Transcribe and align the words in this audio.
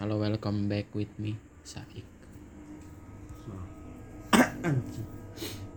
Halo, 0.00 0.16
welcome 0.16 0.64
back 0.64 0.88
with 0.96 1.12
me, 1.20 1.36
Saik. 1.60 2.08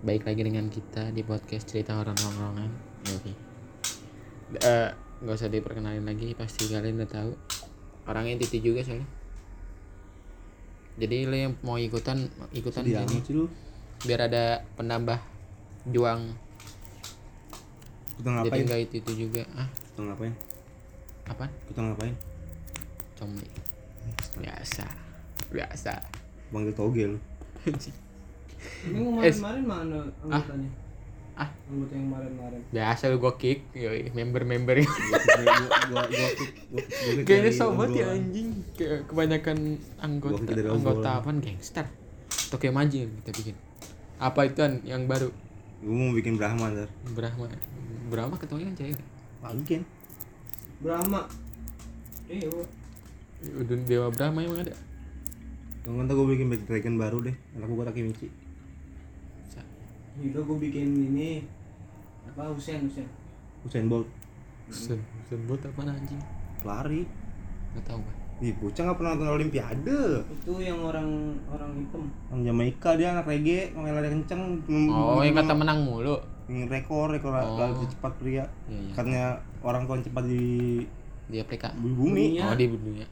Baik 0.07 0.23
lagi 0.23 0.41
dengan 0.47 0.71
kita 0.71 1.11
di 1.11 1.27
podcast 1.27 1.67
cerita 1.67 1.99
orang 1.99 2.15
nongkrongan. 2.15 2.71
Oke. 3.19 3.35
Eh, 4.63 4.89
nggak 4.95 5.35
usah 5.35 5.51
diperkenalin 5.51 6.07
lagi, 6.07 6.31
pasti 6.39 6.71
kalian 6.71 7.03
udah 7.03 7.11
tahu. 7.11 7.35
Orangnya 8.07 8.39
titi 8.39 8.63
juga 8.63 8.79
soalnya. 8.87 9.03
Jadi 11.03 11.27
lo 11.27 11.35
yang 11.35 11.59
mau 11.59 11.75
ikutan 11.75 12.23
ikutan 12.55 12.87
Sedih 12.87 13.03
sini 13.03 13.43
biar 14.07 14.31
ada 14.31 14.63
penambah 14.79 15.19
juang. 15.91 16.31
Kita 18.23 18.29
Jadi 18.31 18.39
ngapain? 18.39 18.63
nggak 18.71 18.79
itu 18.87 18.95
itu 19.03 19.11
juga. 19.27 19.43
Ah, 19.59 19.67
Kita 19.67 19.99
ngapain? 19.99 20.31
apa? 21.27 21.51
Kita 21.67 21.79
ngapain? 21.91 22.15
Comli. 23.19 23.72
Biasa. 24.37 24.85
Biasa. 25.49 25.93
Panggil 26.49 26.73
toge 26.73 27.03
lu. 27.09 27.17
Ini 27.63 28.99
Es- 29.21 29.39
kemarin-kemarin 29.39 29.63
mana 29.63 29.99
anggotanya? 30.23 30.69
Ah. 31.33 31.49
Anggota 31.65 31.93
yang 31.97 32.05
kemarin-kemarin. 32.13 32.61
Biasa 32.69 33.03
lu 33.09 33.17
gua 33.17 33.33
kick, 33.35 33.65
yoi, 33.73 34.13
member-member 34.13 34.75
Gua 34.77 34.85
gua 34.85 35.17
gua 35.17 35.43
gua 35.49 35.67
gua 35.89 36.03
gua 36.05 36.29
Kayaknya 37.27 37.51
sobat 37.51 37.89
ya 37.89 38.05
anjing 38.13 38.53
Kayak 38.77 39.09
kebanyakan 39.09 39.57
anggota 39.97 40.53
anggota 40.69 41.09
apaan 41.17 41.41
gangster 41.41 41.89
Atau 42.29 42.61
kayak 42.61 42.77
maji 42.77 43.09
yang 43.09 43.11
kita 43.25 43.31
bikin 43.33 43.55
Apa 44.21 44.45
itu 44.45 44.61
kan 44.61 44.77
yang 44.85 45.09
baru 45.09 45.33
Gua 45.81 45.95
mau 45.97 46.13
bikin 46.13 46.37
Brahma 46.37 46.69
ntar. 46.69 46.89
Brahma 47.17 47.49
Brahma 48.13 48.35
ketuanya 48.37 48.69
kan 48.69 48.75
cewek 48.77 49.01
Bikin. 49.65 49.81
Brahma. 50.79 51.27
Eh, 52.29 52.45
oh. 52.47 52.63
Udah 53.43 53.75
Dewa 53.83 54.07
Brahma 54.07 54.39
emang 54.39 54.63
ada 54.63 54.75
Kalau 55.83 55.99
ntar 56.07 56.15
gua 56.15 56.27
bikin 56.31 56.47
Black 56.47 56.63
Dragon 56.63 56.95
baru 56.95 57.17
deh. 57.27 57.35
Anak 57.59 57.67
gua 57.67 57.83
Takemichi. 57.91 58.31
Udah 60.13 60.41
gue 60.45 60.57
bikin 60.69 60.87
ini 61.09 61.41
apa 62.29 62.53
Husen 62.53 62.85
Husen. 62.85 63.07
Usain 63.65 63.89
Bolt. 63.89 64.05
Sen 64.69 65.01
Sen 65.25 65.41
buat 65.49 65.57
apa 65.65 65.89
anjing 65.89 66.21
Lari. 66.61 67.01
Gak 67.73 67.83
tau 67.89 67.97
gak 67.97 68.17
Ih, 68.43 68.51
bocah 68.59 68.81
nggak 68.85 68.97
pernah 68.99 69.11
nonton 69.15 69.33
Olimpiade. 69.39 70.01
Itu 70.27 70.53
yang 70.61 70.83
orang 70.83 71.37
orang 71.49 71.71
hitam. 71.79 72.11
Orang 72.29 72.41
Jamaika 72.43 72.89
dia 72.99 73.15
anak 73.15 73.29
reggae, 73.29 73.71
main 73.71 73.93
lari 73.93 74.09
kenceng. 74.11 74.59
Oh 74.91 75.21
yang 75.23 75.37
kata 75.37 75.53
menang 75.55 75.85
mulu 75.85 76.17
Ingin 76.51 76.67
rekor, 76.67 77.07
rekor 77.13 77.31
Oh. 77.31 77.55
lari 77.55 77.87
cepat 77.87 78.13
pria. 78.19 78.43
Iya 78.67 78.77
iya 78.83 78.93
Katanya 78.93 79.25
orang 79.63 79.87
tua 79.89 79.97
cepat 79.97 80.23
di 80.27 80.43
Di 81.25 81.37
Afrika 81.39 81.71
bumi. 81.73 82.37
Dunia. 82.37 82.51
Oh 82.51 82.55
di 82.57 82.67
dunia 82.69 83.07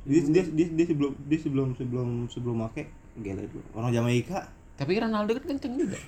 Dia, 0.00 0.20
dia, 0.24 0.42
dia, 0.48 0.66
dia 0.72 0.86
sebelum 0.88 1.12
dia 1.28 1.38
sebelum 1.38 1.68
sebelum 1.76 2.08
sebelum 2.32 2.56
make 2.64 2.88
gila 3.20 3.42
itu. 3.44 3.60
Orang 3.76 3.92
Jamaika 3.92 4.48
Tapi 4.80 4.96
Ronaldo 4.96 5.36
kan 5.36 5.44
kenceng 5.44 5.76
juga. 5.76 5.98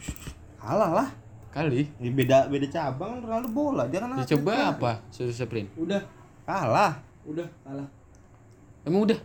Kalah 0.56 0.90
lah. 0.96 1.08
Kali. 1.52 1.84
Ya, 2.00 2.08
beda 2.08 2.48
beda 2.48 2.64
cabang 2.72 3.20
Ronaldo 3.20 3.52
bola. 3.52 3.84
Dia 3.92 4.00
kan 4.00 4.16
Dicoba 4.16 4.72
apa? 4.72 5.04
Susu 5.12 5.28
sprint 5.36 5.68
Udah, 5.76 6.00
kalah. 6.48 6.96
Udah 7.28 7.44
kalah. 7.60 7.84
Emang 8.88 9.04
udah? 9.04 9.18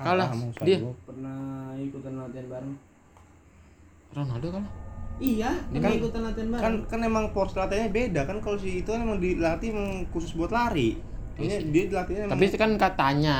Kalah 0.00 0.32
Usain 0.32 0.64
Dia. 0.64 0.78
Pernah 1.04 1.76
ikutan 1.76 2.16
latihan 2.16 2.46
bareng. 2.48 2.74
Ronaldo 4.16 4.48
kalah? 4.48 4.72
Iya, 5.20 5.52
dia 5.68 5.80
kan- 5.84 6.00
ikutan 6.00 6.22
latihan 6.24 6.48
bareng. 6.48 6.64
kan 6.64 6.74
kan 6.88 7.00
emang 7.04 7.24
porsi 7.36 7.60
latihannya 7.60 7.92
beda. 7.92 8.20
Kan 8.24 8.40
kalau 8.40 8.56
si 8.56 8.80
itu 8.80 8.88
kan 8.88 9.04
emang 9.04 9.20
dilatih 9.20 9.76
emang 9.76 10.08
khusus 10.08 10.32
buat 10.32 10.48
lari. 10.48 10.96
Iya 11.36 11.44
ini 11.44 11.52
sih. 11.52 11.68
dia 11.72 11.84
dilatihnya 11.92 12.24
Tapi 12.32 12.44
itu 12.48 12.56
kan 12.56 12.70
katanya 12.76 13.36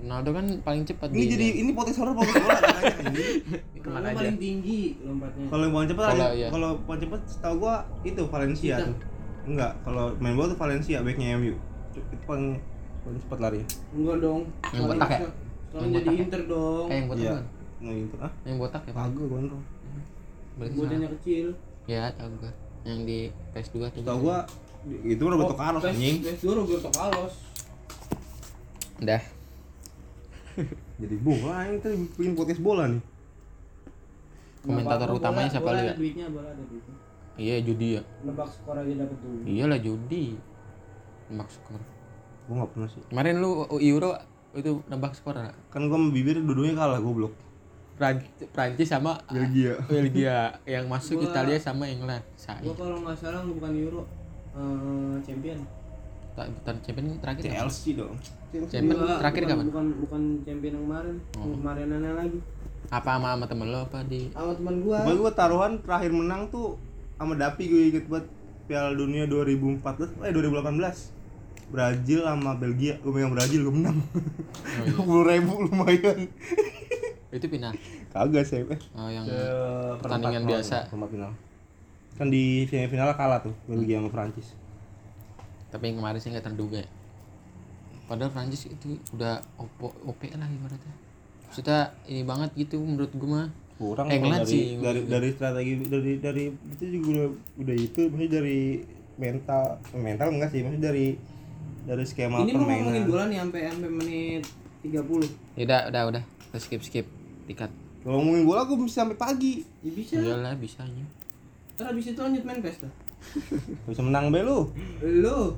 Ronaldo 0.00 0.30
kan 0.32 0.46
paling 0.60 0.82
cepat 0.82 1.08
ini 1.08 1.18
di- 1.18 1.30
jadi 1.30 1.46
ini 1.58 1.70
potensi 1.70 1.98
horor 1.98 2.14
potensi 2.14 2.40
bola 2.40 2.56
ke 3.74 3.86
mana 3.86 4.06
aja 4.06 4.16
paling 4.16 4.36
tinggi 4.36 4.80
lompatnya. 4.98 5.46
kalau 5.46 5.62
yang 5.62 5.74
paling 5.74 5.88
cepat 5.88 6.04
Kalau 6.06 6.16
ada 6.18 6.28
iya. 6.32 6.48
kalau 6.48 6.70
paling 6.82 7.02
cepat 7.02 7.20
setahu 7.26 7.54
gua 7.58 7.74
itu 8.02 8.22
Valencia 8.26 8.74
tuh 8.78 8.96
enggak 9.42 9.72
kalau 9.80 10.04
main 10.16 10.34
bola 10.34 10.46
tuh 10.48 10.58
Valencia 10.58 10.96
backnya 11.00 11.36
MU 11.36 11.52
itu 11.90 12.00
paling 12.24 12.56
paling 13.00 13.20
cepat 13.20 13.38
lari 13.40 13.60
Enggak 13.90 14.16
dong. 14.18 14.42
Yang 14.70 14.82
botak 14.86 15.08
ya? 15.10 15.18
Kalau 15.70 15.80
Yang 15.80 15.92
jadi 15.94 16.08
ya? 16.08 16.20
Inter 16.20 16.42
dong. 16.46 16.86
Kayak 16.86 16.96
yang 16.96 17.08
botak 17.08 17.20
Iya. 17.20 17.32
kan? 17.32 17.44
nggak 17.80 17.94
gitu 17.96 18.16
ah 18.18 18.32
Yang 18.42 18.56
botak 18.58 18.82
ya? 18.82 18.92
Kagak 18.92 19.26
gondrong 19.26 19.64
Berarti 20.52 20.76
Badannya 20.76 21.08
kecil. 21.14 21.46
Ya, 21.86 22.02
tahu 22.12 22.30
gua. 22.36 22.52
Yang 22.82 22.98
di 23.02 23.18
PS2 23.50 23.76
tuh. 23.82 23.88
setahu 23.98 24.18
gua 24.22 24.38
itu 25.02 25.22
Roberto 25.22 25.54
Carlos 25.54 25.82
Pes- 25.82 25.92
anjing 25.92 26.16
Pes 26.20 26.38
dua 26.38 26.54
Roberto 26.54 26.88
Carlos. 26.90 27.32
Udah. 28.98 29.22
Jadi 30.96 31.16
bola 31.16 31.56
ini 31.64 31.78
tadi 31.78 31.96
bikin 32.10 32.34
podcast 32.34 32.60
bola 32.60 32.84
nih 32.86 33.02
Komentator 34.60 35.08
utamanya 35.12 35.40
bola- 35.40 35.50
siapa 35.50 35.64
bola 35.64 35.72
lu 35.72 35.80
ya? 35.80 35.84
ada 35.86 35.96
duitnya, 35.96 36.26
bola 36.28 36.48
ada 36.48 36.62
duitnya. 36.62 36.96
Iya, 37.34 37.56
judi 37.62 37.88
ya. 37.96 38.02
Nebak 38.20 38.48
skor 38.50 38.76
aja 38.76 38.92
dapat 38.94 39.16
duit. 39.18 39.44
Iyalah 39.46 39.78
judi. 39.78 40.24
Nebak 41.26 41.48
skor. 41.48 41.80
gua 42.42 42.54
nggak 42.58 42.70
pernah 42.72 42.88
sih 42.88 42.98
Kemarin 43.06 43.34
lu 43.38 43.50
Euro 43.80 44.10
itu 44.52 44.82
nebak 44.84 45.14
skor 45.14 45.32
nggak? 45.32 45.54
kan 45.70 45.80
gua 45.82 45.96
sama 45.96 46.10
bibir 46.10 46.36
dua-duanya 46.36 46.74
kalah 46.74 46.98
goblok 46.98 47.30
Pran- 47.94 48.26
Prancis 48.50 48.90
sama 48.90 49.22
Belgia 49.26 49.78
Belgia 49.88 50.36
yang 50.66 50.84
masuk 50.84 51.16
Gua- 51.16 51.30
Italia 51.30 51.56
sama 51.56 51.86
England. 51.86 52.26
Saya. 52.34 52.58
Gua 52.60 52.74
kalau 52.74 53.00
nggak 53.00 53.14
salah 53.14 53.40
bukan 53.40 53.70
Euro, 53.72 54.02
eh, 54.50 55.16
champion. 55.22 55.62
Tak 56.32 56.46
bukan 56.52 56.74
champion 56.80 57.04
terakhir. 57.16 57.42
apa? 57.46 57.54
CLC 57.64 57.82
Champion 58.50 58.96
terakhir 59.16 59.40
bukan, 59.40 59.50
kapan? 59.52 59.66
Bukan 59.66 59.86
bukan 60.00 60.22
champion 60.42 60.72
yang 60.72 60.84
kemarin, 60.84 61.16
Oh. 61.34 61.54
kemarinannya 61.54 62.12
lagi. 62.14 62.38
Apa 62.88 63.10
sama 63.14 63.28
sama 63.32 63.46
temen 63.46 63.68
lo 63.68 63.80
apa 63.80 64.02
di 64.02 64.26
Sama 64.28 64.52
teman 64.52 64.74
gua. 64.80 64.98
Pokoknya 65.00 65.20
gua 65.20 65.32
taruhan 65.32 65.72
terakhir 65.78 66.10
menang 66.10 66.42
tuh 66.48 66.74
sama 67.14 67.34
Dapi 67.34 67.62
gue 67.64 67.82
inget 67.88 68.04
banget 68.06 68.26
Piala 68.64 68.90
Dunia 68.92 69.24
2014 69.24 70.18
eh 70.20 70.32
2018 70.32 71.20
Brazil 71.68 72.20
sama 72.24 72.56
Belgia 72.56 72.96
gue 72.96 73.10
megang 73.10 73.30
Brazil 73.30 73.60
gue 73.62 73.74
menang 73.76 73.98
Oh, 74.00 74.82
iya. 74.82 74.94
puluh 74.96 75.22
ribu 75.22 75.52
lumayan 75.62 76.26
Itu 77.28 77.46
final. 77.46 77.70
kagak 78.08 78.42
sih 78.42 78.58
eh 78.58 78.80
Oh, 78.92 79.06
yang 79.06 79.22
perempat 79.22 80.00
pertandingan 80.00 80.42
biasa. 80.44 80.76
perempat 80.86 81.10
final 81.10 81.32
kan 82.16 82.26
di 82.26 82.66
semifinal 82.66 83.12
kalah 83.12 83.38
tuh 83.40 83.54
Belgia 83.64 83.96
sama 83.96 84.08
Prancis 84.08 84.48
tapi 85.68 85.82
yang 85.86 86.00
kemarin 86.00 86.18
sih 86.18 86.28
nggak 86.28 86.42
terduga 86.44 86.80
ya. 86.80 86.88
Padahal 88.10 88.34
Prancis 88.34 88.66
itu 88.66 88.98
udah 89.14 89.38
OP, 89.54 89.86
OP 90.02 90.26
lah 90.34 90.50
ibaratnya. 90.50 90.94
Maksudnya 91.46 91.94
ini 92.10 92.26
banget 92.26 92.50
gitu 92.58 92.82
menurut 92.82 93.14
gue 93.14 93.30
mah. 93.30 93.46
kurang 93.80 94.12
England 94.12 94.44
kalau 94.44 94.44
dari, 94.44 94.52
sih, 94.52 94.76
dari 94.76 95.00
dari 95.08 95.28
strategi 95.32 95.72
dari 95.88 96.12
dari 96.20 96.44
itu 96.52 96.84
juga 97.00 97.08
udah, 97.16 97.28
udah 97.64 97.76
itu 97.80 98.00
maksudnya 98.12 98.32
dari 98.36 98.60
mental 99.16 99.80
mental 99.96 100.28
enggak 100.36 100.52
sih 100.52 100.60
maksudnya 100.60 100.92
dari 100.92 101.16
dari 101.88 102.04
skema 102.04 102.44
Ini 102.44 102.52
mau 102.52 102.68
permainan 102.68 102.82
ngomongin 102.84 103.04
bola 103.08 103.24
nih 103.32 103.38
sampai 103.40 103.60
sampai 103.72 103.88
menit 103.88 104.42
30. 104.84 105.56
Ya 105.56 105.64
udah, 105.64 105.80
udah, 105.88 106.02
udah. 106.12 106.22
Skip 106.60 106.84
skip. 106.84 107.06
Dikat. 107.48 107.72
kalau 108.04 108.20
ngomongin 108.20 108.44
bola 108.44 108.68
gue 108.68 108.76
bisa 108.84 109.00
sampai 109.00 109.16
pagi 109.16 109.64
Ya 109.80 109.90
bisa. 109.96 110.20
Iyalah 110.20 110.52
bisanya. 110.60 111.04
Ntar 111.80 111.96
abis 111.96 112.12
itu 112.12 112.20
lanjut 112.20 112.44
main 112.44 112.60
PES 112.60 112.84
dah. 112.84 112.92
Gak 113.56 113.90
bisa 113.92 114.02
menang 114.04 114.28
be 114.28 114.44
lu 114.44 114.68
Lu 115.00 115.56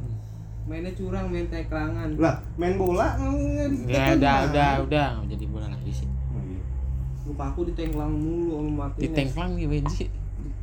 mainnya 0.62 0.92
curang, 0.94 1.26
main 1.26 1.46
teklangan. 1.50 2.08
lah 2.16 2.38
main 2.54 2.78
bola 2.78 3.18
Ya 3.90 4.14
udah, 4.14 4.36
udah, 4.50 4.70
udah. 4.86 5.08
Nggak 5.22 5.28
jadi 5.34 5.44
bola 5.50 5.66
lagi 5.68 5.92
sih. 5.92 6.08
Lupa 7.22 7.54
aku 7.54 7.70
ditengklang 7.70 8.12
mulu 8.14 8.58
sama 8.58 8.66
Di 8.66 8.74
Martinez. 9.06 9.14
tengklang 9.14 9.50
nih 9.58 9.66
Wenji. 9.70 10.04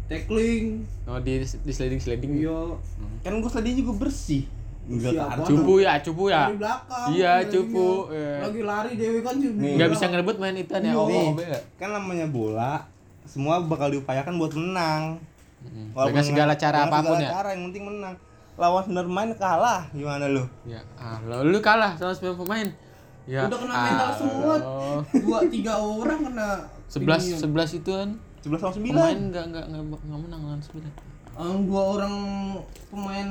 Tackling. 0.09 0.65
Oh 1.05 1.19
di 1.21 1.43
di 1.43 1.71
sliding 1.71 2.01
sliding. 2.01 2.31
Iya. 2.41 2.75
kan 3.19 3.35
gue 3.35 3.51
tadi 3.51 3.69
juga 3.75 4.07
bersih 4.07 4.47
enggak 4.89 5.45
Cupu 5.45 5.85
ya, 5.85 6.01
cupu 6.01 6.33
ya. 6.33 6.49
Dari 6.49 6.57
belakang. 6.57 7.07
Iya, 7.13 7.33
cupu, 7.45 8.09
iya. 8.09 8.41
Lagi 8.41 8.61
lari 8.65 8.91
Dewi 8.97 9.19
kan 9.21 9.37
cupu. 9.37 9.59
Nih. 9.61 9.73
Nggak 9.77 9.89
bisa 9.93 10.03
ngerebut 10.09 10.35
main 10.41 10.55
itu 10.57 10.71
ya. 10.73 10.81
Iya. 10.81 10.93
Oh, 10.97 11.05
oh, 11.05 11.31
kan 11.77 11.89
namanya 11.93 12.25
bola 12.25 12.89
semua 13.29 13.61
bakal 13.61 13.93
diupayakan 13.93 14.41
buat 14.41 14.53
menang 14.57 15.21
Mm. 15.59 15.91
Walaupun 15.91 16.15
Dengan 16.15 16.23
segala 16.23 16.53
cara 16.55 16.87
dengan 16.87 16.87
apa 16.87 16.97
pun 17.03 17.17
segala 17.19 17.27
ya. 17.27 17.31
cara 17.35 17.47
yang 17.51 17.61
penting 17.67 17.83
menang 17.83 18.13
lawan 18.59 18.83
bener 18.85 19.07
main 19.07 19.31
kalah 19.33 19.87
gimana 19.89 20.27
lu 20.27 20.43
Ya, 20.63 20.83
ah, 20.95 21.15
lo 21.23 21.41
lu 21.41 21.57
kalah 21.59 21.95
sama 21.95 22.11
9 22.11 22.35
pemain. 22.37 22.67
Ya. 23.23 23.45
Udah 23.45 23.57
kena 23.57 23.73
mental 23.77 24.09
semua. 24.11 24.53
Allah. 24.57 24.99
Dua 25.15 25.39
tiga 25.47 25.73
orang 25.77 26.19
kena 26.25 26.49
11 26.87 26.99
inian. 26.99 27.39
11 27.55 27.79
itu 27.79 27.91
kan 27.93 28.09
11 28.41 28.57
sama 28.57 28.71
9 28.73 28.83
pemain 28.83 29.17
enggak 29.17 29.43
enggak 29.47 29.65
enggak 29.65 29.83
enggak 29.97 30.19
menang 30.19 30.41
lawan 30.43 30.59
9. 30.59 30.75
Yang 31.39 31.59
dua 31.65 31.83
orang 31.89 32.15
pemain 32.89 33.29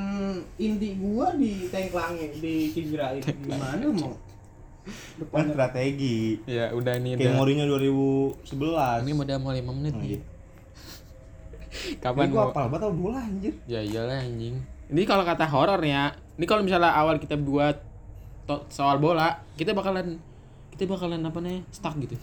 inti 0.57 0.89
gua 0.95 1.27
di 1.35 1.69
tengklangin, 1.69 2.31
di 2.35 2.53
cederain. 2.69 3.21
Gimana 3.21 3.85
mau? 3.85 4.09
kan 4.09 4.17
Depannya 5.21 5.53
strategi 5.53 6.41
Ya, 6.43 6.73
udah 6.73 6.97
ini 6.97 7.13
kayak. 7.13 7.37
Mourinho 7.37 7.69
2011 7.69 9.05
Ini 9.05 9.11
udah 9.13 9.37
mau 9.37 9.53
5 9.53 9.61
menit 9.69 9.93
Oh, 9.93 10.01
nih. 10.01 10.09
iya. 10.09 10.19
Kapan 11.99 12.23
Ini 12.23 12.31
gua 12.31 12.41
mau? 12.41 12.49
apal 12.49 12.65
banget 12.67 12.91
bola 12.93 13.19
anjir 13.19 13.53
Ya 13.65 13.79
iyalah 13.79 14.17
anjing. 14.17 14.57
Ini 14.89 15.05
kalau 15.05 15.21
kata 15.21 15.45
horor 15.45 15.81
ya. 15.85 16.09
Ini 16.35 16.45
kalau 16.49 16.65
misalnya 16.65 16.89
awal 16.89 17.21
kita 17.21 17.37
buat 17.37 17.77
to- 18.45 18.65
soal 18.73 18.97
bola, 18.97 19.37
kita 19.53 19.77
bakalan 19.77 20.17
kita 20.73 20.89
bakalan 20.89 21.21
apa 21.21 21.39
nih 21.43 21.61
stuck 21.69 21.93
gitu. 21.99 22.15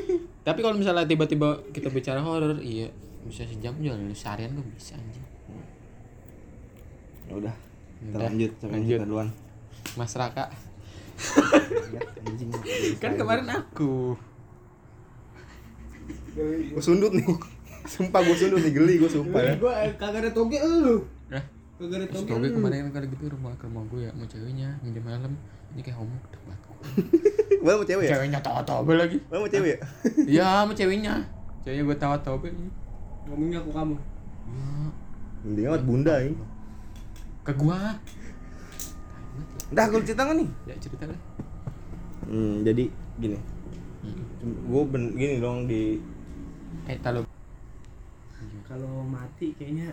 Tapi 0.46 0.60
kalau 0.60 0.76
misalnya 0.76 1.04
tiba-tiba 1.04 1.60
kita 1.74 1.90
bicara 1.90 2.20
horor 2.20 2.60
iya 2.60 2.88
bisa 3.24 3.44
sejam 3.44 3.72
juga 3.80 3.96
seharian 4.12 4.52
gue 4.52 4.64
bisa 4.72 4.96
anjing. 4.96 5.24
Ya 7.24 7.34
udah 7.40 7.54
kita 8.00 8.16
Udah, 8.16 8.28
lanjut 8.28 8.50
sampai 8.60 8.76
lanjut. 8.76 8.98
kita 9.00 9.06
duluan 9.08 9.28
mas 9.96 10.12
Raka. 10.16 10.44
Ya, 11.94 12.02
anjing. 12.26 12.50
Kan 12.98 13.14
kemarin 13.14 13.46
aku. 13.46 14.18
Gue 16.34 16.82
sundut 16.82 17.14
nih. 17.14 17.22
Sumpah 17.92 18.20
gue 18.24 18.34
sundut 18.34 18.60
nih 18.60 18.72
geli 18.74 18.94
gue 18.98 19.06
sumpah 19.06 19.40
ya. 19.40 19.54
Gua 19.56 19.72
eh, 19.84 19.94
kagak 19.94 20.26
ada 20.26 20.30
toge 20.34 20.58
lu. 20.58 21.06
Kagak 21.74 21.96
ada 21.98 22.06
Terus 22.06 22.22
toge. 22.22 22.54
kemarin 22.54 22.86
kan 22.94 23.02
gitu 23.02 23.24
rumah 23.34 23.52
ke 23.58 23.66
rumah 23.66 23.82
gue 23.90 24.00
ya 24.06 24.10
mau 24.14 24.26
ceweknya 24.30 24.68
minjem 24.80 25.02
malam 25.02 25.32
ini 25.74 25.80
kayak 25.82 25.98
homo 25.98 26.14
debat 26.30 26.58
gue 27.64 27.72
mau 27.74 27.86
cewek 27.86 28.04
ya? 28.06 28.10
Ceweknya 28.14 28.40
tawa 28.44 28.60
tawa 28.62 28.84
lagi. 28.94 29.16
Gue 29.24 29.38
mau 29.40 29.48
cewek 29.48 29.70
ya? 29.74 29.78
Iya 30.28 30.46
sama 30.62 30.72
ceweknya. 30.76 31.14
Ceweknya 31.64 31.82
gue 31.88 31.96
tawa 31.96 32.16
tawa 32.20 32.36
ini 32.44 32.68
Ngomongnya 33.24 33.58
aku 33.64 33.70
kamu. 33.72 33.96
ya 33.96 34.68
mending 35.44 35.66
amat 35.68 35.82
bunda 35.84 36.14
ini 36.24 36.36
ke 37.44 37.52
gua. 37.60 37.76
Dah, 39.72 39.84
gue 39.92 40.00
cerita 40.04 40.24
nggak 40.24 40.36
nih? 40.40 40.48
ya 40.64 40.74
cerita 40.80 41.04
lah. 41.04 41.20
Hmm, 42.24 42.64
jadi 42.64 42.88
gini, 43.20 43.36
gue 44.40 44.82
ben 44.88 45.12
gini 45.12 45.44
dong 45.44 45.68
di 45.68 46.00
eh 46.88 46.96
tahu 47.04 47.20
Kalau 48.64 49.04
mati 49.04 49.52
kayaknya 49.60 49.92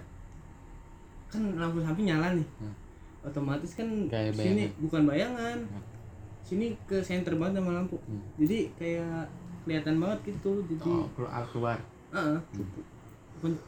kan 1.31 1.55
lampu 1.55 1.79
samping 1.79 2.11
nyala 2.11 2.35
nih. 2.35 2.47
Hmm. 2.59 2.75
Otomatis 3.23 3.71
kan 3.73 3.87
Kayak 4.05 4.35
sini 4.35 4.67
bayangan. 4.67 4.81
bukan 4.83 5.01
bayangan. 5.07 5.57
Hmm. 5.63 5.83
Sini 6.41 6.65
ke 6.83 6.99
center 6.99 7.39
banget 7.39 7.63
sama 7.63 7.71
lampu. 7.73 7.95
Hmm. 8.03 8.19
Jadi 8.35 8.67
kayak 8.75 9.25
kelihatan 9.63 9.95
banget 9.97 10.19
gitu. 10.27 10.59
Jadi 10.67 10.89
oh 10.89 11.07
keluar 11.15 11.43
keluar 11.47 11.77
Heeh. 12.11 12.37
Bukan- 13.39 13.63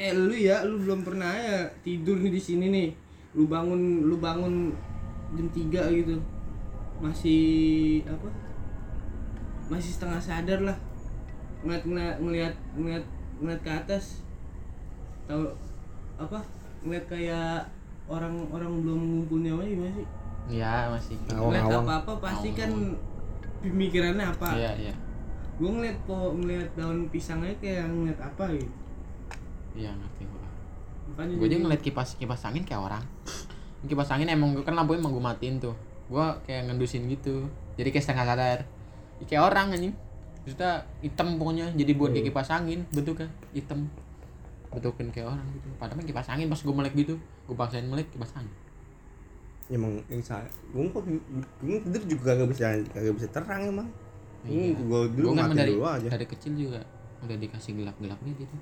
Eh 0.00 0.14
lu 0.14 0.32
ya, 0.32 0.64
lu 0.64 0.80
belum 0.80 1.02
pernah 1.02 1.28
ya 1.28 1.66
tidur 1.82 2.16
nih 2.16 2.32
di 2.32 2.40
sini 2.40 2.66
nih. 2.70 2.88
Lu 3.34 3.44
bangun 3.44 4.06
lu 4.06 4.16
bangun 4.16 4.70
jam 5.34 5.46
3 5.50 5.90
gitu. 5.92 6.16
Masih 7.02 7.42
apa? 8.06 8.28
Masih 9.68 9.90
setengah 9.90 10.20
sadar 10.20 10.60
lah. 10.62 10.78
Ngeliat 11.60 11.82
ngeliat 11.84 12.16
ngeliat 12.16 12.54
ngeliat, 12.72 13.04
ngeliat 13.42 13.60
ke 13.60 13.70
atas. 13.70 14.24
Tahu 15.26 15.44
apa? 16.16 16.38
Ngeliat 16.80 17.04
kayak 17.06 17.68
orang-orang 18.06 18.72
belum 18.80 19.00
ngumpul 19.00 19.38
nyawanya 19.38 19.70
gimana 19.70 19.92
sih? 19.94 20.08
iya 20.50 20.90
masih 20.90 21.14
Awang, 21.30 21.52
Ngeliat 21.52 21.64
awang. 21.64 21.84
apa-apa 21.84 22.12
pasti 22.20 22.48
Awang, 22.50 22.58
kan 22.58 22.70
pemikirannya 23.60 24.26
apa? 24.26 24.48
iya 24.56 24.72
iya. 24.76 24.94
Gue 25.56 25.70
ngeliat 25.70 25.98
po 26.04 26.32
ngeliat 26.32 26.68
daun 26.74 27.06
pisangnya 27.08 27.52
kayak 27.58 27.86
ngeliat 27.86 28.18
apa 28.18 28.44
gitu. 28.50 28.72
iya 29.76 29.92
ngerti 29.92 30.22
gua. 30.26 30.42
Makanya 31.12 31.32
gue 31.32 31.40
aja 31.40 31.48
jadi- 31.48 31.62
ngeliat 31.62 31.82
kipas 31.82 32.08
kipas 32.16 32.42
angin 32.42 32.64
kayak 32.64 32.82
orang. 32.82 33.04
Kipas 33.80 34.10
angin 34.10 34.26
emang 34.26 34.52
gue 34.52 34.60
kan 34.60 34.74
lampunya 34.74 34.98
emang 34.98 35.12
gue 35.12 35.22
matiin 35.22 35.56
tuh. 35.56 35.76
Gue 36.08 36.24
kayak 36.42 36.66
ngendusin 36.66 37.06
gitu. 37.06 37.46
Jadi 37.76 37.88
kayak 37.88 38.04
setengah 38.04 38.26
sadar. 38.26 38.58
Ya, 39.20 39.24
kayak 39.26 39.42
orang 39.46 39.66
anjing. 39.70 39.94
Maksudnya 40.42 40.72
hitam 40.98 41.36
pokoknya. 41.36 41.66
Jadi 41.76 41.92
buat 41.94 42.10
kayak 42.10 42.26
kipas 42.26 42.50
angin 42.50 42.82
bentuknya 42.90 43.28
hitam 43.52 43.86
bentukin 44.70 45.10
kayak 45.10 45.34
orang 45.34 45.46
gitu. 45.54 45.68
Padahal 45.76 46.02
kipas 46.06 46.28
angin 46.30 46.46
pas 46.46 46.60
gue 46.62 46.74
melek 46.74 46.94
gitu. 46.94 47.14
Gue 47.46 47.56
paksain 47.58 47.86
melek 47.86 48.08
kipas 48.14 48.32
angin 48.38 48.54
emang 49.70 50.02
yang 50.10 50.22
saya 50.26 50.44
gue 50.74 50.82
kok 50.90 51.02
gue 51.62 51.78
tidur 51.86 52.02
juga 52.10 52.22
kagak 52.34 52.48
bisa 52.50 52.64
kagak 52.90 53.14
bisa 53.14 53.28
terang 53.30 53.62
emang. 53.70 53.88
Iya. 54.44 54.74
Hmm, 54.74 54.88
gue 54.88 55.00
dulu 55.14 55.26
gue 55.30 55.38
kan 55.38 55.46
mati 55.46 55.58
dari 55.62 55.72
dulu 55.78 55.84
aja. 55.86 56.08
dari 56.10 56.26
kecil 56.26 56.52
juga 56.58 56.80
udah 57.22 57.36
dikasih 57.38 57.72
gelap 57.78 57.96
gelapnya 58.02 58.32
gitu. 58.34 58.56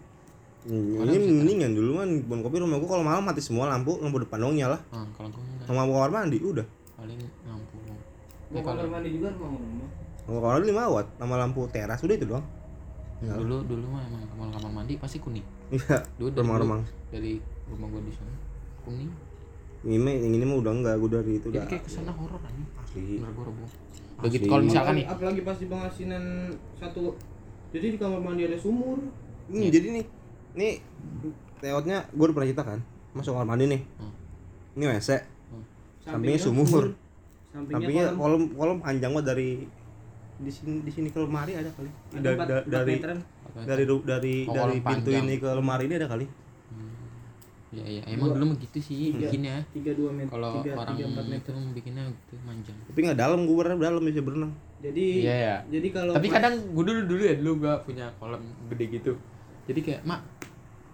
Ini 0.69 1.01
Orang 1.01 1.15
bisa 1.17 1.33
mendingan 1.33 1.73
dulu 1.73 1.91
kan 1.97 2.09
bon 2.29 2.41
kopi 2.45 2.57
rumah 2.61 2.77
gue 2.77 2.89
kalau 2.91 3.05
malam 3.07 3.25
mati 3.25 3.41
semua 3.41 3.73
lampu 3.73 3.97
lampu 4.05 4.21
depan 4.21 4.39
dong 4.45 4.55
nyala. 4.61 4.79
Ah 4.93 5.07
kalau 5.17 5.33
gue 5.33 5.41
enggak. 5.41 5.67
Sama 5.67 5.89
kamar 5.89 6.11
mandi 6.13 6.39
udah. 6.45 6.67
Paling 7.01 7.21
lampu. 7.49 7.77
Ya 8.53 8.61
kalau 8.61 8.77
kamar 8.85 8.89
mandi 9.01 9.09
juga 9.17 9.29
mau 9.41 9.57
rumah. 9.57 9.91
kalau 10.29 10.41
kamar 10.45 10.55
mandi 10.61 10.69
5 10.77 10.95
watt 10.95 11.09
sama 11.17 11.35
lampu 11.41 11.61
teras 11.73 12.01
udah 12.05 12.17
itu 12.21 12.27
doang 12.29 12.47
dulu 13.19 13.57
dulu 13.67 13.87
mah 13.91 14.03
emang 14.07 14.23
kamar 14.31 14.49
kamar 14.55 14.71
mandi 14.83 14.95
pasti 14.99 15.19
kuning. 15.19 15.43
Iya 15.75 15.99
dulu 16.17 16.29
dari 16.31 16.41
remang-remang. 16.47 16.81
dari 17.11 17.33
rumah 17.67 17.87
gue 17.91 18.03
di 18.07 18.13
sana 18.15 18.35
kuning. 18.87 19.11
Ini 19.79 19.97
mah 19.99 20.13
yang 20.15 20.35
ini 20.35 20.45
mah 20.47 20.57
udah 20.63 20.73
enggak 20.75 20.95
gue 20.99 21.11
dari 21.11 21.33
itu 21.39 21.47
udah 21.51 21.63
jadi 21.63 21.71
kayak 21.71 21.85
ke 21.87 21.91
sana 21.91 22.13
horor 22.15 22.39
anjing. 22.43 22.69
Asli. 22.79 23.03
Bener 23.19 23.33
Asli. 23.35 23.77
begitu 24.19 24.45
kalau 24.51 24.63
misalkan 24.67 24.95
nih. 24.99 25.07
Apalagi, 25.07 25.41
pas 25.47 25.57
di 25.59 25.67
pengasinan 25.71 26.25
satu 26.79 27.15
jadi 27.71 27.87
di 27.95 27.99
kamar 27.99 28.21
mandi 28.23 28.43
ada 28.47 28.59
sumur. 28.59 28.99
Ini 29.51 29.67
jadi 29.71 29.87
nih 29.99 30.05
nih 30.59 30.73
layoutnya 31.63 32.07
gue 32.11 32.25
udah 32.25 32.35
pernah 32.35 32.49
cerita 32.51 32.65
kan 32.67 32.81
masuk 33.15 33.35
kamar 33.35 33.49
mandi 33.55 33.65
nih. 33.67 33.83
Hmm. 33.99 34.15
ini 34.79 34.85
WC 34.87 35.11
Hmm. 35.49 35.65
Sampingnya 36.07 36.39
sumur. 36.39 36.95
sampingnya, 37.49 37.73
sampingnya 37.81 38.05
kolom 38.15 38.43
kolom 38.55 38.79
panjang 38.79 39.11
banget 39.17 39.27
dari 39.35 39.51
di 40.39 40.49
sini 40.49 40.81
di 40.81 40.91
sini 40.91 41.09
ke 41.09 41.19
lemari 41.19 41.53
ada 41.53 41.67
kali. 41.69 41.91
Ada 42.11 42.21
Da- 42.21 42.31
empat- 42.33 42.49
da- 42.49 42.63
empat 42.63 42.71
dari 42.71 42.95
dari 43.59 43.85
dari 43.85 44.35
Oh, 44.45 44.55
dari 44.55 44.71
kolom 44.71 44.87
pintu 44.87 45.11
panjang. 45.11 45.25
ini 45.25 45.35
ke 45.37 45.49
lemari 45.51 45.85
ini 45.85 45.95
ada 45.97 46.09
kali. 46.09 46.27
Ya 47.69 47.85
ya 47.85 48.01
emang 48.09 48.33
dulu 48.33 48.45
mah 48.47 48.57
gitu 48.59 48.79
sih 48.81 49.13
Tiga. 49.13 49.29
bikinnya. 49.29 49.61
Tiga 49.71 49.93
dua 49.93 50.09
meter 50.09 50.33
kalau 50.33 50.51
tiga, 50.57 50.73
orang 50.73 50.89
tiga 50.91 51.05
empat 51.07 51.21
itu 51.21 51.33
meter 51.37 51.53
bikinnya 51.71 52.03
gitu 52.09 52.35
manjang 52.41 52.77
tapi 52.81 52.99
nggak 52.99 53.19
dalam 53.19 53.39
gue 53.45 53.55
berenang 53.55 53.77
dalam 53.79 54.01
bisa 54.01 54.21
berenang 54.25 54.53
jadi 54.81 55.05
Iya, 55.21 55.35
ya. 55.37 55.57
jadi 55.69 55.89
kalau 55.91 56.13
tapi 56.17 56.27
kadang 56.31 56.55
gue 56.73 56.81
dulu 56.83 57.01
dulu 57.05 57.23
ya 57.23 57.35
dulu 57.37 57.53
gak 57.61 57.79
punya 57.85 58.07
kolam 58.17 58.41
gede 58.73 58.85
gitu. 58.91 59.13
Jadi 59.69 59.81
kayak 59.85 60.01
mak 60.01 60.21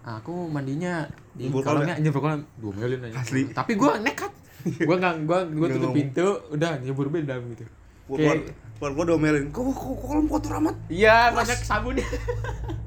aku 0.02 0.50
mandinya 0.50 1.06
di 1.30 1.46
Nyebur 1.46 1.62
kolamnya 1.62 1.94
nyebur 1.96 2.20
kolam. 2.20 2.40
Dua 2.58 2.72
melin 2.74 3.00
aja. 3.02 3.14
Asli. 3.16 3.40
tapi 3.52 3.72
gue 3.74 3.92
nekat. 4.00 4.32
Gue 4.64 4.96
nggak 4.96 5.14
gue 5.22 5.38
gue 5.54 5.68
tutup 5.70 5.90
pintu 5.92 6.26
udah 6.50 6.72
nyebur 6.80 7.06
be 7.06 7.22
dalam 7.22 7.44
gitu 7.50 7.62
gue 8.04 8.16
keluar 8.74 8.92
gue 9.00 9.04
domelin 9.06 9.44
kok 9.48 9.64
kok 9.64 9.76
kok 9.80 9.96
kolom 10.02 10.26
kotor 10.28 10.52
amat? 10.60 10.76
Iya 10.92 11.32
banyak 11.32 11.60
sabunnya 11.64 12.04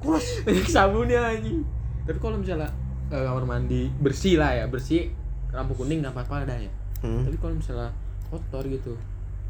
kuras 0.04 0.26
banyak 0.46 0.68
sabunnya 0.70 1.22
anjing. 1.34 1.66
Tapi 2.06 2.18
kalau 2.22 2.38
misalnya 2.38 2.70
eh, 3.10 3.24
kamar 3.24 3.46
mandi 3.48 3.90
bersih 3.98 4.38
lah 4.38 4.54
ya 4.54 4.66
bersih 4.70 5.10
lampu 5.50 5.74
kuning 5.74 6.06
nggak 6.06 6.14
apa-apa 6.14 6.46
ada 6.46 6.56
ya. 6.60 6.72
Hmm. 6.98 7.22
tapi 7.30 7.38
kalau 7.38 7.54
misalnya 7.54 7.94
kotor 8.30 8.66
gitu 8.70 8.94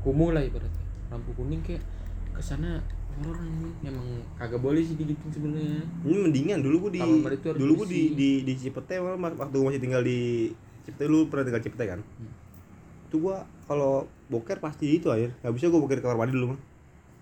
kumuh 0.06 0.32
lah 0.32 0.40
ibaratnya. 0.46 0.86
Lampu 1.12 1.36
kuning 1.36 1.60
kayak 1.66 1.84
ke 2.32 2.40
sana 2.40 2.80
horor 3.20 3.36
anjing. 3.44 3.74
Emang 3.84 4.08
kagak 4.40 4.62
boleh 4.64 4.86
sih 4.86 4.96
gitu 4.96 5.12
sebenarnya. 5.34 5.84
Ini 6.06 6.18
mendingan 6.22 6.60
dulu 6.64 6.88
gue 6.88 7.02
di 7.02 7.04
dulu 7.60 7.84
gue 7.84 7.88
di 7.92 8.02
di 8.16 8.30
di 8.48 8.54
Cipete 8.56 9.04
malah 9.04 9.36
waktu 9.36 9.58
masih 9.60 9.82
tinggal 9.84 10.06
di 10.06 10.54
Cipete 10.88 11.12
lu 11.12 11.28
pernah 11.28 11.44
tinggal 11.44 11.60
Cipete 11.66 11.86
kan? 11.92 12.00
Hmm. 12.00 12.47
Itu 13.08 13.16
gue 13.24 13.36
kalau 13.68 14.04
boker 14.28 14.60
pasti 14.60 15.00
itu 15.00 15.08
aja 15.08 15.32
nggak 15.40 15.54
bisa 15.56 15.72
gue 15.72 15.80
boker 15.80 15.98
di 16.00 16.04
kamar 16.04 16.18
mandi 16.20 16.36
dulu 16.36 16.56
mah 16.56 16.60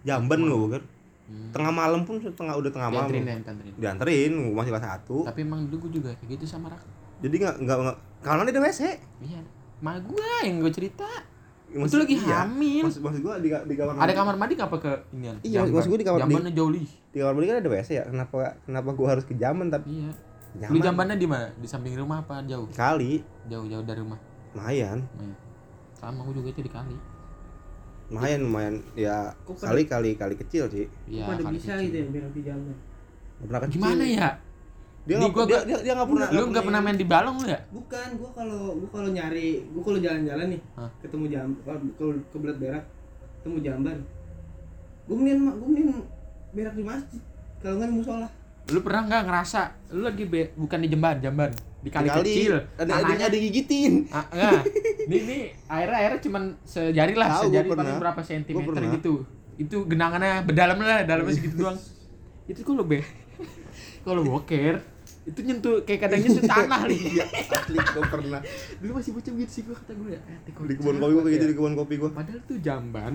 jamban 0.05 0.39
gue 0.41 0.59
boker. 0.69 0.83
Hmm. 1.25 1.49
tengah 1.49 1.73
malam 1.73 2.05
pun 2.05 2.21
setengah 2.21 2.53
udah 2.53 2.69
tengah 2.69 2.89
malam. 2.93 3.09
Dianterin 3.09 3.41
dianterin. 3.41 3.73
Dianterin 3.81 4.31
gue 4.45 4.53
masih 4.53 4.69
kelas 4.77 4.85
satu. 4.85 5.17
Tapi 5.25 5.41
emang 5.41 5.65
dulu 5.65 5.89
gue 5.89 5.97
juga 5.97 6.13
kayak 6.21 6.37
gitu 6.37 6.45
sama 6.45 6.69
Rak 6.69 6.85
jadi 7.23 7.35
nggak 7.41 7.55
nggak 7.65 7.77
nggak. 7.81 7.97
Kamar 8.21 8.37
mandi 8.41 8.51
ada 8.53 8.61
WC 8.61 8.81
iya. 9.25 9.41
Ma 9.81 9.97
gue 9.97 10.31
yang 10.45 10.61
gue 10.61 10.71
cerita. 10.73 11.07
Maksud- 11.75 11.91
itu 11.91 11.97
lagi 11.97 12.15
iya. 12.21 12.45
hamil. 12.45 12.83
Maksud, 12.87 13.01
maksud 13.01 13.21
gue 13.25 13.33
di, 13.41 13.49
di 13.49 13.75
kamar 13.75 13.93
ada 13.97 14.13
kamar 14.13 14.35
mandi 14.37 14.53
ngapa 14.53 14.77
ke 14.77 14.93
ini 15.17 15.33
Iya, 15.41 15.65
maksud 15.65 15.89
gua 15.89 15.99
di 15.99 16.07
kamar- 16.07 16.21
jambannya 16.23 16.53
jauh 16.53 16.71
li 16.71 16.85
di 16.85 17.17
kamar 17.17 17.33
mandi 17.33 17.47
kan 17.49 17.57
ada 17.57 17.69
WC 17.73 17.89
ya. 17.97 18.03
Kenapa 18.05 18.37
kenapa 18.63 18.89
gue 18.93 19.07
harus 19.09 19.25
ke 19.25 19.33
jaman 19.33 19.67
tapi 19.73 20.05
iya. 20.05 20.11
Nyaman. 20.55 20.71
lu 20.71 20.79
jambannya 20.79 21.15
di 21.19 21.27
mana? 21.27 21.47
Di 21.59 21.67
samping 21.67 21.99
rumah 21.99 22.23
apa 22.23 22.39
jauh? 22.47 22.71
Kali. 22.71 23.19
Jauh 23.51 23.67
jauh 23.67 23.83
dari 23.83 23.99
rumah. 23.99 24.15
Lumayan. 24.55 25.03
Nah, 25.19 25.35
sama 26.05 26.21
gue 26.21 26.35
juga 26.37 26.49
itu 26.53 26.61
di 26.61 26.69
kali 26.69 26.97
lumayan 28.05 28.39
lumayan. 28.45 28.75
Ya 28.93 29.33
Kok 29.41 29.57
kali 29.57 29.89
kali 29.89 30.13
kali 30.13 30.37
kecil 30.37 30.69
sih. 30.69 30.85
Iya, 31.09 31.25
pada 31.25 31.41
kali 31.41 31.57
bisa 31.57 31.73
kecil. 31.73 31.85
gitu 31.89 31.95
ya 31.97 32.05
biar 32.13 32.25
jalan? 32.37 32.61
Nggak 32.69 33.47
pernah 33.49 33.61
kecil. 33.65 33.73
Gimana 33.75 34.03
ya? 34.05 34.29
Dia 35.05 35.15
Di 35.17 35.21
nggak 35.21 35.31
gua- 35.33 35.47
dia, 35.49 35.59
dia, 35.65 35.77
dia 35.81 35.93
nggak 35.93 36.09
pernah 36.13 36.27
lu 36.29 36.43
nggak 36.49 36.65
pernah 36.65 36.81
main 36.81 36.97
di 36.97 37.07
balong 37.09 37.37
lu 37.41 37.47
ya? 37.49 37.59
Bukan 37.73 38.07
gua 38.21 38.29
kalau 38.37 38.61
gua 38.77 38.89
kalau 38.93 39.09
nyari 39.09 39.47
gua 39.73 39.81
kalau 39.81 39.99
jalan-jalan 39.99 40.47
nih 40.53 40.61
Hah? 40.77 40.89
ketemu 41.01 41.25
jam 41.33 41.47
kalau 41.65 41.79
ke 42.21 42.37
belat 42.37 42.57
berak 42.61 42.83
ketemu 43.41 43.57
jamban. 43.65 43.97
Gua 45.09 45.15
mending 45.17 45.37
gua 45.41 45.65
mending 45.65 45.89
berak 46.53 46.73
di 46.73 46.83
masjid. 46.85 47.21
Kalau 47.57 47.73
nggak 47.81 47.89
di 47.89 47.95
musola 47.97 48.27
lu 48.73 48.79
pernah 48.81 49.05
nggak 49.05 49.23
ngerasa 49.29 49.59
lu 49.93 50.01
lagi 50.01 50.25
be, 50.25 50.49
bukan 50.57 50.81
di 50.81 50.89
jamban 50.89 51.21
jamban 51.21 51.51
di 51.85 51.89
kali, 51.93 52.09
kecil 52.09 52.65
ada 52.81 52.89
ada 52.97 53.05
tanahnya 53.05 53.25
ada 53.29 53.37
gigitin. 53.37 54.09
Ah, 54.09 54.25
enggak. 54.33 54.61
Ini 55.05 55.15
ini 55.21 55.37
airnya 55.69 55.97
airnya 56.01 56.19
cuman 56.25 56.43
sejari 56.65 57.13
lah 57.13 57.29
Tahu, 57.29 57.53
sejari 57.53 57.67
paling 57.69 58.01
berapa 58.01 58.21
sentimeter 58.25 58.83
gitu. 58.97 59.13
Itu 59.61 59.85
genangannya 59.85 60.49
berdalam 60.49 60.81
lah 60.81 61.05
dalamnya 61.05 61.37
segitu 61.37 61.61
doang. 61.61 61.77
Itu 62.49 62.65
kalau 62.65 62.89
be? 62.89 63.05
Kalau 64.01 64.25
boker? 64.25 64.81
Itu 65.29 65.45
nyentuh 65.45 65.85
kayak 65.85 66.09
kadang 66.09 66.25
nyentuh 66.25 66.45
tanah 66.45 66.81
nih 66.89 67.21
iya 67.21 67.25
asli 67.29 67.77
gue 67.77 68.05
pernah. 68.09 68.41
Dulu 68.81 68.91
masih 68.97 69.11
bocah 69.13 69.33
gitu 69.37 69.51
sih 69.53 69.61
gua 69.65 69.77
kata 69.77 69.93
gue 69.93 70.09
ya. 70.17 70.21
Eh, 70.25 70.37
di 70.49 70.73
kebun 70.77 70.97
kopi 70.97 71.13
gue 71.13 71.21
kayak 71.21 71.33
gitu 71.37 71.45
ya. 71.45 71.49
di 71.49 71.55
kebun 71.57 71.73
kopi 71.77 71.93
gue 72.01 72.09
padahal 72.09 72.39
tuh 72.49 72.57
jamban 72.65 73.13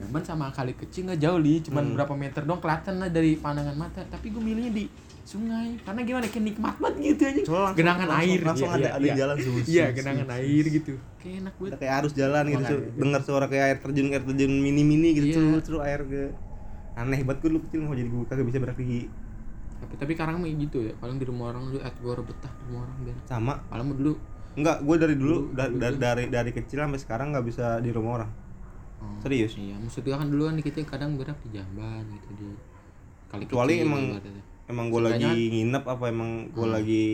Gaban 0.00 0.22
sama 0.22 0.48
kali 0.48 0.72
kecil 0.74 1.04
nggak 1.04 1.20
jauh 1.20 1.36
li, 1.36 1.60
cuman 1.60 1.84
Hmm. 1.84 1.94
berapa 1.94 2.14
meter 2.14 2.42
dong 2.42 2.56
kelihatan 2.58 2.94
lah 2.96 3.08
dari 3.08 3.36
pandangan 3.36 3.76
mata. 3.76 4.00
Tapi 4.02 4.26
gue 4.28 4.40
milihnya 4.40 4.72
di 4.72 4.84
sungai 5.22 5.76
karena 5.78 6.00
gimana 6.02 6.24
kayak 6.24 6.44
nikmat 6.46 6.74
banget 6.74 6.96
gitu 7.06 7.22
aja. 7.22 7.40
Langsung- 7.42 7.76
genangan 7.76 8.06
langsung- 8.08 8.24
air. 8.26 8.40
langsung 8.42 8.66
Iya, 8.66 8.74
ada 8.74 8.80
iya, 8.80 8.90
ada 8.90 9.04
iya. 9.04 9.14
jalan 9.14 9.36
sus, 9.38 9.66
Iya, 9.66 9.86
genangan 9.92 10.26
sus. 10.26 10.36
air 10.36 10.64
gitu. 10.66 10.92
Kayak 11.16 11.34
enak 11.38 11.54
banget. 11.54 11.78
Kayak 11.78 11.92
arus 11.94 12.12
jalan 12.14 12.44
gitu. 12.48 12.64
Su. 12.66 12.76
dengar 12.96 13.20
suara 13.20 13.46
kayak 13.46 13.64
air 13.66 13.78
terjun 13.78 14.06
air 14.08 14.22
terjun 14.22 14.52
mini 14.54 14.82
mini 14.82 15.08
gitu 15.12 15.26
Iya. 15.28 15.36
terus 15.36 15.62
terus 15.62 15.80
air 15.82 16.00
ke 16.02 16.22
aneh 16.92 17.20
banget 17.22 17.38
gue 17.38 17.50
dulu 17.50 17.60
kecil 17.62 17.78
nggak 17.82 17.96
jadi 17.96 18.08
gue 18.10 18.22
kagak 18.26 18.46
bisa 18.46 18.58
berak 18.58 18.76
gigi 18.76 19.02
Tapi 19.78 19.94
tapi 19.96 20.12
sekarang 20.12 20.36
mah 20.36 20.48
gitu 20.50 20.78
ya. 20.82 20.92
Paling 20.94 21.16
di 21.16 21.24
rumah 21.24 21.46
orang 21.50 21.62
dulu 21.66 21.80
at 21.80 21.94
gue 21.94 22.12
betah 22.22 22.50
di 22.50 22.62
rumah 22.66 22.80
orang 22.82 22.96
biar. 23.00 23.16
sama 23.24 23.52
Paling 23.66 23.86
dulu 23.94 24.12
enggak 24.52 24.76
gue 24.82 24.96
dari 24.98 25.14
dulu 25.14 25.36
Dulu- 25.38 25.54
da- 25.54 25.68
dulu 25.68 25.80
da- 25.80 25.96
dari 25.96 26.24
dari 26.26 26.50
kecil 26.50 26.78
sampai 26.80 26.98
sekarang 26.98 27.26
nggak 27.30 27.44
bisa 27.46 27.78
di 27.78 27.88
rumah 27.88 28.12
orang 28.18 28.30
oh, 29.00 29.18
Serius? 29.20 29.52
Iya, 29.54 29.76
maksud 29.76 30.00
gue 30.00 30.12
kan 30.12 30.26
dulu 30.26 30.42
kan 30.44 30.56
kita 30.58 30.78
kadang 30.84 31.14
berak 31.14 31.36
di 31.42 31.50
jamban 31.52 32.04
gitu 32.06 32.28
di 32.34 32.48
kali 33.26 33.42
Kecuali 33.44 33.74
kecil 33.74 33.86
emang 33.86 34.02
ibaratnya. 34.10 34.42
emang 34.66 34.86
gue 34.86 35.00
lagi 35.02 35.18
Seenggaknya- 35.20 35.50
nginep 35.52 35.84
apa 35.86 36.04
emang 36.06 36.30
gue 36.48 36.62
Hmm. 36.62 36.74
lagi 36.74 37.04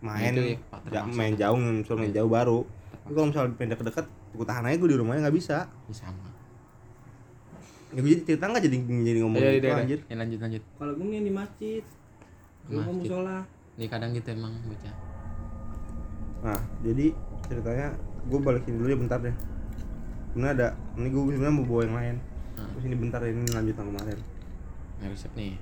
main 0.00 0.32
Itu 0.32 0.42
ya, 0.42 0.56
ja- 0.90 1.06
main 1.08 1.34
jauh 1.34 1.56
misalnya 1.56 2.00
main 2.00 2.12
jauh 2.12 2.26
baru 2.28 2.60
tapi 2.98 3.12
kalau 3.12 3.26
misalnya 3.28 3.50
pindah 3.54 3.76
ke 3.76 3.84
dekat 3.84 4.06
gue 4.32 4.44
tahan 4.44 4.64
aja 4.64 4.76
gue 4.76 4.88
di 4.88 4.96
rumahnya 4.96 5.20
nggak 5.22 5.36
bisa 5.36 5.58
Ya, 5.64 5.94
sama. 5.94 6.28
ya 7.88 7.98
gue 7.98 8.10
jadi 8.10 8.22
cerita 8.26 8.44
nggak 8.46 8.62
jadi 8.62 8.76
jadi 8.82 9.18
ngomong 9.20 9.38
Iya, 9.38 9.50
gitu 9.52 9.62
iya, 9.62 9.70
iya. 9.70 9.80
anjir 9.80 10.00
Ya, 10.02 10.14
lanjut 10.16 10.38
lanjut. 10.40 10.62
kalau 10.74 10.92
gue 10.92 11.06
nih 11.06 11.20
di 11.20 11.32
masjid 11.32 11.82
mau 12.64 12.78
Masjid. 12.80 12.94
musola 13.04 13.38
Nih 13.72 13.88
kadang 13.88 14.10
gitu 14.12 14.28
emang 14.30 14.52
bocah. 14.62 14.94
nah 16.42 16.60
jadi 16.80 17.06
ceritanya 17.42 17.88
gue 18.22 18.38
balikin 18.38 18.74
dulu 18.74 18.88
ya 18.88 18.98
bentar 18.98 19.18
deh 19.18 19.36
ini 20.32 20.46
ada 20.46 20.66
ini 20.94 21.08
gue 21.08 21.22
sebenarnya 21.30 21.54
mau 21.54 21.66
bawa 21.66 21.82
yang 21.82 21.96
lain 21.96 22.16
Hmm. 22.52 22.68
terus 22.68 22.84
ini 22.84 22.96
bentar 22.96 23.20
ini 23.22 23.48
lanjut 23.48 23.72
yang 23.74 23.88
kemarin 23.88 24.18
Nah, 24.94 25.08
resep 25.08 25.32
nih. 25.32 25.56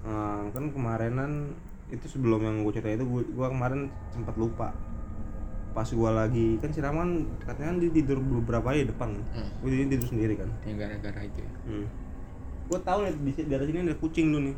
Nah, 0.00 0.46
kan 0.48 0.64
kemarinan 0.68 1.52
itu 1.86 2.06
sebelum 2.08 2.40
yang 2.40 2.56
gue 2.60 2.72
cerita 2.72 2.88
itu 2.92 3.04
gue 3.04 3.22
gua 3.30 3.50
kemarin 3.50 3.86
sempat 4.08 4.32
lupa 4.34 4.72
pas 5.70 5.84
gue 5.84 6.06
lagi 6.08 6.54
kan 6.56 6.70
siraman 6.70 7.08
katanya 7.40 7.68
kan 7.68 7.78
dia 7.78 7.90
tidur 7.92 8.18
beberapa 8.18 8.70
hari 8.70 8.82
di 8.82 8.88
depan 8.88 9.10
Hmm. 9.34 9.50
gue 9.58 9.68
jadi 9.68 9.84
tidur 9.90 10.06
sendiri 10.08 10.34
kan 10.36 10.48
Yang 10.62 10.76
gara-gara 10.80 11.20
itu 11.24 11.38
ya. 11.40 11.50
hmm. 11.66 11.86
gue 12.64 12.78
tahu 12.80 12.98
nih 13.00 13.12
di, 13.12 13.42
di 13.42 13.52
atas 13.52 13.66
sini 13.66 13.78
ada 13.82 13.96
kucing 13.96 14.26
lu 14.28 14.38
nih 14.40 14.56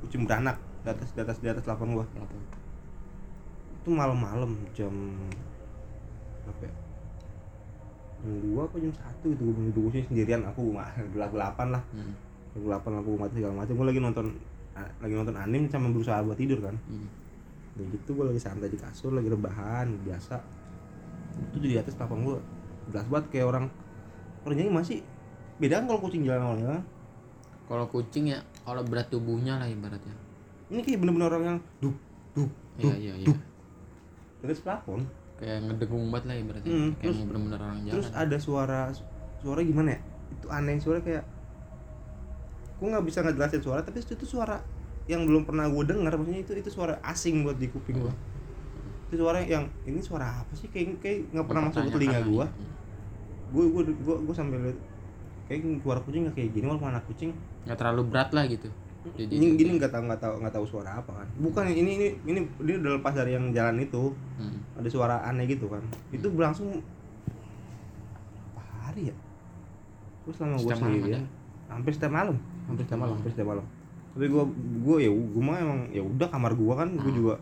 kucing 0.00 0.22
beranak 0.24 0.56
di 0.80 0.88
atas 0.88 1.08
di 1.10 1.20
atas 1.20 1.36
di 1.36 1.46
atas 1.46 1.62
telepon 1.62 1.94
gue 1.94 2.04
itu 3.76 3.88
malam-malam 3.88 4.56
jam 4.72 4.90
berapa 6.42 6.64
ya 6.64 6.72
dua 8.24 8.60
apa 8.64 8.76
jam 8.78 8.92
satu 8.92 9.26
gitu 9.28 9.42
gue 9.44 9.54
duduk 9.68 9.90
sini 9.90 10.04
sendirian 10.06 10.42
aku 10.42 10.72
gelap 11.12 11.30
gelapan 11.30 11.68
lah 11.72 11.82
Hmm. 11.90 12.12
gelapan 12.56 12.92
aku 12.98 13.10
mati 13.14 13.34
segala 13.36 13.54
macam 13.56 13.74
gue 13.74 13.86
lagi 13.86 14.00
nonton 14.00 14.26
lagi 14.74 15.12
nonton 15.12 15.34
anime 15.34 15.66
sama 15.66 15.88
berusaha 15.88 16.20
buat 16.20 16.34
tidur 16.34 16.60
kan 16.60 16.76
Hmm. 16.84 17.06
Udah 17.74 17.86
gitu 17.90 18.10
gue 18.12 18.24
lagi 18.26 18.38
santai 18.38 18.68
di 18.68 18.76
kasur 18.76 19.10
lagi 19.10 19.26
rebahan 19.26 19.90
biasa 20.00 20.38
itu 21.50 21.66
di 21.66 21.74
atas 21.74 21.92
tapang 21.92 22.22
gue 22.22 22.38
jelas 22.86 23.06
banget 23.08 23.26
kayak 23.30 23.46
orang 23.48 23.66
orangnya 24.40 24.70
masih 24.72 25.02
beda 25.56 25.78
kan 25.78 25.86
kalau 25.86 26.00
kucing 26.00 26.22
jalan 26.22 26.42
awalnya 26.44 26.78
Kalau 27.64 27.88
kucing 27.88 28.28
ya, 28.28 28.38
kalau 28.60 28.84
berat 28.84 29.08
tubuhnya 29.08 29.56
lah 29.56 29.64
ibaratnya. 29.64 30.12
ini 30.68 30.80
kayak 30.80 31.00
bener-bener 31.00 31.26
orang 31.26 31.44
yang 31.44 31.58
duk 31.80 31.96
duk 32.32 32.50
Iya 32.76 32.82
duk 32.84 32.94
iya 32.94 33.14
iya. 33.16 33.26
duk 33.26 33.38
terus 34.38 34.60
plafon 34.60 35.00
Kayak 35.34 35.58
ngedengung 35.66 36.06
banget 36.14 36.24
lah 36.30 36.36
ibaratnya. 36.38 36.70
Hmm, 36.70 36.90
Kayak 36.94 37.02
terus- 37.02 37.18
mau 37.18 37.26
bener-bener 37.26 37.60
orang 37.60 37.78
jalan. 37.82 37.92
terus 37.94 38.08
ada 38.14 38.36
suara 38.38 38.80
suara 39.42 39.60
gimana 39.66 39.88
ya? 39.98 40.00
Itu 40.30 40.46
aneh 40.48 40.76
suara 40.78 40.98
kayak 41.02 41.24
gue 42.74 42.86
nggak 42.90 43.06
bisa 43.06 43.18
ngejelasin 43.22 43.62
suara 43.62 43.80
tapi 43.86 44.02
itu 44.02 44.26
suara 44.26 44.58
yang 45.06 45.24
belum 45.24 45.46
pernah 45.46 45.70
gue 45.70 45.84
dengar 45.86 46.10
maksudnya 46.18 46.42
itu 46.42 46.52
itu 46.58 46.70
suara 46.74 46.98
asing 47.06 47.46
buat 47.46 47.56
di 47.56 47.70
kuping 47.70 48.02
gue 48.02 48.12
itu 49.08 49.14
suara 49.20 49.40
yang 49.46 49.70
ini 49.86 50.00
suara 50.02 50.42
apa 50.42 50.52
sih? 50.58 50.68
Kayak 50.68 50.98
kayak 51.00 51.18
nggak 51.32 51.46
pernah 51.46 51.62
masuk 51.70 51.80
ke 51.86 51.90
telinga 51.94 52.20
gue 52.24 52.46
gue 53.54 53.64
gue 53.70 53.82
gue 53.94 54.16
gue 54.26 54.34
lihat 54.34 54.78
kayak 55.46 55.60
suara 55.84 56.00
kucing 56.02 56.20
nggak 56.26 56.34
kayak 56.40 56.50
gini 56.56 56.64
walaupun 56.66 56.88
anak 56.90 57.04
kucing. 57.06 57.30
Nggak 57.64 57.78
terlalu 57.78 58.02
berat 58.10 58.30
lah 58.34 58.44
gitu. 58.48 58.68
Jadi 59.04 59.28
ini 59.30 59.46
gini 59.54 59.70
nggak 59.76 59.92
tahu 59.92 60.02
nggak 60.02 60.16
tahu 60.18 60.34
nggak 60.40 60.54
tahu 60.54 60.66
suara 60.66 60.96
apa 60.96 61.12
kan. 61.12 61.28
Bukan 61.36 61.64
ini 61.68 61.90
ini 61.92 62.06
ini 62.24 62.40
dia 62.58 62.76
udah 62.78 62.92
lepas 62.96 63.12
dari 63.12 63.32
yang 63.32 63.52
jalan 63.52 63.76
itu 63.78 64.16
Hmm. 64.34 64.58
ada 64.74 64.88
suara 64.88 65.20
aneh 65.22 65.44
gitu 65.44 65.68
kan. 65.68 65.84
Itu 66.08 66.28
berlangsung 66.28 66.80
apa 68.50 68.62
hari 68.82 69.12
ya? 69.12 69.16
Terus 70.24 70.34
selama 70.34 70.56
gue 70.56 70.64
malam 70.66 70.80
sendirian. 70.80 71.24
hampir 71.66 71.92
setiap 71.92 72.12
malam. 72.12 72.36
Hampir 72.64 72.82
setiap 72.82 72.98
malam? 72.98 73.14
Hampir 73.14 73.30
setiap 73.30 73.48
malam. 73.50 73.66
Tapi 74.14 74.26
gue 74.26 74.44
gue 74.80 74.96
ya 75.00 75.10
gue 75.10 75.42
mah 75.42 75.56
emang 75.58 75.80
ya 75.90 76.00
udah 76.00 76.28
kamar 76.28 76.52
gue 76.54 76.72
kan 76.72 76.88
gue 76.90 77.04
Hmm. 77.04 77.18
juga 77.18 77.34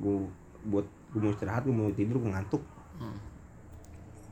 gue 0.00 0.16
buat 0.62 0.86
gue 1.10 1.20
mau 1.20 1.30
istirahat 1.30 1.62
gue 1.62 1.74
mau 1.74 1.92
tidur 1.92 2.16
gue 2.18 2.30
ngantuk. 2.30 2.62
Hmm. 2.96 3.16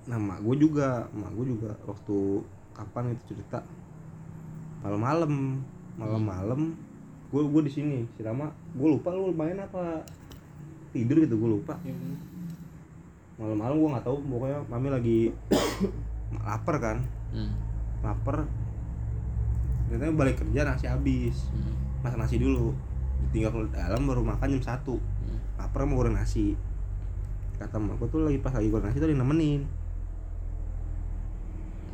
nah 0.05 0.17
mak 0.17 0.41
gue 0.41 0.57
juga 0.59 1.05
mak 1.11 1.29
gue 1.35 1.53
juga 1.53 1.77
waktu 1.85 2.17
kapan 2.73 3.13
itu 3.13 3.23
cerita? 3.29 3.61
Malam-malam 4.81 5.61
malam-malam 5.99 6.79
gue 7.29 7.43
gue 7.45 7.63
di 7.69 7.73
sini 7.73 7.99
si 8.17 8.25
Rama. 8.25 8.49
Gue 8.73 8.89
lupa 8.97 9.13
lu 9.13 9.35
main 9.35 9.59
apa 9.59 10.01
tidur 10.95 11.21
gitu 11.21 11.37
gue 11.37 11.51
lupa. 11.61 11.77
Malam-malam 13.37 13.77
gue 13.77 13.89
nggak 13.93 14.07
tahu 14.07 14.17
pokoknya 14.25 14.59
mami 14.71 14.89
lagi 14.89 15.19
lapar 16.49 16.77
kan? 16.81 16.99
Hmm. 17.35 17.53
lapar. 18.01 18.49
Ternyata 19.89 20.15
balik 20.17 20.41
kerja 20.41 20.65
nasi 20.65 20.87
habis. 20.89 21.51
Hmm. 21.53 21.75
masak 22.01 22.19
nasi 22.23 22.41
dulu. 22.41 22.73
Tinggal 23.35 23.51
ke 23.53 23.61
dalam 23.75 24.07
baru 24.09 24.23
makan 24.25 24.57
jam 24.57 24.63
satu. 24.65 24.97
Hmm. 24.97 25.39
lapar 25.61 25.85
mau 25.85 26.01
goreng 26.01 26.17
nasi. 26.17 26.57
Kata 27.59 27.77
gue 27.77 28.09
tuh 28.09 28.23
lagi 28.25 28.39
pas 28.41 28.55
lagi 28.55 28.71
goreng 28.73 28.89
nasi 28.89 29.03
tuh 29.03 29.11
dia 29.11 29.19
nemenin. 29.19 29.67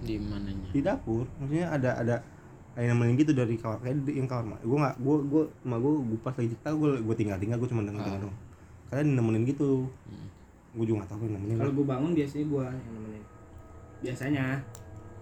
Di 0.04 0.20
mananya? 0.20 0.68
di 0.70 0.80
dapur. 0.84 1.24
Maksudnya 1.40 1.72
ada 1.72 1.90
ada 1.96 2.16
ada 2.74 2.82
yang 2.82 2.92
nemenin 2.92 3.14
gitu 3.16 3.32
dari 3.32 3.54
kamar 3.54 3.78
kayak 3.80 3.96
di- 4.02 4.16
yang 4.16 4.26
kamar 4.26 4.58
gue 4.58 4.76
nggak 4.76 4.94
gue 4.96 5.16
gue 5.24 5.42
emak 5.62 5.78
gue 5.78 5.92
gue 6.04 6.18
pas 6.20 6.34
lagi 6.34 6.48
cerita 6.50 6.68
gue 6.70 6.90
gue 6.98 7.14
tinggal 7.14 7.38
tinggal 7.38 7.56
gue 7.56 7.68
cuma 7.68 7.82
denger 7.82 8.02
denger 8.02 8.20
dong 8.24 8.36
kalian 8.88 9.08
nemenin 9.12 9.42
gitu 9.44 9.86
Hmm. 10.04 10.26
gue 10.74 10.84
juga 10.84 10.96
nggak 11.00 11.10
tahu 11.10 11.20
yang 11.22 11.34
nemenin 11.36 11.56
kalau 11.56 11.72
gue 11.72 11.86
bangun 11.86 12.10
biasanya 12.12 12.44
gue 12.46 12.64
yang 12.66 12.92
nemenin 12.92 13.24
biasanya 14.00 14.44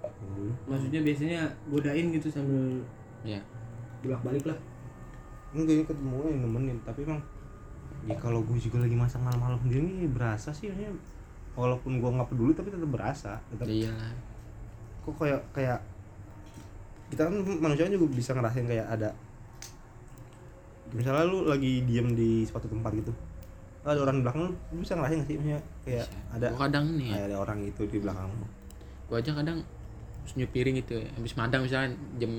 Hmm. 0.02 0.50
maksudnya 0.66 1.00
biasanya 1.00 1.40
godain 1.68 2.06
gitu 2.10 2.26
sambil 2.26 2.82
Ya. 3.22 3.38
bolak 4.00 4.22
balik 4.22 4.44
lah 4.44 4.58
enggak 5.52 5.74
ini 5.74 5.84
ketemu 5.84 6.16
yang 6.26 6.40
nemenin 6.42 6.78
tapi 6.82 7.04
emang 7.04 7.20
ya 8.02 8.16
kalau 8.16 8.40
gue 8.40 8.56
juga 8.56 8.80
lagi 8.80 8.96
masak 8.96 9.20
malam-malam 9.20 9.60
sendiri 9.60 9.84
ini 9.84 10.08
berasa 10.08 10.50
sih 10.50 10.66
maksudnya 10.66 10.90
walaupun 11.52 12.00
gue 12.00 12.10
nggak 12.10 12.26
peduli 12.26 12.50
tapi 12.50 12.72
tetap 12.72 12.88
berasa 12.88 13.36
tetap 13.46 13.68
Ya 13.68 13.86
iyalah. 13.86 14.12
kok 15.02 15.14
kayak 15.14 15.40
kayak 15.52 15.78
kita 17.12 17.22
kan 17.22 17.34
manusia 17.60 17.84
juga 17.86 18.08
bisa 18.10 18.32
ngerasain 18.32 18.64
kayak 18.64 18.86
ada 18.88 19.12
misalnya 20.92 21.24
lu 21.24 21.44
lagi 21.44 21.84
diem 21.84 22.12
di 22.12 22.44
suatu 22.44 22.66
tempat 22.66 22.92
gitu 22.94 23.12
ada 23.82 23.98
orang 23.98 24.16
di 24.16 24.22
belakang 24.22 24.40
lu, 24.42 24.50
lu 24.70 24.80
bisa 24.80 24.94
ngerasain 24.94 25.18
gak 25.18 25.26
sih 25.26 25.36
maksudnya 25.36 25.60
kayak 25.82 26.06
ada 26.30 26.46
Gua 26.48 26.60
kadang 26.62 26.84
nih 26.94 27.04
ya. 27.04 27.12
kayak 27.12 27.26
ada 27.26 27.36
orang 27.38 27.58
itu 27.62 27.82
di 27.84 27.98
belakang 27.98 28.28
lu 28.30 28.46
Gua 29.04 29.16
aja 29.18 29.30
kadang 29.34 29.58
senyum 30.24 30.48
piring 30.48 30.78
gitu 30.78 30.94
ya. 30.96 31.08
Habis 31.12 31.34
madang 31.34 31.60
misalnya 31.60 31.90
jam 32.16 32.32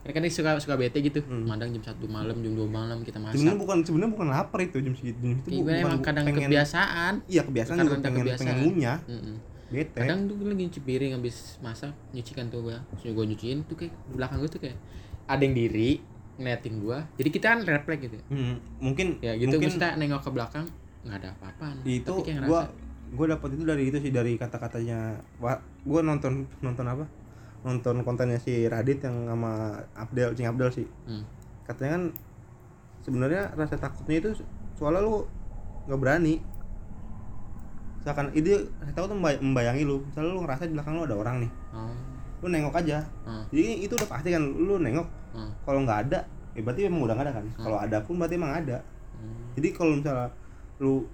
kan 0.00 0.10
kadang 0.10 0.26
suka 0.28 0.50
suka 0.58 0.74
bete 0.74 0.98
gitu. 0.98 1.20
Hmm. 1.20 1.44
Madang 1.44 1.70
jam 1.70 1.82
satu 1.84 2.08
malam, 2.08 2.34
jam 2.36 2.50
2 2.50 2.66
malam 2.66 2.98
kita 3.00 3.20
sebenarnya 3.20 3.38
masak. 3.46 3.60
bukan 3.60 3.76
sebenarnya 3.84 4.10
bukan 4.10 4.26
lapar 4.28 4.60
itu 4.60 4.76
jam 4.80 4.94
segitu 4.96 5.18
jam 5.20 5.30
itu 5.36 5.46
Kayak 5.46 5.52
bu- 5.52 5.62
gue 5.62 5.74
emang 5.78 5.94
bu- 5.94 6.02
kadang 6.02 6.24
kebiasaan. 6.26 7.12
iya 7.28 7.42
kebiasaan 7.44 7.76
Karena 7.76 7.90
pengen 7.92 8.14
kebiasaan. 8.18 8.40
pengen 8.40 8.56
ngunyah 8.64 8.98
Mm-mm. 9.04 9.36
Bete 9.72 9.96
Kadang 9.96 10.28
tuh 10.28 10.36
gue 10.36 10.46
lagi 10.52 10.68
nyuci 10.68 10.80
piring 10.84 11.12
habis 11.16 11.56
masak, 11.64 11.96
nyucikan 12.12 12.52
tuh 12.52 12.60
gua. 12.68 12.78
Terus 13.00 13.16
gue 13.16 13.24
nyuciin 13.32 13.58
tuh 13.64 13.76
kayak 13.80 13.92
di 14.12 14.14
belakang 14.20 14.38
gue 14.44 14.50
tuh 14.52 14.60
kayak 14.60 14.76
ada 15.24 15.42
yang 15.42 15.56
diri 15.56 15.90
ngeliatin 16.36 16.74
gua. 16.84 16.98
Jadi 17.16 17.28
kita 17.32 17.46
kan 17.56 17.60
refleks 17.64 18.00
gitu. 18.04 18.16
ya. 18.20 18.24
Hmm, 18.28 18.56
mungkin 18.78 19.06
Ya 19.24 19.32
gitu 19.40 19.56
mungkin 19.56 19.72
kita 19.72 19.88
nengok 19.96 20.22
ke 20.22 20.30
belakang 20.30 20.64
nggak 21.02 21.16
ada 21.18 21.28
apa-apaan. 21.34 21.76
itu 21.88 22.04
Tapi 22.04 22.20
kayak 22.28 22.44
gua 22.44 22.60
ngerasa 22.68 22.90
gua 23.12 23.26
dapat 23.36 23.48
itu 23.52 23.62
dari 23.68 23.82
itu 23.88 23.98
sih 24.00 24.12
dari 24.12 24.32
kata-katanya 24.40 25.20
Wah, 25.40 25.60
gua 25.84 26.00
nonton 26.00 26.48
nonton 26.64 26.86
apa 26.88 27.04
nonton 27.62 28.02
kontennya 28.02 28.42
si 28.42 28.66
Radit 28.66 29.04
yang 29.06 29.30
sama 29.30 29.78
Abdel 29.94 30.34
Cing 30.34 30.50
Abdel 30.50 30.70
sih 30.74 30.86
hmm, 31.06 31.22
katanya 31.62 31.90
kan 31.94 32.04
sebenarnya 33.06 33.54
rasa 33.54 33.78
takutnya 33.78 34.18
itu 34.18 34.30
soalnya 34.74 35.06
lu 35.06 35.26
nggak 35.86 36.00
berani 36.00 36.42
seakan 38.02 38.26
itu 38.32 38.50
saya 38.78 38.92
tahu 38.92 39.06
tuh 39.06 39.16
membay- 39.16 39.38
membayangi 39.38 39.82
lu. 39.82 40.02
Misalnya 40.02 40.30
lu 40.30 40.40
ngerasa 40.42 40.62
di 40.64 40.74
belakang 40.74 40.94
lu 40.94 41.04
ada 41.04 41.16
orang 41.16 41.36
nih. 41.40 41.50
Oh, 41.70 41.94
lu 42.38 42.46
nengok 42.48 42.74
aja. 42.76 42.98
Oh, 43.22 43.42
jadi 43.48 43.64
itu 43.80 43.92
udah 43.92 44.08
pasti 44.08 44.28
kan 44.28 44.42
lu 44.42 44.74
nengok. 44.76 45.06
Oh, 45.32 45.50
kalau 45.62 45.80
nggak 45.82 45.98
ada 46.06 46.20
ya 46.52 46.60
berarti 46.60 46.80
emang 46.84 47.00
udah 47.02 47.14
nggak 47.14 47.26
ada 47.26 47.34
kan. 47.34 47.46
Kalau 47.56 47.78
ada 47.78 47.96
pun 48.00 48.14
berarti 48.16 48.34
emang 48.34 48.52
ada. 48.52 48.78
Hmm, 49.14 49.44
jadi 49.54 49.68
kalau 49.70 49.92
misalnya 49.94 50.28
lu 50.78 51.06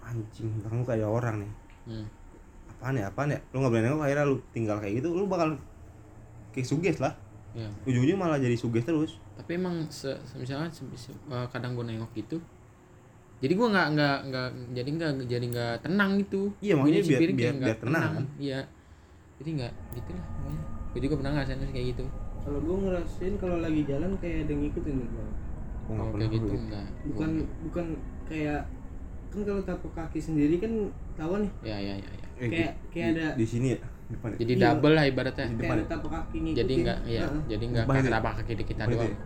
anjing 0.00 0.48
belakang 0.58 0.78
lu 0.80 0.86
kayak 0.86 1.06
orang 1.06 1.36
nih. 1.38 1.52
Hmm. 1.84 2.06
apaan 2.66 2.94
ya 2.94 3.06
apaan 3.06 3.28
ya? 3.30 3.40
Lu 3.48 3.56
nggak 3.58 3.70
berani 3.70 3.86
nengok 3.86 4.02
akhirnya 4.02 4.24
lu 4.24 4.36
tinggal 4.50 4.76
kayak 4.76 4.94
gitu 4.98 5.08
lu 5.10 5.24
bakal 5.24 5.56
kayak 6.50 6.66
suges 6.66 6.98
lah. 6.98 7.12
Ya 7.54 7.68
ujung-ujungnya 7.84 8.18
malah 8.18 8.36
jadi 8.36 8.52
suges 8.54 8.82
terus. 8.82 9.16
Tapi 9.34 9.54
emang 9.54 9.78
se, 9.86 10.10
se- 10.22 10.36
misalnya 10.36 10.66
se- 10.68 10.84
se- 10.94 11.14
eh, 11.26 11.46
kadang 11.48 11.72
gue 11.72 11.84
nengok 11.84 12.10
gitu 12.12 12.36
jadi 13.44 13.52
gue 13.52 13.68
nggak 13.68 13.86
nggak 13.92 14.16
nggak 14.24 14.48
jadi 14.72 14.88
nggak 14.90 15.10
jadi 15.28 15.46
nggak 15.52 15.74
tenang 15.84 16.10
gitu 16.16 16.42
Iya, 16.58 16.74
makanya 16.74 17.00
biar- 17.02 17.20
biar- 17.20 17.36
kayak 17.36 17.54
nggak 17.54 17.68
biar 17.68 17.78
tenang 17.84 18.02
kan? 18.10 18.24
iya 18.40 18.60
jadi 19.36 19.50
nggak 19.52 19.72
gitu 19.92 20.10
lah 20.16 20.24
pokoknya 20.26 20.60
gue 20.94 21.00
juga 21.02 21.14
pernah 21.20 21.32
ngerasain 21.34 21.60
kayak 21.68 21.86
gitu 21.92 22.04
kalau 22.40 22.58
gue 22.60 22.76
ngerasain 22.82 23.34
kalau 23.36 23.56
lagi 23.60 23.82
jalan 23.84 24.10
kayak 24.16 24.36
ada 24.44 24.50
yang 24.50 24.62
ngikutin 24.64 24.94
gue 24.96 25.26
pernah 25.84 26.06
kayak 26.14 26.30
gitu 26.32 26.46
enggak 26.56 26.86
bukan 27.04 27.30
bukan 27.68 27.86
kayak 28.24 28.60
kan 29.28 29.40
kalau 29.42 29.62
tapak 29.62 29.92
kaki 29.92 30.20
sendiri 30.22 30.54
kan 30.56 30.72
tahu 31.14 31.32
nih 31.42 31.50
ya 31.60 31.76
ya 31.76 31.94
ya, 31.94 32.08
ya. 32.08 32.26
Eh, 32.34 32.48
kayak- 32.48 32.74
di- 32.74 32.88
kayak 32.90 33.06
di- 33.06 33.20
ada- 33.20 33.34
di 33.36 33.46
sini 33.46 33.66
ya 33.74 33.78
depan 34.06 34.28
ya? 34.30 34.36
jadi 34.40 34.52
Iya. 34.54 34.62
double 34.64 34.94
lah 34.94 35.04
ibaratnya 35.04 35.44
Di 35.44 35.50
kayak 35.50 35.60
depan 35.60 35.74
ada 35.74 35.82
ya? 35.82 35.88
tapak 35.90 36.10
kaki 36.10 36.36
ngikutin 36.38 36.58
jadi 36.58 36.72
enggak 36.78 36.98
iya 37.04 37.20
Heeh, 37.20 37.42
jadi 37.50 37.64
enggak 37.68 37.84
Depan 37.84 37.94
itu 37.94 38.06
ya? 38.06 38.14
tapak 38.14 38.32
kaki 38.38 38.52
di 38.54 38.64
kita 38.64 38.80
Depan 38.80 38.88
itu 38.88 38.96
doang 38.96 39.12
ya? 39.12 39.18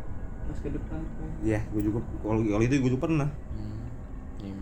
pas 0.49 0.59
ke 0.59 0.69
depan 0.73 1.01
kan. 1.05 1.29
Iya, 1.45 1.61
gue 1.69 1.83
juga 1.85 1.99
kalau 2.19 2.41
kalau 2.41 2.65
itu 2.65 2.75
gue 2.75 2.91
juga 2.91 3.03
pernah. 3.05 3.29
Hmm, 3.29 3.78
ya 4.43 4.55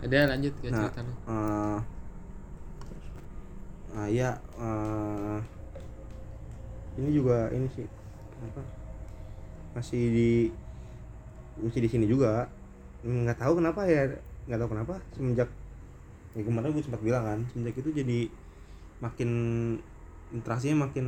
ada 0.00 0.18
lanjut 0.32 0.52
ke 0.64 0.68
Nah, 0.72 0.88
cerita 0.88 1.00
lu. 1.04 1.12
eh 1.28 1.78
nah 3.90 4.06
ya 4.06 4.38
eh, 4.54 5.38
ini 7.02 7.10
juga 7.10 7.50
ini 7.50 7.66
sih 7.74 7.86
apa 8.40 8.62
masih 9.74 10.02
di 10.10 10.30
masih 11.60 11.80
di 11.84 11.90
sini 11.90 12.06
juga. 12.06 12.46
Nggak 13.04 13.38
tahu 13.42 13.58
kenapa 13.60 13.84
ya 13.90 14.08
nggak 14.48 14.58
tahu 14.62 14.70
kenapa 14.72 14.94
semenjak 15.14 15.48
ya 16.38 16.42
kemarin 16.46 16.70
gue 16.70 16.84
sempat 16.86 17.02
bilang 17.02 17.26
kan 17.26 17.38
semenjak 17.50 17.74
itu 17.82 17.90
jadi 17.90 18.30
makin 19.02 19.30
interaksinya 20.30 20.86
makin 20.86 21.06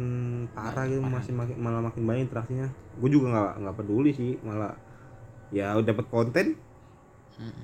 parah 0.50 0.84
gitu 0.90 0.98
masih 0.98 1.30
makin 1.32 1.56
malah 1.62 1.80
makin 1.80 2.02
banyak 2.02 2.26
interaksinya. 2.26 2.66
Gue 2.98 3.08
juga 3.14 3.30
nggak 3.30 3.50
nggak 3.62 3.76
peduli 3.78 4.10
sih 4.10 4.34
malah 4.42 4.74
ya 5.52 5.72
udah 5.72 5.86
dapat 5.86 6.06
konten 6.08 6.46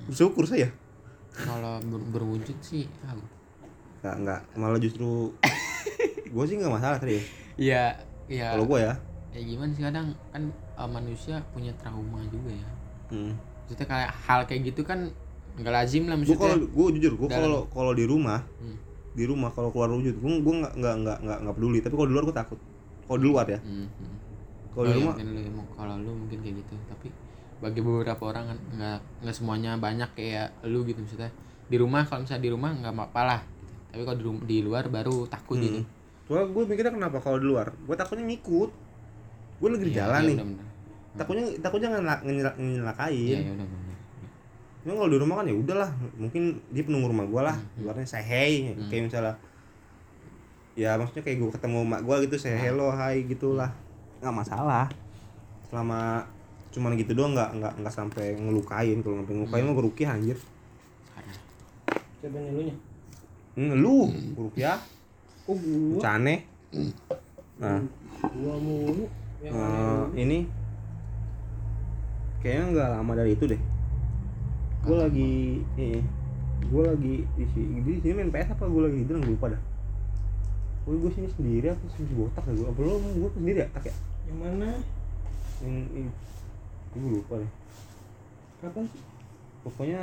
bersyukur 0.05 0.45
saya. 0.45 0.69
Kalau 1.31 1.79
ber- 1.81 2.07
berwujud 2.11 2.57
sih 2.59 2.85
ah, 3.01 3.15
nggak 3.99 4.15
nggak 4.19 4.39
malah 4.55 4.77
justru 4.77 5.31
gue 6.33 6.43
sih 6.45 6.55
nggak 6.55 6.69
masalah 6.71 6.97
serius. 6.97 7.25
Ya 7.55 7.97
ya 8.27 8.53
kalau 8.53 8.65
gue 8.65 8.79
ya. 8.79 8.93
Ya 9.29 9.41
gimana 9.43 9.71
sih 9.71 9.81
kadang 9.81 10.13
kan 10.29 10.43
eh, 10.51 10.89
manusia 10.89 11.41
punya 11.49 11.73
trauma 11.75 12.21
juga 12.25 12.51
ya. 12.51 12.69
Hmm. 13.09 13.33
maksudnya 13.59 13.85
kayak 13.87 14.11
hal 14.19 14.39
kayak 14.45 14.61
gitu 14.67 14.81
kan 14.81 15.09
nggak 15.55 15.69
lazim 15.71 16.05
lah 16.05 16.15
gue 16.15 16.29
kalau 16.31 16.57
maksudnya. 16.57 16.69
gue 16.71 16.85
jujur 16.95 17.13
gue 17.15 17.27
kalau 17.27 17.61
kalau 17.67 17.91
di 17.91 18.05
rumah 18.05 18.41
Hmm. 18.57 18.77
di 19.11 19.23
rumah 19.23 19.49
kalau 19.49 19.69
keluar 19.69 19.89
wujud 19.89 20.13
gue 20.15 20.31
gue 20.35 20.53
nggak 20.55 20.73
nggak 20.75 20.95
nggak 20.99 21.17
nggak 21.19 21.37
nggak 21.39 21.55
peduli. 21.55 21.79
Tapi 21.79 21.93
kalau 21.93 22.07
di 22.07 22.13
luar 22.13 22.25
gue 22.25 22.35
takut. 22.35 22.59
Kalau 23.05 23.17
di 23.17 23.25
luar 23.25 23.45
ya. 23.47 23.59
Hmm, 23.59 23.85
hmm. 23.87 24.15
kalau 24.69 24.81
Oh, 24.81 24.85
di 24.85 24.91
ya, 24.91 24.97
rumah 24.97 25.13
mungkin 25.15 25.27
lu 25.27 25.41
emang- 25.43 25.71
kalau 25.73 25.95
lu 25.97 26.11
mungkin 26.15 26.37
kayak 26.39 26.55
gitu. 26.57 26.75
Tapi 26.87 27.07
bagi 27.59 27.79
beberapa 27.79 28.23
orang 28.25 28.45
kan 28.47 28.57
nggak 28.71 28.99
nggak 29.21 29.35
semuanya 29.35 29.75
banyak 29.75 30.09
kayak 30.13 30.47
lu 30.63 30.83
gitu 30.83 30.99
maksudnya 30.99 31.27
di 31.65 31.75
rumah 31.75 32.01
kalau 32.03 32.23
misalnya 32.23 32.41
di 32.41 32.51
rumah 32.51 32.71
nggak 32.71 32.93
apa-apa 32.93 33.21
lah 33.25 33.41
gitu. 33.43 33.73
tapi 33.89 34.01
kalau 34.03 34.17
di, 34.17 34.23
di 34.45 34.57
luar 34.61 34.87
baru 34.87 35.25
takut 35.25 35.55
Hmm. 35.55 35.65
gitu 35.65 35.79
soalnya 36.23 36.45
gue 36.47 36.63
mikirnya 36.65 36.93
kenapa 36.93 37.17
kalau 37.17 37.37
di 37.37 37.45
luar 37.45 37.67
gue 37.75 37.95
takutnya 37.95 38.25
ngikut 38.25 38.69
gue 39.59 39.67
lagi 39.67 39.83
di 39.83 39.91
Iya, 39.91 39.99
jalan 39.99 40.15
iya, 40.15 40.23
nih 40.23 40.35
bener-bener. 40.37 40.67
takutnya 41.11 41.45
takutnya 41.59 41.87
ngelak 41.91 42.19
ngelak 42.21 42.55
iya 42.55 42.69
ngelakain 42.77 43.39
iya 43.41 43.51
udah 43.51 43.67
bener. 43.67 43.87
Cuma 44.79 44.93
kalau 44.95 45.11
di 45.11 45.19
rumah 45.19 45.35
kan 45.35 45.45
ya 45.45 45.55
udahlah 45.57 45.89
mungkin 46.15 46.43
dia 46.69 46.83
penunggu 46.83 47.11
rumah 47.11 47.25
gue 47.25 47.41
lah 47.43 47.57
Hmm. 47.57 47.83
luarnya 47.83 48.07
saya 48.07 48.23
hey 48.23 48.71
Hmm. 48.71 48.87
kayak 48.87 49.03
misalnya 49.05 49.35
ya 50.73 50.95
maksudnya 50.95 51.21
kayak 51.21 51.37
gue 51.37 51.51
ketemu 51.51 51.79
mak 51.83 52.01
gue 52.01 52.15
gitu 52.23 52.35
saya 52.39 52.55
Hmm. 52.55 52.65
hello 52.65 52.87
hai 52.89 53.25
gitulah 53.25 53.71
nggak 54.17 54.31
masalah 54.33 54.87
selama 55.67 56.23
cuman 56.69 56.93
gitu 57.01 57.17
doang 57.17 57.33
nggak 57.33 57.49
nggak 57.57 57.73
nggak 57.81 57.93
sampai 57.93 58.37
ngelukain. 58.37 59.01
Kalau 59.01 59.15
sampai 59.21 59.33
ngelukain 59.35 59.61
Hmm. 59.65 59.69
mah 59.69 59.75
gue 59.77 59.85
rukiah 59.89 60.11
anjir. 60.13 60.37
Coba 62.19 62.37
nih 62.43 62.51
lu 62.51 62.61
nya 62.67 62.75
hmm, 63.55 63.73
lu. 63.79 63.97
Gue 64.35 64.43
rukiah 64.51 64.77
oh 65.49 65.55
gua. 65.57 65.99
Cane 66.03 66.35
nah. 67.57 67.79
Gua 68.35 68.55
mulu. 68.59 69.05
Yang 69.39 69.53
eh, 69.55 69.63
aneh 69.63 70.23
ini. 70.23 70.39
Kayaknya 72.39 72.63
nggak 72.71 72.89
lama 72.99 73.11
dari 73.17 73.31
itu 73.35 73.43
deh. 73.47 73.61
Gue 74.83 74.95
lagi 74.95 75.31
eh, 75.79 76.03
gue 76.59 76.83
lagi 76.85 77.15
di 77.39 77.45
sini 77.55 77.81
di 77.83 77.99
sini 78.03 78.13
main 78.19 78.31
PS 78.31 78.53
apa? 78.55 78.67
Gue 78.67 78.81
lagi 78.87 78.95
tidur 79.03 79.23
gue 79.23 79.33
lupa 79.33 79.47
dah. 79.51 79.61
Gue 80.85 80.95
gue 81.01 81.11
sini 81.15 81.27
sendiri 81.33 81.71
apa 81.71 81.83
sini 81.95 82.13
botak 82.15 82.43
ya 82.47 82.53
gue 82.53 82.67
apa 82.67 82.79
lo 82.83 82.99
gue 82.99 83.31
sendiri 83.35 83.57
ya 83.63 83.67
tak 83.71 83.89
ya? 83.89 83.95
Yang 84.27 84.37
mana? 84.43 84.69
Yang 85.63 85.75
ini 85.95 86.11
gue 86.95 87.11
lupa 87.19 87.33
deh. 87.37 87.51
Kapan 88.59 88.83
sih? 88.89 89.03
Pokoknya 89.63 90.01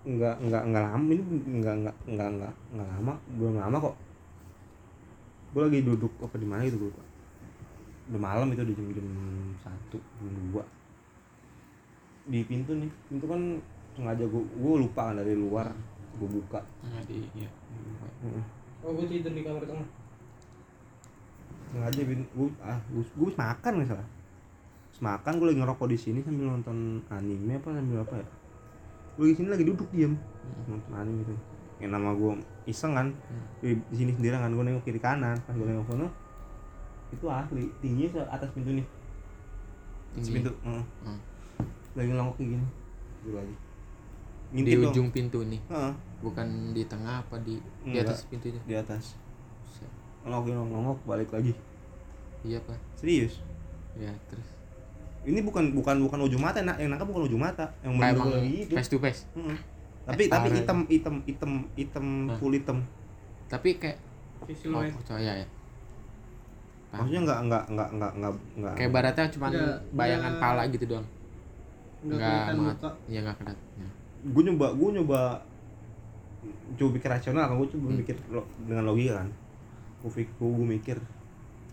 nggak 0.00 0.36
nggak 0.48 0.62
nggak 0.72 0.84
lama 0.88 1.10
ini 1.12 1.22
nggak 1.60 1.74
nggak 1.84 1.96
nggak 2.08 2.28
nggak 2.32 2.54
nggak 2.72 2.88
lama 2.88 3.14
belum 3.36 3.54
lama 3.58 3.76
kok. 3.90 3.96
Gue 5.50 5.62
lagi 5.66 5.80
duduk 5.82 6.12
apa 6.22 6.36
di 6.38 6.46
mana 6.46 6.62
gitu 6.68 6.78
gue 6.78 6.90
lupa. 6.92 7.04
Udah 8.10 8.20
malam 8.20 8.50
itu 8.54 8.62
di 8.64 8.74
jam 8.74 8.86
jam 8.94 9.08
satu 9.60 9.98
jam 9.98 10.34
dua. 10.50 10.64
Di 12.30 12.40
pintu 12.46 12.72
nih 12.78 12.90
pintu 13.10 13.24
kan 13.26 13.58
sengaja 13.98 14.24
gue 14.24 14.42
gue 14.42 14.74
lupa 14.80 15.10
kan 15.10 15.18
dari 15.18 15.34
luar. 15.34 15.68
Gue 16.16 16.28
buka. 16.28 16.62
Nggak 16.86 17.04
di 17.08 17.26
iya 17.34 17.50
oh 18.80 18.96
gua 18.96 19.04
tidur 19.04 19.32
di 19.32 19.44
kamar 19.44 19.64
tengah. 19.68 19.88
Sengaja 21.72 22.00
bin 22.04 22.24
gue 22.24 22.48
ah 22.64 22.80
gue 22.88 23.04
gue 23.04 23.30
makan 23.36 23.72
nggak 23.76 23.88
salah. 23.92 24.08
Habis 24.08 24.19
makan 25.00 25.32
gue 25.40 25.46
lagi 25.52 25.60
ngerokok 25.64 25.86
di 25.88 25.98
sini 25.98 26.20
sambil 26.20 26.52
nonton 26.52 27.00
anime 27.08 27.56
apa 27.56 27.68
sambil 27.72 27.98
apa 28.04 28.14
ya? 28.20 28.26
Gue 29.16 29.26
di 29.32 29.36
sini 29.36 29.48
lagi 29.48 29.64
duduk 29.64 29.88
diem. 29.92 30.14
Nonton 30.68 30.92
anime 30.92 31.24
gitu 31.24 31.34
yang 31.80 31.96
nama 31.96 32.12
gue 32.12 32.36
iseng 32.68 32.92
kan? 32.92 33.08
Hmm. 33.08 33.44
di, 33.64 33.72
di 33.88 33.96
sini 33.96 34.12
sendiri 34.12 34.36
kan 34.36 34.52
gue 34.52 34.64
nengok 34.64 34.84
kiri 34.84 35.00
kanan. 35.00 35.40
Pas 35.48 35.56
gue 35.56 35.64
nengok 35.64 35.88
sono 35.88 36.08
itu 37.10 37.26
asli. 37.26 37.64
Tingginya 37.80 38.28
atas 38.28 38.52
pintu 38.52 38.70
nih. 38.76 38.86
Tinggi. 40.14 40.30
pintu 40.36 40.52
heeh. 40.52 40.84
Hmm. 41.08 41.18
lagi 41.96 42.08
ngelongok 42.12 42.36
kayak 42.36 42.48
gini. 42.52 42.66
Gue 43.24 43.34
lagi 43.34 43.54
di 44.50 44.66
ngintip 44.66 44.78
dong. 44.82 44.92
ujung 44.92 45.08
pintu 45.14 45.38
nih. 45.46 45.60
Heeh, 45.70 45.92
bukan 46.26 46.74
di 46.74 46.82
tengah 46.84 47.22
apa 47.22 47.38
di 47.38 47.62
di 47.86 47.94
Enggak. 47.94 48.12
atas 48.12 48.26
pintunya? 48.26 48.60
Di 48.66 48.74
atas. 48.74 49.14
Buset. 49.64 49.90
ngelongok 50.26 50.66
ngelongok 50.68 50.98
balik 51.08 51.30
lagi. 51.32 51.52
Iya 52.44 52.58
pak. 52.66 52.76
Serius? 52.98 53.40
Ya 53.94 54.12
terus 54.28 54.59
ini 55.20 55.40
bukan 55.44 55.76
bukan 55.76 55.96
bukan 56.00 56.18
ujung 56.24 56.40
mata 56.40 56.64
yang, 56.64 56.72
yang 56.80 56.90
nangkap 56.90 57.06
bukan 57.06 57.28
ujung 57.28 57.40
mata 57.40 57.68
yang 57.84 57.92
emang 57.96 58.32
lagi 58.32 58.64
gitu. 58.64 58.72
face 58.72 58.88
to 58.88 58.96
face. 58.96 59.20
Heeh. 59.36 59.58
tapi 60.00 60.22
tapi 60.26 60.48
hitam 60.50 60.78
hitam 60.88 61.14
hitam 61.22 61.52
hitam 61.76 62.06
Hah. 62.26 62.36
full 62.40 62.54
hitam. 62.56 62.78
Tapi 63.46 63.76
kayak 63.76 63.98
oh 64.40 64.88
ya? 65.20 65.44
Paham. 66.90 67.06
maksudnya 67.06 67.20
nggak 67.22 67.38
nggak 67.46 67.64
nggak 67.70 67.88
nggak 67.94 68.12
nggak 68.18 68.32
nggak. 68.58 68.74
Kayak 68.74 68.90
baratnya 68.90 69.26
cuma 69.30 69.46
bayangan 69.92 70.32
nggak- 70.32 70.42
pala 70.42 70.62
gitu 70.66 70.84
doang. 70.88 71.06
nggak 72.00 72.16
nggak 72.16 72.32
kelihatan 72.32 72.56
mat 72.56 72.74
muka. 72.74 72.90
Ya 73.06 73.18
nggak 73.20 73.36
kelihatan 73.38 73.56
ya. 73.76 73.88
gue 74.20 74.42
nyoba 74.42 74.66
gue 74.72 74.88
nyoba 74.98 75.20
coba 76.74 76.90
pikir 76.96 77.08
rasional. 77.12 77.44
Kan 77.44 77.54
gue 77.60 77.68
coba 77.70 77.86
Hmm. 77.86 77.98
mikir 78.00 78.16
lo, 78.32 78.42
dengan 78.64 78.84
logika 78.88 79.12
kan. 79.20 79.28
Gue 80.00 80.10
pikir 80.16 80.32
gue 80.40 80.66
mikir 80.66 80.96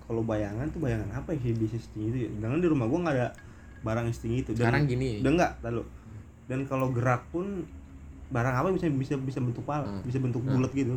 kalau 0.07 0.23
bayangan 0.23 0.65
tuh 0.67 0.79
bayangan 0.79 1.11
apa 1.13 1.35
sih 1.35 1.51
bisa 1.51 1.75
setinggi 1.75 2.07
itu 2.07 2.17
ya? 2.17 2.29
Jangan 2.39 2.57
di 2.57 2.67
rumah 2.67 2.87
gue 2.87 2.99
nggak 2.99 3.15
ada 3.15 3.29
barang 3.79 4.03
yang 4.03 4.15
setinggi 4.15 4.37
itu. 4.41 4.51
Dan 4.55 4.61
sekarang 4.63 4.83
gini. 4.85 5.09
udah 5.19 5.31
nggak 5.33 5.51
lalu 5.61 5.83
dan 6.47 6.59
kalau 6.63 6.87
gerak 6.89 7.27
pun 7.27 7.67
barang 8.27 8.55
apa 8.55 8.67
bisa 8.71 8.87
bisa 8.89 9.15
bisa 9.15 9.39
bentuk 9.39 9.63
pala 9.63 9.83
Hmm. 9.83 9.99
bisa 10.01 10.17
bentuk 10.17 10.39
Hmm. 10.41 10.55
bulat 10.55 10.71
gitu. 10.71 10.95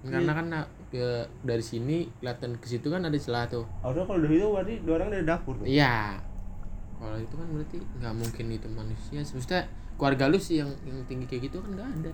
Karena 0.00 0.32
kan 0.32 0.46
nah, 0.48 0.64
ke 0.88 1.04
dari 1.40 1.60
sini 1.60 2.08
kelihatan 2.16 2.56
ke 2.56 2.66
situ 2.66 2.88
kan 2.88 3.00
ada 3.00 3.16
celah 3.16 3.44
tuh. 3.46 3.68
Harusnya 3.80 4.04
kalau 4.04 4.20
dari 4.20 4.36
itu 4.36 4.46
berarti 4.46 4.74
dua 4.80 4.94
orang 4.96 5.08
dari 5.10 5.24
dapur 5.24 5.56
tuh? 5.56 5.64
Iya. 5.64 6.16
Kalau 6.96 7.16
itu 7.16 7.34
kan 7.36 7.48
berarti 7.52 7.78
nggak 8.00 8.14
mungkin 8.16 8.44
itu 8.50 8.68
manusia. 8.68 9.20
Maksudnya 9.20 9.62
keluarga 9.96 10.24
lu 10.28 10.36
sih 10.36 10.60
yang 10.60 10.72
yang 10.84 11.00
tinggi 11.04 11.24
kayak 11.24 11.48
gitu 11.48 11.60
kan 11.60 11.70
nggak 11.72 11.88
ada. 12.00 12.12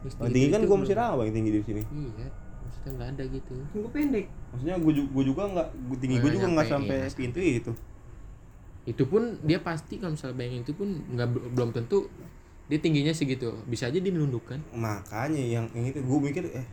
Yang 0.00 0.12
Yang 0.12 0.32
tinggi 0.32 0.48
kan 0.48 0.60
gue 0.62 0.76
belum. 0.76 0.92
rawa 0.92 1.20
yang 1.24 1.34
tinggi 1.34 1.50
di 1.52 1.60
sini. 1.62 1.82
Iya 1.88 2.28
maksudnya 2.76 2.92
nggak 3.00 3.10
ada 3.16 3.24
gitu. 3.32 3.54
Gua 3.72 3.90
pendek. 3.90 4.26
Maksudnya 4.52 4.76
gue 4.76 4.92
juga, 4.92 5.20
juga 5.24 5.42
nggak 5.48 5.68
gua 5.88 5.96
tinggi 5.96 6.16
gue 6.20 6.30
juga 6.36 6.46
nggak 6.52 6.68
sampai 6.68 6.96
iya. 7.00 7.08
pintu 7.16 7.38
itu. 7.40 7.72
Itu 8.86 9.02
pun 9.08 9.22
dia 9.42 9.58
pasti 9.64 9.98
kalau 9.98 10.12
misalnya 10.14 10.36
bayangin 10.36 10.62
itu 10.62 10.72
pun 10.76 10.88
nggak 11.16 11.28
belum 11.56 11.70
tentu 11.72 12.06
dia 12.68 12.78
tingginya 12.78 13.14
segitu. 13.16 13.56
Bisa 13.66 13.88
aja 13.88 13.98
dia 13.98 14.12
nundukkan 14.12 14.60
makanya 14.76 15.40
yang 15.40 15.66
yang 15.72 15.86
itu 15.88 15.98
gue 16.04 16.18
mikir 16.20 16.44
eh 16.52 16.66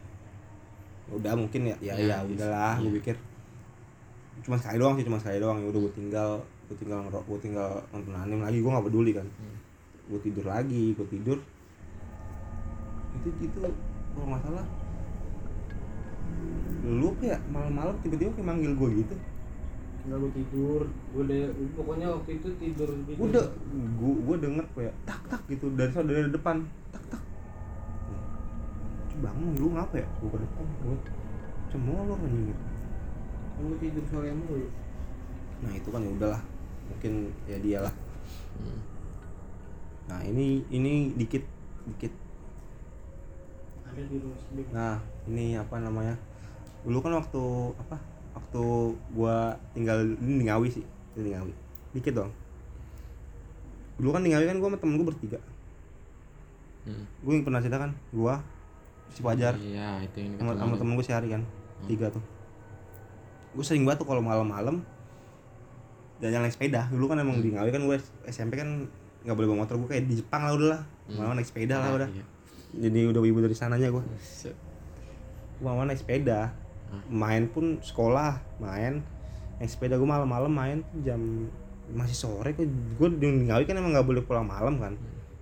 udah 1.13 1.33
mungkin 1.35 1.69
ya 1.69 1.75
ya 1.79 1.93
ya, 1.99 2.17
Ya, 2.19 2.27
udahlah 2.27 2.75
gue 2.83 2.91
iya. 2.91 2.97
pikir. 2.99 3.15
Cuma 4.43 4.59
sekali 4.59 4.77
doang 4.81 4.95
sih 4.99 5.05
cuma 5.07 5.17
sekali 5.17 5.37
doang. 5.39 5.57
Ya 5.63 5.67
udah 5.71 5.81
gue 5.87 5.93
tinggal 5.95 6.29
gue 6.67 6.77
tinggal 6.79 6.99
ngerok 7.07 7.23
gue 7.25 7.39
tinggal 7.49 7.69
nonton 7.95 8.13
anime 8.13 8.43
lagi 8.43 8.59
gue 8.59 8.71
nggak 8.71 8.85
peduli 8.91 9.11
kan. 9.15 9.27
Hmm. 9.39 9.57
gue 10.03 10.19
tidur 10.19 10.43
lagi 10.43 10.91
gue 10.93 11.07
tidur. 11.07 11.39
Itu 13.23 13.29
itu 13.39 13.57
kalau 14.13 14.27
nggak 14.29 14.43
salah 14.45 14.82
lu 16.83 17.15
ya 17.23 17.39
malam-malam 17.47 17.95
tiba-tiba 18.03 18.35
kayak 18.35 18.47
manggil 18.47 18.75
gue 18.75 18.89
gitu. 19.03 19.15
Enggak 20.03 20.17
gue 20.19 20.31
tidur, 20.35 20.81
gue 21.15 21.23
deh 21.31 21.43
pokoknya 21.79 22.07
waktu 22.11 22.31
itu 22.43 22.47
tidur 22.59 22.89
di 23.07 23.15
gue 23.15 23.27
udah 23.31 23.47
gue 23.71 24.13
gue 24.27 24.35
denger 24.43 24.65
kayak 24.75 24.95
tak 25.07 25.21
tak 25.31 25.41
gitu 25.47 25.71
dari 25.79 25.91
dari 25.95 26.27
depan. 26.27 26.67
Tak 26.91 27.03
tak. 27.07 27.21
Bangun 29.23 29.55
lu 29.55 29.67
ngapa 29.79 29.95
ya? 30.03 30.07
Gue 30.19 30.29
ke 30.35 30.39
depan 30.43 30.65
gue 30.83 30.95
cemolor 31.71 32.19
anjing 32.19 32.51
gitu. 32.51 32.63
Gue 33.63 33.77
tidur 33.79 34.03
sore 34.11 34.29
mulu. 34.35 34.67
nah 35.63 35.71
itu 35.71 35.87
kan 35.87 36.03
ya 36.03 36.11
udahlah. 36.19 36.41
Mungkin 36.91 37.13
ya 37.47 37.57
dia 37.63 37.79
lah. 37.79 37.95
Hmm. 38.59 38.79
nah 40.03 40.19
ini 40.27 40.67
ini 40.67 41.15
dikit 41.15 41.47
dikit. 41.87 42.11
Ada 43.87 44.03
di 44.03 44.15
rumah 44.19 44.39
sendiri. 44.43 44.67
nah 44.75 44.99
ini 45.27 45.55
apa 45.55 45.79
namanya 45.79 46.15
dulu 46.83 46.99
kan 46.99 47.15
waktu 47.15 47.43
apa 47.79 47.95
waktu 48.35 48.63
gua 49.15 49.55
tinggal 49.71 50.03
ini 50.19 50.43
di 50.43 50.45
Ngawi 50.49 50.67
sih 50.69 50.83
ini 51.15 51.21
di 51.21 51.31
Ngawi 51.31 51.53
dikit 51.95 52.13
dong 52.17 52.31
dulu 53.95 54.09
kan 54.11 54.21
di 54.25 54.33
Ngawi 54.33 54.45
kan 54.49 54.57
gua 54.59 54.69
sama 54.73 54.77
temen 54.81 54.95
gua 54.99 55.07
bertiga. 55.13 55.39
Hmm. 56.83 57.07
gue 57.23 57.31
yang 57.31 57.47
pernah 57.47 57.63
cerita 57.63 57.79
kan 57.79 57.95
gua 58.11 58.43
si 59.07 59.23
Fajar. 59.23 59.55
Iya, 59.55 60.03
itu 60.03 60.19
yang 60.19 60.35
sama, 60.35 60.51
sama 60.59 60.75
temen 60.75 60.99
gue 60.99 61.05
sehari 61.05 61.31
kan 61.31 61.39
tiga 61.87 62.11
tuh. 62.11 62.19
Gue 63.55 63.63
sering 63.63 63.87
banget 63.87 64.03
tuh 64.03 64.09
kalau 64.11 64.19
malam-malam 64.19 64.83
dan 66.19 66.29
yang 66.33 66.43
naik 66.43 66.51
sepeda. 66.51 66.91
Dulu 66.91 67.07
kan 67.07 67.23
emang 67.23 67.39
di 67.39 67.55
Ngawi 67.55 67.69
kan 67.71 67.87
gue 67.87 67.97
SMP 68.27 68.59
kan 68.59 68.89
nggak 69.23 69.31
boleh 69.31 69.47
bawa 69.47 69.59
motor. 69.63 69.79
Gue 69.79 69.95
kayak 69.95 70.11
di 70.11 70.19
Jepang 70.19 70.43
lah 70.43 70.51
udah 70.57 70.67
lah. 70.75 70.81
Malah 71.07 71.39
naik 71.39 71.47
sepeda 71.47 71.79
lah 71.79 71.87
Nah, 71.87 71.97
udah. 72.03 72.09
iya. 72.11 72.25
jadi 72.73 72.99
udah 73.13 73.21
ibu 73.21 73.39
dari 73.39 73.53
sananya 73.55 73.87
gue 73.87 74.03
Malah 75.63 75.87
naik 75.87 76.03
sepeda. 76.03 76.51
Main 77.07 77.47
pun 77.47 77.79
sekolah 77.79 78.43
main. 78.59 78.99
Naik 79.57 79.71
sepeda 79.71 79.95
gue 79.95 80.05
malam-malam 80.05 80.51
main. 80.51 80.77
Jam 81.01 81.47
masih 81.95 82.15
sore 82.19 82.51
kok. 82.51 82.67
Gue 82.99 83.09
di 83.15 83.47
Ngawi 83.47 83.63
kan 83.63 83.79
emang 83.79 83.95
nggak 83.95 84.03
boleh 84.05 84.21
pulang 84.27 84.43
malam 84.43 84.75
kan. 84.77 84.93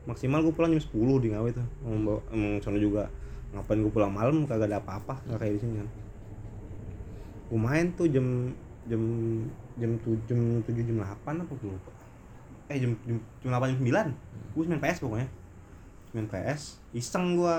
Maksimal 0.06 0.46
gue 0.46 0.54
pulang 0.54 0.72
jam 0.72 0.82
10 0.82 0.94
di 1.26 1.28
Ngawi 1.34 1.50
tuh. 1.58 1.68
Emang, 1.86 2.22
sono 2.62 2.78
juga. 2.78 3.10
Ngapain 3.52 3.82
gue 3.82 3.92
pulang 3.92 4.14
malam? 4.14 4.46
Kagak 4.46 4.70
ada 4.70 4.78
apa-apa. 4.80 5.20
Nggak 5.26 5.40
kayak 5.42 5.54
di 5.58 5.60
sini 5.60 5.74
kan. 5.82 5.90
Gue 7.52 7.60
main 7.60 7.86
tuh 7.98 8.08
jam 8.08 8.54
jam 8.88 9.02
jam 9.78 9.92
tujuh 10.02 10.24
jam 10.26 10.40
tujuh 10.66 10.84
jam 10.88 10.96
delapan 11.04 11.34
apa 11.44 11.54
gue 11.54 11.70
lupa. 11.70 11.92
Eh 12.72 12.78
jam 12.80 12.96
jam, 13.04 13.18
jam 13.44 13.50
delapan 13.52 13.68
jam 13.76 13.78
sembilan. 13.84 14.08
Gue 14.56 14.64
main 14.70 14.82
PS 14.82 15.00
pokoknya. 15.04 15.30
Main 16.16 16.28
PS 16.32 16.62
iseng 16.96 17.36
gue 17.36 17.58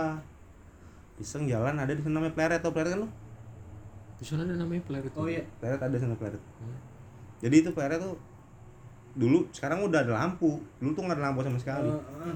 iseng 1.23 1.47
jalan 1.47 1.75
ada 1.75 1.89
di 1.89 2.03
sana 2.03 2.19
namanya 2.19 2.35
pleret 2.35 2.59
atau 2.59 2.75
pleret 2.75 2.91
kan 2.91 3.01
lu 3.01 3.09
Di 4.19 4.25
sana 4.25 4.43
ada 4.43 4.55
namanya 4.55 4.83
player 4.83 5.03
itu. 5.03 5.17
Oh 5.17 5.27
iya. 5.27 5.43
pleret 5.59 5.79
ada 5.79 5.95
sana 5.95 6.15
pleret 6.15 6.43
Hmm. 6.59 6.77
jadi 7.39 7.55
itu 7.59 7.71
pleret 7.71 7.99
tuh 7.99 8.15
dulu 9.13 9.45
sekarang 9.51 9.83
udah 9.83 10.03
ada 10.03 10.13
lampu 10.17 10.59
dulu 10.79 10.91
tuh 10.91 11.03
nggak 11.05 11.17
ada 11.17 11.25
lampu 11.27 11.41
sama 11.41 11.59
sekali 11.59 11.91
Heeh. 11.91 12.35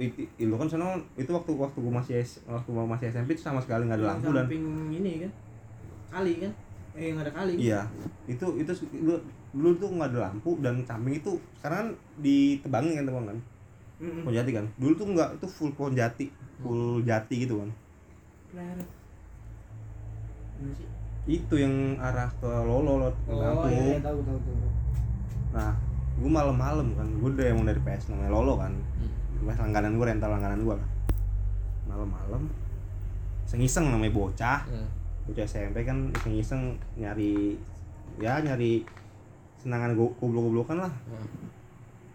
itu, 0.00 0.24
itu 0.38 0.48
kan 0.50 0.64
sana 0.64 0.86
itu 1.14 1.28
waktu 1.28 1.52
waktu 1.52 1.76
gue 1.76 1.92
masih 1.92 2.14
waktu 2.46 2.68
gua 2.68 2.88
masih 2.88 3.06
SMP 3.08 3.36
itu 3.36 3.42
sama 3.42 3.60
sekali 3.60 3.84
nggak 3.84 4.00
ada 4.00 4.08
lampu 4.16 4.32
dan 4.32 4.44
samping 4.44 4.64
ini 4.90 5.12
kan. 5.22 5.32
Kali 6.10 6.32
kan? 6.40 6.52
Eh 6.90 7.04
yang 7.06 7.18
ada 7.20 7.30
kali. 7.30 7.52
iya 7.54 7.80
itu 8.26 8.46
itu 8.56 8.72
dulu, 8.90 9.14
dulu 9.52 9.68
tuh 9.76 9.88
nggak 9.92 10.08
ada 10.10 10.18
lampu 10.26 10.50
dan 10.58 10.74
samping 10.82 11.14
itu 11.16 11.36
sekarang 11.58 11.78
kan 11.78 11.88
ditebangin 12.18 12.92
kan 12.96 13.04
tebang 13.04 13.24
kan 13.26 13.38
Heeh. 14.00 14.20
pohon 14.24 14.34
jati 14.34 14.50
kan 14.56 14.64
dulu 14.80 14.92
tuh 14.96 15.06
nggak 15.12 15.28
itu 15.36 15.46
full 15.46 15.72
pohon 15.76 15.92
jati 15.92 16.26
full 16.58 17.04
jati 17.04 17.34
gitu 17.44 17.60
kan 17.60 17.70
Itu 21.26 21.54
yang 21.54 21.74
arah 21.96 22.28
ke 22.36 22.48
Lolo 22.48 23.06
Lot, 23.06 23.16
Oh 23.28 23.66
iya, 23.66 23.96
iya 23.96 23.98
tahu 24.00 24.18
tahu 24.22 24.38
tahu. 24.38 24.68
nah 25.50 25.74
gue 26.14 26.30
malam-malam 26.30 26.94
kan. 26.94 27.06
Gue 27.16 27.30
udah 27.32 27.46
emang 27.48 27.64
dari 27.64 27.80
PS 27.80 28.10
namanya 28.10 28.30
Lolo 28.30 28.54
kan. 28.56 28.72
Hmm. 28.72 29.46
PS 29.46 29.58
langganan 29.60 29.92
gue 29.94 30.06
rental 30.06 30.30
langganan 30.30 30.60
gue 30.60 30.74
lah. 30.74 30.88
Malam-malam 31.86 32.42
iseng-iseng 33.46 33.90
namanya 33.90 34.14
bocah. 34.14 34.60
Hmm. 34.66 34.88
bocah 35.20 35.44
SMP 35.44 35.82
kan 35.82 36.10
iseng-iseng 36.12 36.74
nyari 36.96 37.54
ya 38.18 38.38
nyari 38.40 38.82
senangan 39.56 39.94
go- 39.94 40.14
goblok-goblokan 40.18 40.80
lah. 40.80 40.92
Hmm. 41.06 41.28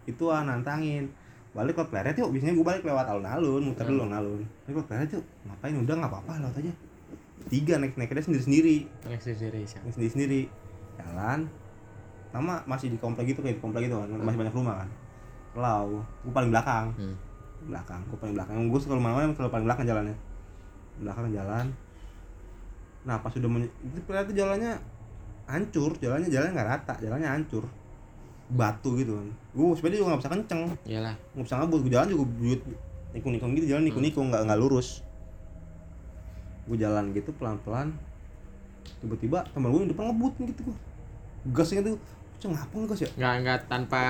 itu 0.04 0.24
ah 0.28 0.42
nantangin 0.42 1.08
balik 1.56 1.74
ke 1.80 1.84
pleret 1.88 2.14
yuk 2.20 2.28
biasanya 2.28 2.52
gue 2.52 2.66
balik 2.68 2.82
lewat 2.84 3.06
alun-alun 3.08 3.62
muter 3.72 3.88
dulu 3.88 4.04
alun-alun. 4.04 4.44
Balik 4.68 4.74
ke 4.76 4.84
pleret 4.86 5.08
yuk 5.16 5.24
ngapain? 5.48 5.72
Udah 5.72 5.94
nggak 5.96 6.10
apa-apa 6.12 6.32
lewat 6.44 6.56
aja. 6.60 6.72
Tiga 7.48 7.74
naik 7.80 7.96
naiknya 7.96 8.22
sendiri-sendiri 8.22 8.76
Alexis 9.08 9.40
Reza. 9.40 9.78
naik 9.80 9.94
sendiri-sendiri. 9.96 10.40
Jalan. 11.00 11.48
Sama 12.30 12.60
masih 12.68 12.92
di 12.92 12.98
komplek 13.00 13.32
gitu 13.32 13.40
kayak 13.40 13.56
di 13.56 13.62
komplek 13.64 13.88
gitu 13.88 13.96
kan 13.96 14.12
masih 14.12 14.38
banyak 14.38 14.54
rumah 14.54 14.84
kan. 14.84 14.88
Lau 15.56 16.04
gue 16.22 16.32
paling 16.32 16.52
belakang. 16.52 16.92
Hmm. 17.00 17.16
belakang 17.66 18.04
gue 18.06 18.18
paling 18.20 18.34
belakang. 18.36 18.54
Gue 18.68 18.80
selalu 18.84 19.00
mana 19.00 19.32
selalu 19.32 19.50
paling 19.50 19.66
belakang 19.66 19.86
jalannya. 19.88 20.16
Belakang 21.00 21.32
jalan. 21.32 21.66
Nah 23.08 23.16
pas 23.24 23.32
sudah 23.32 23.48
men- 23.48 23.72
itu 23.96 24.32
jalannya 24.36 24.76
hancur 25.46 25.94
jalannya 26.02 26.26
jalannya 26.26 26.52
nggak 26.58 26.68
rata 26.68 26.94
jalannya 26.98 27.28
hancur 27.30 27.64
batu 28.48 28.94
gitu 28.94 29.12
kan 29.12 29.26
gue 29.52 29.66
sepeda 29.72 29.94
juga 29.94 30.08
nggak 30.08 30.20
bisa 30.20 30.32
kenceng 30.32 30.62
Iyalah. 30.84 31.14
nggak 31.32 31.44
bisa 31.44 31.54
ngebut 31.56 31.80
gue 31.80 31.92
jalan 31.92 32.08
juga 32.08 32.24
buyut 32.32 32.60
nikung-nikung 33.10 33.50
gitu 33.52 33.66
jalan 33.68 33.82
nikung-nikung 33.82 34.26
nggak 34.30 34.42
nggak 34.44 34.58
lurus 34.58 35.02
gue 36.64 36.76
jalan 36.76 37.10
gitu 37.10 37.30
pelan-pelan 37.34 37.94
tiba-tiba 38.98 39.42
teman 39.50 39.68
gue 39.68 39.80
yang 39.80 39.90
depan 39.90 40.04
ngebut 40.10 40.34
gitu 40.40 40.60
gue 40.64 40.76
gasnya 41.48 41.82
tuh 41.84 41.96
ceng 42.36 42.52
ngapa 42.52 42.74
ngegas 42.76 43.00
ya 43.00 43.10
Enggak 43.16 43.34
enggak 43.38 43.58
tanpa 43.66 44.00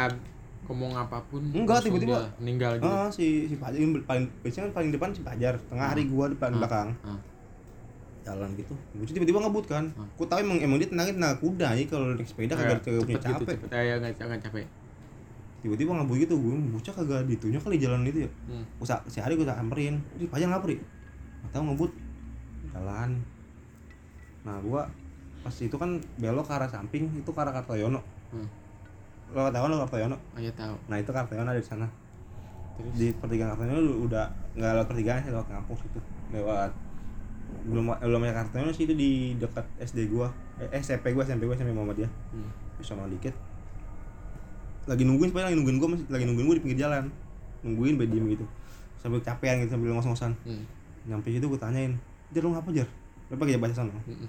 ngomong 0.67 0.99
apa 0.99 1.23
pun. 1.31 1.39
Enggak, 1.55 1.79
tiba-tiba. 1.79 2.27
meninggal 2.43 2.75
gitu. 2.75 2.91
ah 2.91 3.07
si 3.07 3.47
si 3.47 3.55
yang 3.55 3.95
paling 4.03 4.27
biasanya 4.43 4.67
kan 4.67 4.73
paling 4.75 4.91
depan 4.91 5.15
si 5.15 5.23
Fajar 5.23 5.55
tengah 5.63 5.95
hari 5.95 6.11
gue 6.11 6.25
depan 6.29 6.51
Ah. 6.51 6.57
belakang 6.59 6.89
Ah. 7.07 7.19
Jalan 8.27 8.51
gitu. 8.59 8.75
Gue 8.93 9.07
tiba-tiba 9.07 9.39
ngebut 9.39 9.65
kan. 9.65 9.85
Ah. 9.95 10.03
gue 10.03 10.27
tahu 10.27 10.39
emang 10.43 10.59
emang 10.59 10.77
dia 10.77 10.91
tenangin 10.91 11.15
tenaga 11.17 11.39
kuda 11.39 11.67
aja 11.71 11.83
kalau 11.87 12.05
naik 12.11 12.27
sepeda 12.27 12.53
kagak 12.53 12.83
kagak 12.83 13.03
punya 13.07 13.17
cepet 13.17 13.31
gitu, 13.31 13.45
capek. 13.47 13.57
cepet. 13.63 13.69
Eh, 13.71 13.95
enggak 13.97 14.13
enggak 14.19 14.43
capek. 14.43 14.67
tiba-tiba 15.57 15.91
ngebut 15.99 16.17
gitu 16.21 16.35
gue 16.37 16.55
bocah 16.71 16.95
kagak 16.95 17.23
ditunya 17.27 17.59
kali 17.59 17.77
jalan 17.79 18.03
itu 18.03 18.27
ya. 18.27 18.31
Hmm. 18.47 18.63
gue 18.67 18.87
sa- 18.87 19.03
si 19.07 19.19
hari 19.19 19.35
gue 19.35 19.43
samperin. 19.43 19.99
Si 20.15 20.27
Fajar 20.27 20.47
ngapa 20.47 20.67
ri 20.67 20.77
nggak 20.77 21.51
tahu 21.51 21.63
ngebut. 21.71 21.93
Jalan. 22.71 23.11
Nah 24.43 24.57
gue 24.59 24.83
pas 25.41 25.55
itu 25.57 25.75
kan 25.75 25.91
belok 26.19 26.45
ke 26.45 26.53
arah 26.53 26.67
samping 26.67 27.07
itu 27.15 27.31
ke 27.31 27.39
arah 27.39 27.55
Kartoyono. 27.55 28.03
Hmm. 28.31 28.47
lo 29.31 29.51
tahu 29.51 29.63
kan 29.67 29.71
lo 29.71 29.79
Kartoyono? 29.83 30.17
Oh 30.35 30.39
iya 30.39 30.51
tahu. 30.53 30.75
nah 30.87 30.99
itu 30.99 31.11
Kartoyono 31.11 31.51
ada 31.51 31.59
di 31.59 31.67
sana. 31.67 31.87
Terus? 32.77 32.93
Di 32.95 33.07
pertigaan 33.15 33.55
Kartoyono 33.55 34.07
udah 34.07 34.27
nggak 34.55 34.71
lewat 34.71 34.87
pertigaan 34.87 35.19
sih 35.23 35.31
lewat 35.31 35.47
kampus 35.47 35.81
itu 35.83 35.99
lewat 36.31 36.71
belum 37.65 37.85
belum 37.97 38.21
ada 38.27 38.35
Kartoyono 38.45 38.73
sih 38.75 38.85
itu 38.85 38.95
di 38.95 39.11
dekat 39.41 39.65
SD 39.81 40.13
gua 40.13 40.29
eh, 40.61 40.69
SMP 40.77 41.17
gua 41.17 41.25
SMP 41.25 41.49
gua 41.49 41.57
SMP 41.57 41.73
Muhammadiyah 41.73 42.11
hmm. 42.11 42.51
bisa 42.81 42.93
sama 42.93 43.09
dikit 43.09 43.33
lagi 44.87 45.03
nungguin 45.03 45.33
sebenarnya 45.33 45.49
lagi 45.51 45.59
nungguin 45.59 45.79
gua 45.81 45.89
masih 45.97 46.07
lagi 46.13 46.25
nungguin 46.29 46.47
gua 46.47 46.57
di 46.59 46.63
pinggir 46.63 46.79
jalan 46.87 47.05
nungguin 47.65 47.95
by 47.99 48.07
diem 48.07 48.27
gitu 48.31 48.47
sambil 49.01 49.19
capean 49.25 49.63
gitu 49.65 49.75
sambil 49.75 49.97
ngos-ngosan 49.97 50.33
Hmm. 50.47 50.63
nyampe 51.07 51.31
situ 51.33 51.47
gua 51.49 51.59
tanyain 51.59 51.97
jar 52.35 52.43
lu 52.43 52.53
ngapa 52.53 52.71
jar 52.75 52.89
lu 53.31 53.35
pakai 53.35 53.59
baca 53.59 53.75
sana 53.75 53.95
Hmm. 54.07 54.29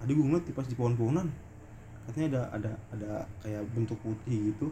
tadi 0.00 0.12
gua 0.14 0.24
ngeliat 0.30 0.44
di 0.46 0.52
pas 0.52 0.66
di 0.68 0.76
pohon-pohonan 0.78 1.28
katanya 2.08 2.26
ada 2.28 2.40
ada 2.60 2.70
ada 2.92 3.10
kayak 3.40 3.64
bentuk 3.72 3.96
putih 4.04 4.52
gitu 4.52 4.68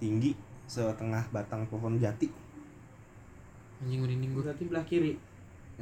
tinggi 0.00 0.32
setengah 0.66 1.28
batang 1.30 1.68
pohon 1.68 2.00
jati 2.00 2.28
Anjing 3.82 3.98
merinding 3.98 4.30
gua. 4.30 4.46
Berarti 4.46 4.62
belah 4.70 4.86
kiri. 4.86 5.18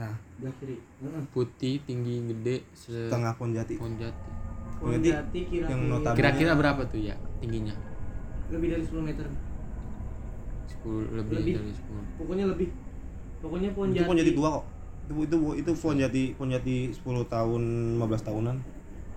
Nah 0.01 0.15
Belah 0.35 0.55
kiri. 0.57 0.77
Heeh. 0.99 1.23
Putih, 1.29 1.75
tinggi, 1.85 2.25
gede, 2.27 2.65
se 2.73 2.89
setengah 3.07 3.37
pohon 3.37 3.53
jati 3.53 3.77
pohon 3.77 3.93
jati. 3.95 4.29
Pohon 4.75 4.97
Berarti 4.97 5.09
jati 5.11 5.41
kira 5.47 5.67
yang 5.69 5.81
notabene- 5.87 6.17
Kira-kira 6.17 6.53
berapa 6.55 6.83
tuh 6.85 7.01
ya 7.03 7.13
tingginya? 7.39 7.77
lebih 8.49 8.69
dari 8.69 8.83
10 8.83 9.05
meter. 9.05 9.27
10 10.73 11.13
lebih, 11.13 11.37
Lebih. 11.37 11.55
dari 11.55 11.73
10. 11.73 12.05
Pokoknya 12.17 12.45
lebih. 12.49 12.69
Pokoknya 13.39 13.69
pohon 13.71 13.87
itu 13.87 13.95
jati. 13.95 14.07
pohon 14.07 14.19
jati 14.19 14.33
tua 14.33 14.49
kok 14.51 14.65
itu 15.03 15.15
itu 15.19 15.37
itu 15.59 15.71
pohon 15.75 15.97
jati 15.99 16.23
pohon 16.33 16.51
jati 16.51 16.77
10 16.95 17.03
tahun 17.27 17.63
15 17.97 18.23
tahunan 18.23 18.57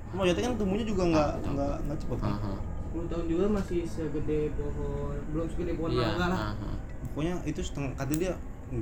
pohon 0.09 0.25
jati 0.25 0.39
kan 0.41 0.51
tumbuhnya 0.55 0.85
juga 0.85 1.03
nggak 1.05 1.29
Ah, 1.29 1.49
nggak 1.49 1.73
nggak 1.83 1.97
cepet 1.99 2.17
kan 2.19 2.33
Aha. 2.33 2.53
10 2.89 3.05
tahun 3.05 3.25
juga 3.27 3.45
masih 3.51 3.79
segede 3.83 4.39
pohon 4.53 5.13
belum 5.29 5.45
segede 5.47 5.71
pohon 5.75 5.91
Iya. 5.91 6.01
mangga 6.07 6.25
lah. 6.25 6.39
aha. 6.51 6.71
pokoknya 7.05 7.33
itu 7.45 7.61
setengah 7.61 7.91
kata 7.93 8.13
dia 8.15 8.33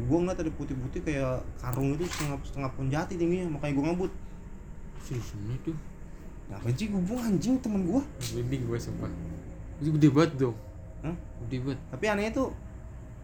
gua 0.07 0.17
ngeliat 0.23 0.39
ada 0.39 0.51
putih-putih 0.53 1.01
kayak 1.03 1.41
karung 1.59 1.95
itu 1.95 2.05
setengah 2.07 2.37
setengah 2.45 2.69
pohon 2.71 2.87
jati 2.87 3.13
tingginya 3.15 3.51
makanya 3.51 3.73
gua 3.75 3.85
ngebut 3.91 4.11
Serius 5.01 5.33
ini 5.33 5.57
tuh. 5.65 5.75
ngapain 6.47 6.75
sih 6.75 6.87
gua 6.91 7.01
buang 7.03 7.23
anjing 7.25 7.55
temen 7.59 7.81
gua 7.83 8.01
Merinding 8.31 8.61
gue 8.67 8.77
sumpah. 8.77 9.09
Itu 9.81 9.89
gede 9.97 10.07
banget 10.13 10.31
dong. 10.37 10.55
Hah? 11.01 11.15
Gede 11.47 11.57
banget. 11.63 11.79
tapi 11.89 12.05
anehnya 12.05 12.31
tuh 12.31 12.47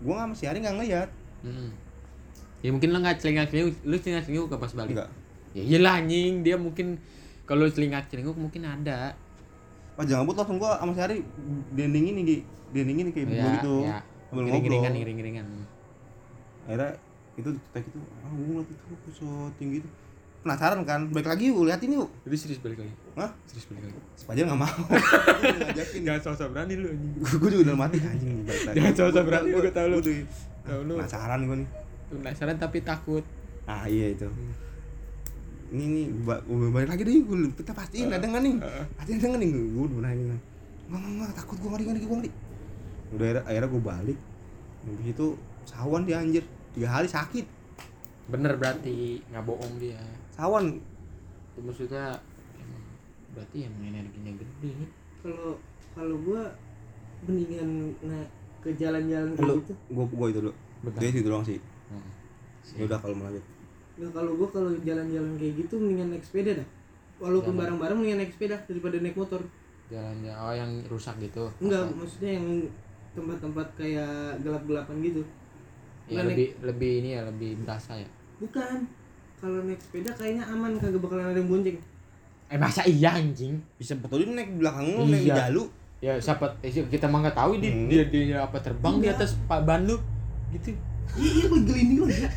gua 0.02 0.14
nggak 0.18 0.30
masih 0.34 0.46
hari 0.50 0.60
nggak 0.62 0.76
ngeliat 0.76 1.10
Hmm. 1.38 1.70
Ya 2.66 2.74
mungkin 2.74 2.90
lo 2.90 2.98
nggak 2.98 3.22
telinga 3.22 3.46
telinga, 3.46 3.70
lu 3.86 3.94
telinga 4.02 4.26
telinga 4.26 4.50
ke 4.50 4.58
pas 4.58 4.74
balik. 4.74 4.98
enggak 4.98 5.10
ya 5.54 5.64
iyalah 5.64 6.02
anjing 6.02 6.42
dia 6.42 6.58
mungkin 6.58 6.98
kalau 7.46 7.70
telingat 7.70 8.10
celinguk 8.10 8.34
mungkin 8.36 8.66
ada 8.66 9.14
pas 9.94 10.06
jangan 10.06 10.26
but 10.26 10.38
langsung 10.38 10.58
gua 10.58 10.82
sama 10.82 10.92
si 10.94 11.02
Ari 11.02 11.18
dending 11.74 12.14
ini 12.14 12.22
Gi. 12.26 12.38
dending 12.74 12.98
ini 13.06 13.10
kayak 13.14 13.26
ya, 13.26 13.32
berdua 13.32 13.54
gitu 13.54 13.74
ya. 13.86 14.00
ngobrol 14.34 14.60
giring-giringan 14.98 15.48
akhirnya 16.68 16.92
itu 17.34 17.50
kita 17.50 17.78
gitu 17.80 17.98
ah 18.20 18.30
gue 18.30 18.44
ngeliat 18.46 18.68
itu 18.68 18.84
kok 18.84 19.00
so 19.14 19.28
tinggi 19.56 19.80
itu. 19.80 19.90
Penasaran 20.38 20.80
kan 20.84 21.02
balik 21.10 21.28
lagi 21.28 21.50
yuk 21.50 21.64
liatin 21.64 21.92
yuk. 21.94 22.08
Jadi 22.24 22.36
serius 22.38 22.60
balik 22.60 22.80
lagi? 22.80 22.94
Hah? 23.16 23.32
serius 23.44 23.66
balik 23.68 23.84
lagi? 23.84 24.00
Sepajar 24.14 24.44
nggak 24.46 24.60
mau. 24.60 24.70
Ngajakin. 25.68 26.02
Jangan 26.04 26.22
sosok 26.24 26.48
berani 26.52 26.74
lu 26.76 26.88
anjing. 26.88 27.12
Gue 27.18 27.50
juga 27.50 27.64
dalam 27.66 27.80
mati 27.80 27.98
anjing 28.00 28.32
balik 28.44 28.64
lagi. 28.64 28.76
Jangan 28.78 28.94
sosok 28.96 29.24
berani, 29.24 29.48
gua 29.50 29.62
tahu 29.70 29.88
lu. 29.88 29.98
tuh- 30.00 30.28
Tahu 30.64 30.80
lu. 30.84 30.94
penasaran 30.96 31.40
gue 31.42 31.58
nih. 31.58 31.70
Penasaran 32.14 32.56
tapi 32.56 32.78
takut. 32.82 33.24
Ah 33.66 33.84
iya 33.86 34.12
itu. 34.12 34.28
Ini 35.68 35.84
nih 35.84 36.06
balik 36.48 36.88
lagi 36.88 37.02
deh 37.04 37.16
gue 37.18 37.38
kita 37.54 37.72
pastiin 37.72 38.08
ada 38.08 38.24
nggak 38.24 38.40
nih? 38.42 38.56
Pastiin 38.96 39.20
ada 39.20 39.28
nggak 39.28 39.42
nih? 39.44 39.50
Gue 39.52 39.84
udah 39.86 40.00
nanya 40.02 40.24
nggak 40.26 40.42
nggak 40.88 41.02
nggak 41.20 41.32
takut 41.36 41.58
gue 41.60 41.70
ngeri 41.70 41.84
ngeri 41.86 42.00
gue 42.02 42.18
ngeri. 42.18 42.32
Udah 43.12 43.28
akhirnya 43.44 43.68
gue 43.68 43.82
balik. 43.84 44.18
Habis 44.88 45.08
itu 45.12 45.28
sawan 45.66 46.08
dia 46.08 46.18
anjir 46.18 46.44
tiga 46.78 46.94
hari 46.94 47.10
sakit. 47.10 47.46
Bener 48.30 48.54
berarti 48.54 49.26
nggak 49.34 49.44
bohong 49.50 49.82
dia. 49.82 49.98
Sawan. 50.30 50.78
Itu 50.78 51.60
maksudnya 51.66 52.14
emang 52.62 52.86
berarti 53.34 53.58
emang 53.66 53.84
energinya 53.90 54.32
gede. 54.38 54.70
Nih 54.78 54.90
kalau 55.26 55.58
kalau 55.98 56.16
gua 56.22 56.54
mendingan 57.26 57.98
nah 58.06 58.22
ke 58.62 58.70
jalan-jalan 58.78 59.34
kayak 59.34 59.50
lu 59.50 59.58
gitu. 59.66 59.74
gue 59.74 60.06
gue 60.06 60.28
itu 60.30 60.40
dulu. 60.46 60.54
Bentar. 60.86 61.00
dia 61.02 61.10
situ 61.10 61.26
doang 61.26 61.42
sih. 61.42 61.58
Hmm. 61.90 62.10
ya 62.78 62.84
udah 62.86 63.00
kalau 63.02 63.16
mau 63.18 63.26
lanjut. 63.26 63.46
Nah 63.98 64.10
kalau 64.14 64.32
gua 64.38 64.48
kalau 64.54 64.70
jalan-jalan 64.86 65.34
kayak 65.42 65.54
gitu 65.66 65.74
mendingan 65.82 66.14
naik 66.14 66.22
sepeda 66.30 66.62
dah. 66.62 66.68
Walaupun 67.18 67.58
bareng-bareng 67.58 67.98
mendingan 67.98 68.22
naik 68.22 68.38
sepeda 68.38 68.62
daripada 68.70 69.02
naik 69.02 69.18
motor. 69.18 69.42
Jalan-jalan 69.90 70.38
oh 70.46 70.54
yang 70.54 70.72
rusak 70.86 71.18
gitu. 71.26 71.50
Enggak 71.58 71.90
maksudnya 71.98 72.38
yang 72.38 72.70
tempat-tempat 73.18 73.68
kayak 73.74 74.46
gelap-gelapan 74.46 75.02
gitu 75.02 75.26
ya 76.08 76.24
lebih 76.24 76.48
lebih 76.62 76.92
ini 77.00 77.10
ya 77.14 77.22
lebih 77.24 77.52
berasa 77.62 77.96
ya. 77.96 78.08
Bukan. 78.38 78.78
Kalau 79.38 79.62
naik 79.62 79.78
sepeda 79.78 80.10
kayaknya 80.12 80.44
aman 80.44 80.76
kagak 80.76 80.98
bakalan 80.98 81.30
ada 81.30 81.38
yang 81.38 81.46
bonceng. 81.46 81.78
Eh 82.48 82.58
masa 82.58 82.82
iya 82.84 83.14
anjing? 83.14 83.60
Bisa 83.76 83.94
betulin 83.94 84.34
naik 84.34 84.56
belakang 84.56 84.88
lu 84.88 85.04
naik 85.06 85.28
Iya. 85.28 85.36
jalu. 85.46 85.64
Ya 85.98 86.14
siapa 86.18 86.58
eh, 86.60 86.70
kita 86.70 87.06
mah 87.06 87.22
nggak 87.22 87.36
tahu 87.36 87.58
di 87.58 87.70
Hmm. 87.70 87.86
dia 87.86 88.04
dia 88.06 88.38
apa 88.40 88.58
terbang 88.58 88.98
di 88.98 89.06
Enggak. 89.06 89.22
atas 89.22 89.38
pak 89.46 89.62
ban 89.62 89.84
lu 89.84 89.98
gitu. 90.52 90.74
Iya 91.18 91.30
iya 91.34 91.46
gua 91.48 91.60
gelinding 91.64 92.00
lah 92.04 92.12
ya 92.24 92.30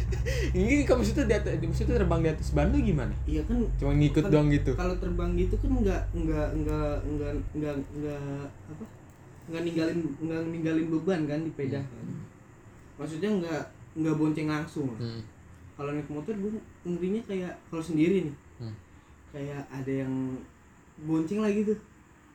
ini 0.55 0.87
kamu 0.87 1.03
maksudnya 1.03 1.25
di 1.27 1.35
atas 1.35 1.53
maksudnya 1.59 1.95
terbang 1.99 2.21
di 2.23 2.31
atas 2.31 2.49
ban 2.55 2.67
lu 2.71 2.79
gimana? 2.81 3.15
Iya 3.27 3.43
kan 3.45 3.59
cuma 3.77 3.93
ngikut 3.93 4.23
Kan 4.25 4.31
doang 4.31 4.49
gitu. 4.49 4.73
kalau 4.75 4.95
terbang 4.97 5.31
gitu 5.35 5.55
kan 5.59 5.71
nggak 5.75 6.03
nggak 6.15 6.49
nggak 6.57 6.95
nggak 7.05 7.33
nggak 7.59 7.75
nggak 7.99 8.23
apa? 8.71 8.85
Nggak 9.51 9.63
ninggalin 9.67 9.99
nggak 10.23 10.41
ninggalin 10.49 10.87
beban 10.89 11.21
kan 11.27 11.39
di 11.43 11.51
sepeda 11.51 11.81
maksudnya 13.01 13.31
nggak 13.41 13.63
nggak 13.97 14.17
bonceng 14.21 14.49
langsung. 14.53 14.93
Hmm. 15.01 15.25
kalau 15.81 15.97
naik 15.97 16.13
motor 16.13 16.37
gue 16.37 16.53
ngerinya 16.85 17.25
kayak 17.25 17.57
kalau 17.73 17.81
sendiri 17.81 18.29
nih. 18.29 18.37
Hmm. 18.61 18.77
kayak 19.33 19.65
ada 19.73 19.93
yang 20.05 20.13
bonceng 21.01 21.41
lagi 21.41 21.65
tuh. 21.65 21.79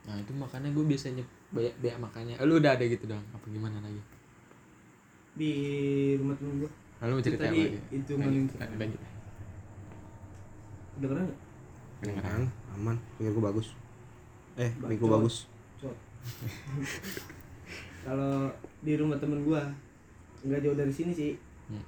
Nah 0.10 0.18
itu 0.18 0.34
makanya 0.34 0.74
gue 0.74 0.82
biasanya 0.82 1.22
banyak 1.54 1.74
banyak 1.78 2.00
makanya. 2.02 2.34
Lu 2.42 2.58
udah 2.58 2.74
ada 2.74 2.86
gitu 2.90 3.06
dong? 3.06 3.22
Apa 3.38 3.46
gimana 3.54 3.78
lagi? 3.86 4.02
Di 5.38 5.54
rumah 6.18 6.34
temen 6.42 6.66
gue 6.66 6.72
lalu 6.96 7.12
mau 7.12 7.26
cerita 7.28 7.44
apa 7.44 7.52
Tadi 7.52 7.60
lagi? 7.60 7.80
itu 7.92 8.12
Lanjut, 8.16 8.50
udah 8.56 8.68
keren 8.72 8.88
nggak? 8.90 9.14
Kedengeran. 10.96 11.30
Kan 12.24 12.44
aman. 12.74 12.96
Pikir 13.20 13.32
gue 13.36 13.44
bagus. 13.44 13.68
Eh 14.58 14.72
pikir 14.74 15.06
gue 15.06 15.12
bagus. 15.12 15.36
Kalau 18.06 18.50
di 18.82 18.94
rumah 18.98 19.18
temen 19.22 19.46
gue 19.46 19.62
nggak 20.46 20.62
jauh 20.62 20.78
dari 20.78 20.94
sini 20.94 21.12
sih. 21.12 21.34
Hmm. 21.66 21.82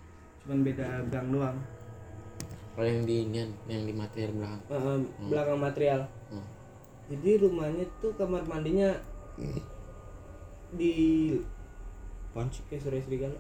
cuman 0.43 0.65
beda 0.65 0.85
gang 1.13 1.29
doang. 1.29 1.57
Kalau 2.73 2.87
yang 2.87 3.03
di 3.05 3.15
ini 3.25 3.45
yang 3.69 3.83
di 3.85 3.93
material 3.93 4.31
belakang? 4.37 4.61
Eh, 4.69 4.99
belakang 5.29 5.59
material. 5.61 6.01
Hmm. 6.33 6.47
jadi 7.07 7.29
rumahnya 7.39 7.85
tuh 8.03 8.11
kamar 8.19 8.43
mandinya 8.43 8.91
di 10.75 10.93
panci 12.35 12.59
kayak 12.67 12.83
Surya 12.83 12.99
Serigala 12.99 13.39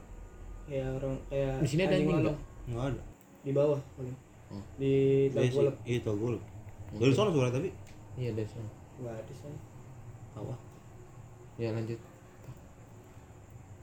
kayak 0.63 0.87
orang 0.95 1.19
kayak 1.27 1.59
Di 1.59 1.67
sini 1.67 1.81
ada 1.83 1.95
anjing 1.99 2.17
nggak? 2.23 2.37
Ada. 2.71 3.01
Di 3.43 3.51
bawah 3.51 3.79
paling. 3.99 4.15
Hmm. 4.47 4.63
di 4.79 5.27
iya 5.27 5.51
sih 5.51 5.99
Tagolep 5.99 6.39
iya 6.39 6.95
gue 6.95 7.03
dari 7.03 7.11
sana 7.11 7.35
suara 7.35 7.51
tapi? 7.51 7.67
Iya 8.15 8.31
dari 8.31 8.47
sana. 8.47 8.69
Nggak 9.03 9.15
ada 9.19 9.33
sana 9.35 9.59
bawah 10.37 10.57
ya 11.57 11.73
lanjut 11.73 11.97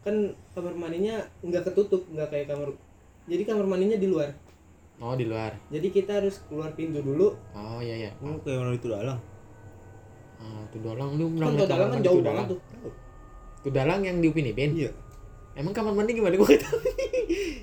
kan 0.05 0.37
kamar 0.53 0.77
mandinya 0.77 1.25
nggak 1.41 1.65
ketutup 1.73 2.05
nggak 2.13 2.29
kayak 2.29 2.47
kamar 2.53 2.77
jadi 3.25 3.43
kamar 3.49 3.65
mandinya 3.65 3.97
di 3.97 4.09
luar. 4.13 4.31
Oh 5.01 5.17
di 5.17 5.25
luar. 5.25 5.57
Jadi 5.73 5.89
kita 5.91 6.21
harus 6.21 6.45
keluar 6.47 6.77
pintu 6.77 7.01
dulu. 7.01 7.33
Oh 7.57 7.81
iya 7.81 8.09
iya. 8.09 8.11
Lu 8.21 8.37
kayak 8.45 8.61
orang 8.61 8.77
itu 8.77 8.89
dalang 8.93 9.21
ah 10.45 10.61
tuh 10.69 10.81
dalang 10.83 11.17
lu 11.17 11.31
kan 11.31 11.35
bilang 11.41 11.53
tuh 11.57 11.69
dalam 11.71 11.89
kan 11.89 12.01
jauh 12.05 12.21
banget 12.21 12.45
tuh. 12.53 12.61
Tuh 13.65 13.73
dalang 13.73 14.01
yang 14.05 14.21
di 14.21 14.29
Upin 14.29 14.51
Ipin 14.51 14.77
iya. 14.77 14.93
Emang 15.57 15.73
kamar 15.73 15.97
mandi 15.97 16.13
gimana? 16.13 16.37
Gue 16.43 16.59
tahu. 16.59 16.79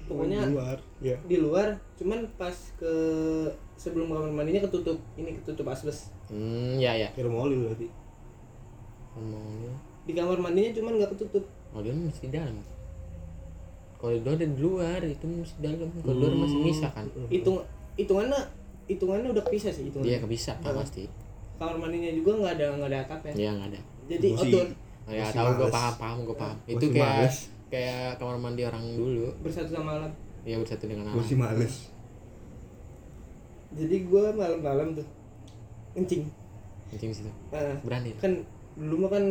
Pokoknya 0.10 0.40
di 0.48 0.52
luar 0.56 0.78
iya. 1.04 1.18
di 1.22 1.38
luar 1.38 1.68
cuman 2.00 2.26
pas 2.40 2.56
ke 2.80 2.94
sebelum 3.78 4.10
kamar 4.10 4.34
mandinya 4.34 4.66
ketutup. 4.66 4.98
Ini 5.14 5.38
ketutup 5.44 5.70
asbes. 5.70 6.10
Hmm 6.32 6.82
ya 6.82 6.98
ya 6.98 7.14
kira 7.14 7.30
mau 7.30 7.46
lu 7.46 7.70
berarti. 7.70 7.86
Ngomongnya 9.14 9.74
di 10.02 10.14
kamar 10.18 10.38
mandinya 10.42 10.72
cuman 10.74 10.98
nggak 10.98 11.12
ketutup 11.14 11.46
oh 11.72 11.80
dia 11.80 11.92
mesti 11.92 12.28
di 12.28 12.34
dalam. 12.34 12.56
Koridor 13.96 14.34
dan 14.34 14.58
di 14.58 14.62
luar 14.62 15.00
itu 15.02 15.26
di 15.30 15.62
dalam. 15.62 15.90
Koridor 16.02 16.32
masih 16.36 16.60
bisa 16.62 16.88
kan? 16.90 17.06
Hitung 17.30 17.62
hitungannya 17.96 18.40
hitungannya 18.90 19.30
udah 19.30 19.44
kepisah 19.46 19.70
sih 19.70 19.88
hitungannya. 19.88 20.12
Iya 20.12 20.18
kebisa 20.20 20.52
pak 20.60 20.74
Apa? 20.74 20.82
pasti. 20.82 21.06
Kamar 21.56 21.78
mandinya 21.78 22.10
juga 22.10 22.32
nggak 22.42 22.54
ada 22.58 22.66
nggak 22.76 22.90
ada 22.90 23.00
atapnya 23.06 23.32
iya 23.38 23.52
nggak 23.54 23.70
ada. 23.72 23.80
Jadi 24.10 24.28
Gua 24.28 24.38
sih- 24.42 24.54
outdoor 24.54 24.68
ya 25.12 25.24
Masih 25.26 25.36
tahu 25.36 25.50
gue 25.52 25.70
paham 25.70 25.94
paham 25.98 26.18
gue 26.24 26.36
paham. 26.36 26.58
Itu 26.66 26.86
kayak 26.90 27.14
males. 27.20 27.38
kayak 27.68 28.08
kamar 28.18 28.38
mandi 28.38 28.62
orang 28.64 28.84
dulu. 28.96 29.28
Bersatu 29.42 29.70
sama 29.70 29.92
alam. 29.98 30.12
Ya 30.42 30.56
bersatu 30.58 30.86
dengan 30.86 31.06
alam. 31.08 31.22
Sih 31.22 31.38
males. 31.38 31.76
Jadi 33.72 33.96
gue 34.04 34.24
malam-malam 34.34 34.98
tuh 34.98 35.08
kencing. 35.94 36.28
Kencing 36.92 37.12
situ. 37.14 37.32
Nah, 37.52 37.76
berani. 37.84 38.12
kan 38.18 38.36
dulu 38.76 39.06
mah 39.06 39.12
kan 39.12 39.24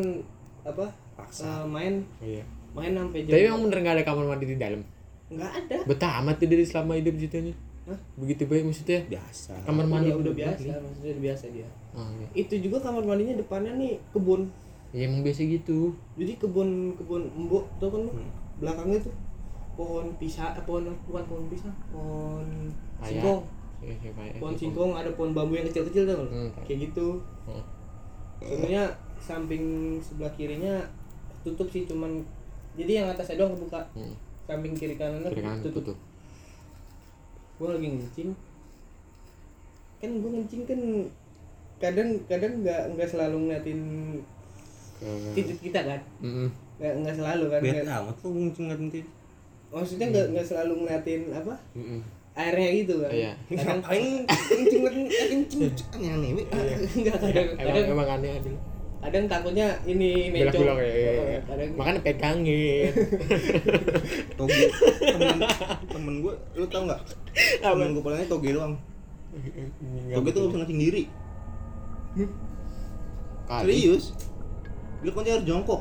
apa 0.62 0.86
paksa 1.20 1.44
eh, 1.46 1.64
main 1.68 1.94
iya. 2.24 2.44
main 2.72 2.92
sampai 2.96 3.20
jam 3.26 3.32
tapi 3.34 3.44
emang 3.44 3.62
bener 3.68 3.78
nggak 3.82 3.94
ada 4.00 4.04
kamar 4.06 4.24
mandi 4.30 4.46
di 4.46 4.56
dalam? 4.56 4.80
Nggak 5.30 5.50
ada. 5.52 5.76
Betah 5.86 6.12
amat 6.22 6.34
tuh 6.42 6.48
dari 6.48 6.64
selama 6.66 6.98
hidup 6.98 7.14
nih 7.14 7.54
Hah? 7.88 7.98
begitu 8.18 8.42
baik 8.46 8.64
maksudnya? 8.66 9.00
Biasa. 9.08 9.52
Kamar 9.66 9.84
mandi 9.86 10.10
udah, 10.10 10.20
udah 10.22 10.34
biasa 10.34 10.62
nih. 10.62 10.72
maksudnya 10.78 11.10
udah 11.10 11.24
biasa 11.26 11.44
dia. 11.50 11.68
Oh, 11.90 12.06
iya. 12.18 12.26
itu 12.38 12.54
juga 12.62 12.76
kamar 12.82 13.02
mandinya 13.02 13.34
depannya 13.38 13.72
nih 13.74 13.92
kebun. 14.14 14.46
Ya 14.90 15.06
emang 15.06 15.22
biasa 15.22 15.40
gitu. 15.46 15.94
Jadi 16.18 16.32
kebun 16.38 16.94
kebun 16.98 17.22
embok 17.36 17.64
tuh 17.78 17.88
kan? 17.90 18.02
Hmm. 18.10 18.30
belakangnya 18.60 19.00
tuh 19.00 19.14
pohon 19.72 20.12
pisang 20.20 20.52
eh, 20.52 20.64
pohon 20.68 20.84
bukan 21.08 21.24
pohon 21.24 21.44
pisang 21.48 21.72
pohon 21.88 22.46
Kayak- 23.00 23.08
singkong. 23.16 23.40
Iya, 23.80 23.94
kayak- 24.12 24.36
pohon 24.36 24.54
singkong 24.54 24.92
ada 24.92 25.10
pohon 25.16 25.32
bambu 25.32 25.56
yang 25.56 25.64
kecil-kecil 25.64 26.04
tuh 26.04 26.28
Hmm. 26.28 26.50
kayak 26.66 26.90
gitu. 26.90 27.16
Hmm. 27.48 27.64
sebenarnya 28.40 28.84
samping 29.20 29.64
sebelah 30.00 30.32
kirinya 30.32 30.80
tutup 31.40 31.68
sih 31.68 31.88
cuman 31.88 32.20
jadi 32.76 33.02
yang 33.02 33.06
atasnya 33.10 33.40
doang 33.40 33.56
kebuka. 33.56 33.80
Hmm. 33.92 34.14
samping 34.46 34.74
kiri 34.74 34.98
kanannya 34.98 35.30
kiri 35.30 35.46
kanan 35.46 35.62
tutup. 35.62 35.94
tutup. 35.94 35.98
Gue 37.56 37.68
lagi 37.70 37.86
ngencing. 37.86 38.30
Kan 40.00 40.10
gue 40.18 40.30
ngencing 40.32 40.62
kan 40.66 40.80
kadang 41.80 42.10
kadang 42.26 42.52
nggak 42.60 42.82
nggak 42.92 43.08
selalu 43.08 43.36
ngeliatin 43.46 43.80
ke 45.00 45.08
titik 45.32 45.58
kita 45.64 45.80
kan. 45.86 46.00
Mm-mm. 46.20 46.48
nggak 46.80 46.92
nggak 47.04 47.14
selalu 47.14 47.44
kan 47.46 47.60
Nggak- 47.60 47.88
amat 47.92 48.16
lu 48.20 48.28
nguncing 48.32 48.66
nanti 48.68 49.00
maksudnya 49.70 50.06
nggak 50.10 50.26
nggak 50.34 50.46
selalu 50.48 50.72
ngeliatin 50.82 51.22
apa? 51.30 51.54
Mm-mm. 51.76 52.00
airnya 52.34 52.68
gitu 52.74 52.94
kan. 53.04 53.12
Iya. 53.12 53.32
kadang 53.54 53.78
ngapain 53.80 54.06
nguncing 54.26 54.82
nanti 54.82 55.14
kencing 55.30 55.62
aneh-aneh. 55.94 56.30
We. 56.36 56.42
nggak 57.04 57.16
kadang 57.22 57.46
emang 57.54 57.66
kadang 57.70 57.84
emang 57.86 58.08
aneh 58.18 58.30
aja 59.00 59.08
kadang 59.08 59.24
takutnya 59.32 59.66
ini 59.88 60.28
mencong 60.28 60.60
belok 60.60 60.78
ya, 60.84 60.92
ya, 60.92 61.40
kadang 61.48 61.68
makanya 61.72 62.00
pegangin 62.04 62.92
toge 64.38 64.66
temen 65.00 65.38
temen 65.88 66.14
gue 66.20 66.34
lu 66.54 66.66
tau 66.68 66.84
nggak? 66.84 67.00
Temen 67.64 67.96
gue 67.96 68.02
palingnya 68.04 68.28
toge 68.28 68.52
doang. 68.52 68.76
Toge 70.12 70.28
tuh 70.36 70.42
bisa 70.52 70.58
ngacing 70.60 70.80
diri 70.80 71.04
Kali. 73.48 73.72
serius? 73.72 74.04
Dia 75.00 75.10
kan 75.16 75.22
dia 75.24 75.32
harus 75.40 75.46
jongkok. 75.48 75.80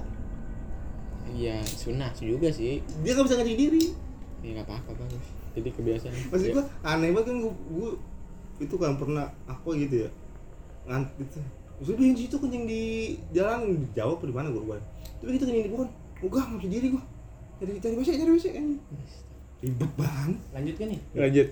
Iya 1.36 1.60
sunah 1.62 2.10
juga 2.15 2.49
sih. 2.49 2.79
Dia 3.03 3.12
nggak 3.13 3.25
bisa 3.27 3.36
ngacing 3.36 3.60
diri 3.60 3.86
ya 4.39 4.49
nggak 4.55 4.67
apa-apa 4.71 4.95
bagus. 4.95 5.25
Jadi 5.60 5.69
kebiasaan. 5.75 6.15
Maksud 6.32 6.47
Ya. 6.47 6.53
gue 6.55 6.65
aneh 6.88 7.10
banget 7.12 7.25
kan 7.27 7.36
gue 7.43 7.51
gue 7.51 7.91
itu 8.63 8.75
kan 8.79 8.95
pernah 8.95 9.27
apa 9.43 9.69
gitu 9.75 10.08
ya. 10.08 10.10
Ngant 10.88 11.12
gitu 11.19 11.43
Terus 11.79 11.95
di 11.95 12.19
situ 12.27 12.35
kencing 12.35 12.63
di 12.67 12.83
jalan 13.31 13.79
di 13.79 13.87
Jawa 13.95 14.19
apa 14.19 14.23
di 14.27 14.35
mana 14.35 14.47
gue 14.51 14.59
lupa. 14.59 14.75
Tapi 15.23 15.29
kita 15.39 15.47
kencing 15.47 15.65
di 15.67 15.71
pohon. 15.71 15.89
Enggak 16.19 16.43
nggak 16.51 16.59
bisa 16.59 16.69
diri 16.75 16.87
gue 16.91 17.03
cari 17.59 17.71
cari 17.83 17.93
WC 17.99 18.09
cari 18.15 18.31
WC 18.31 18.45
kan 18.55 18.65
ribet 19.59 19.91
banget. 19.99 20.39
Lanjut 20.55 20.75
kan 20.79 20.87
nih? 20.87 21.01
Lanjut. 21.15 21.47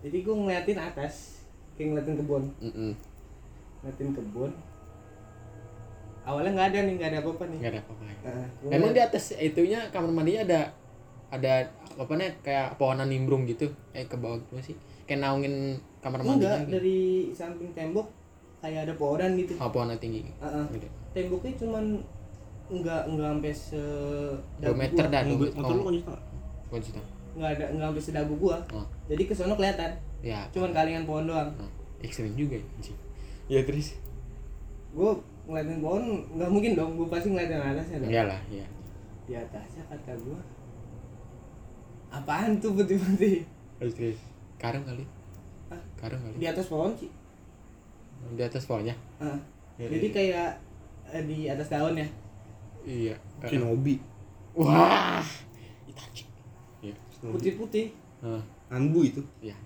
Jadi 0.00 0.16
gue 0.24 0.34
ngeliatin 0.34 0.78
atas 0.80 1.44
kayak 1.76 1.86
ngeliatin 1.92 2.14
kebun. 2.24 2.44
Mm-mm. 2.60 2.92
ngeliatin 3.84 4.10
kebun. 4.16 4.52
Awalnya 6.24 6.50
nggak 6.56 6.68
ada 6.72 6.78
nih 6.84 6.94
nggak 6.96 7.10
ada 7.12 7.18
apa-apa 7.24 7.44
nih. 7.48 7.58
Nggak 7.60 7.72
ada 7.72 7.80
apa-apa 7.84 8.02
Heeh, 8.20 8.46
gua 8.60 8.70
emang 8.76 8.92
di 8.92 9.00
atas 9.00 9.24
itunya 9.32 9.80
kamar 9.88 10.12
mandinya 10.12 10.44
ada 10.44 10.60
ada 11.32 11.52
apa 11.96 12.12
nih 12.20 12.36
kayak 12.44 12.76
pohonan 12.76 13.08
nimbrung 13.08 13.48
gitu? 13.48 13.68
Eh 13.96 14.04
ke 14.04 14.16
bawah 14.20 14.36
gitu 14.36 14.72
sih. 14.72 14.76
Kayak 15.08 15.24
naungin 15.24 15.80
kamar 16.04 16.20
mandinya 16.20 16.36
enggak 16.36 16.58
gitu. 16.64 16.72
dari 16.76 17.00
samping 17.32 17.72
tembok 17.72 18.08
kayak 18.60 18.80
ada 18.86 18.94
pohonan 18.94 19.32
gitu. 19.40 19.56
Oh, 19.56 19.72
pohonan 19.72 19.96
tinggi. 19.96 20.28
Heeh. 20.28 20.64
gitu. 20.76 20.88
temboknya 21.10 21.52
cuman 21.58 21.84
enggak 22.70 23.02
enggak 23.10 23.28
sampai 23.34 23.52
se 23.52 23.82
dua 24.62 24.74
meter 24.78 25.04
dah 25.10 25.22
dua 25.26 25.38
meter. 25.42 25.58
motor 25.58 25.74
lu 25.74 25.82
oh, 25.82 25.90
kencing 25.90 26.06
nggak? 26.06 26.22
Gua 26.70 26.78
juta. 26.78 27.02
enggak 27.34 27.50
ada 27.58 27.64
enggak 27.74 27.88
sampai 27.90 28.04
sedagu 28.04 28.34
gua. 28.38 28.58
Oh. 28.70 28.86
Jadi 29.10 29.22
ke 29.26 29.34
sono 29.34 29.58
kelihatan. 29.58 29.90
Ya. 30.22 30.46
Cuman 30.54 30.70
kalingan 30.70 31.08
pohon 31.08 31.26
doang. 31.26 31.50
Oh. 31.58 31.70
ekstrim 32.00 32.32
juga 32.32 32.56
anjing. 32.56 32.96
ya 33.50 33.60
terus 33.66 33.98
gua 34.94 35.18
ngeliatin 35.50 35.82
pohon 35.82 36.02
nggak 36.38 36.50
mungkin 36.52 36.72
dong. 36.78 36.90
Gua 36.94 37.08
pasti 37.10 37.34
ngeliatin 37.34 37.58
atasnya 37.58 37.96
dong. 38.06 38.10
Enggak 38.12 38.26
lah 38.30 38.40
ya 38.52 38.66
di 39.26 39.32
atasnya 39.34 39.82
kata 39.90 40.12
gua. 40.22 40.40
Apaan 42.10 42.58
tuh 42.58 42.74
putih-putih? 42.74 43.46
Terus 43.82 43.94
terus 43.94 44.18
karung 44.58 44.82
kali. 44.86 45.06
Hah? 45.70 45.82
karung 45.98 46.22
kali. 46.22 46.36
Di 46.38 46.46
atas 46.46 46.70
pohon 46.70 46.94
sih 46.94 47.10
di 48.36 48.42
atas 48.42 48.64
pohonnya 48.68 48.96
Heeh. 49.20 49.40
Ya, 49.80 49.86
jadi 49.96 50.06
iya. 50.06 50.12
kayak 50.12 50.48
eh, 51.08 51.24
di 51.24 51.38
atas 51.48 51.72
daun 51.72 51.96
ya? 51.96 52.08
Iya. 52.84 53.16
Shinobi. 53.48 53.96
Wah 54.52 55.24
Itachi. 55.88 56.28
Iya. 56.84 56.96
Putih-putih. 57.24 57.96
Heeh. 58.20 58.42
Anbu 58.68 59.00
itu. 59.08 59.24
Iya. 59.40 59.56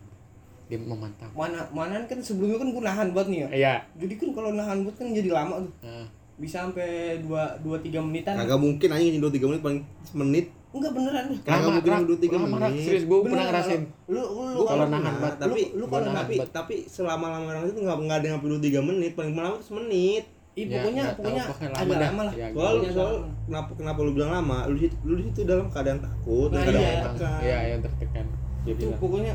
Dia 0.71 0.79
memantau. 0.79 1.27
Mana 1.35 1.67
mana 1.75 1.99
kan 2.07 2.23
sebelumnya 2.23 2.62
kan 2.62 2.71
gua 2.71 2.83
nahan 2.87 3.11
buat 3.11 3.27
nih 3.27 3.38
ya? 3.43 3.49
Iya. 3.51 3.75
Jadi 3.99 4.14
kan 4.23 4.29
kalau 4.38 4.51
nahan 4.55 4.87
buat 4.87 4.95
kan 4.95 5.11
jadi 5.11 5.31
lama 5.35 5.67
tuh. 5.67 5.75
Heeh. 5.83 6.07
bisa 6.35 6.67
sampai 6.67 7.23
dua 7.23 7.47
dua 7.62 7.79
tiga 7.79 8.03
menitan. 8.03 8.35
Kagak 8.35 8.59
mungkin 8.59 8.90
aja 8.90 9.07
dua 9.23 9.31
tiga 9.31 9.47
menit 9.47 9.62
paling 9.62 9.81
semenit 10.03 10.47
enggak 10.74 10.92
beneran. 10.92 11.24
Deh 11.24 11.38
Kagak 11.40 11.70
mungkin 11.70 11.92
dua 12.04 12.18
tiga 12.18 12.37
Lama, 12.37 12.46
Rak. 12.56 12.68
menit. 12.68 12.82
serius 12.82 13.04
gue 13.04 13.18
pernah 13.22 13.44
ngerasain 13.46 13.82
lu 14.04 14.18
lu, 14.18 14.22
lu 14.44 14.56
Gua 14.56 14.66
kalau 14.66 14.87
nahan 14.88 15.14
bat, 15.16 15.34
tapi 15.37 15.60
lu- 15.70 15.78
gua 15.80 15.88
kalau 15.92 16.04
nahan 16.04 16.18
tapi 16.20 16.34
bat. 16.37 16.48
tapi 16.52 16.74
selama 16.84 17.26
lama 17.30 17.46
orang 17.48 17.64
itu 17.64 17.80
nggak 17.80 17.96
nggak 18.00 18.16
ada 18.16 18.26
yang 18.26 18.38
dua 18.40 18.60
tiga 18.60 18.80
menit. 18.80 19.12
Paling 19.14 19.32
lama 19.32 19.54
itu 19.54 19.66
semenit. 19.66 20.24
Ih, 20.54 20.64
Ya, 20.64 20.78
pokoknya 20.78 21.04
pokoknya 21.12 21.44
lama 21.44 21.72
agak 21.76 21.98
lama 22.04 22.22
lah. 22.22 22.32
Ya, 22.32 22.46
soal 22.48 22.74
soal 22.88 23.14
lama. 23.16 23.26
kenapa 23.44 23.70
kenapa 23.74 23.98
lu 24.00 24.12
bilang 24.12 24.32
lama? 24.32 24.58
Lu 24.64 24.74
di 24.74 24.82
situ 24.84 24.96
lu 25.02 25.14
di 25.14 25.24
situ 25.24 25.40
dalam 25.44 25.66
keadaan 25.66 25.98
takut 25.98 26.48
Nah, 26.48 26.58
keadaan 26.60 26.78
iya. 26.80 26.94
tertekan. 27.00 27.40
iya 27.40 27.58
yang 27.68 27.80
tertekan. 27.80 28.24
Dia 28.62 28.72
itu 28.72 28.87
pokoknya 28.96 29.34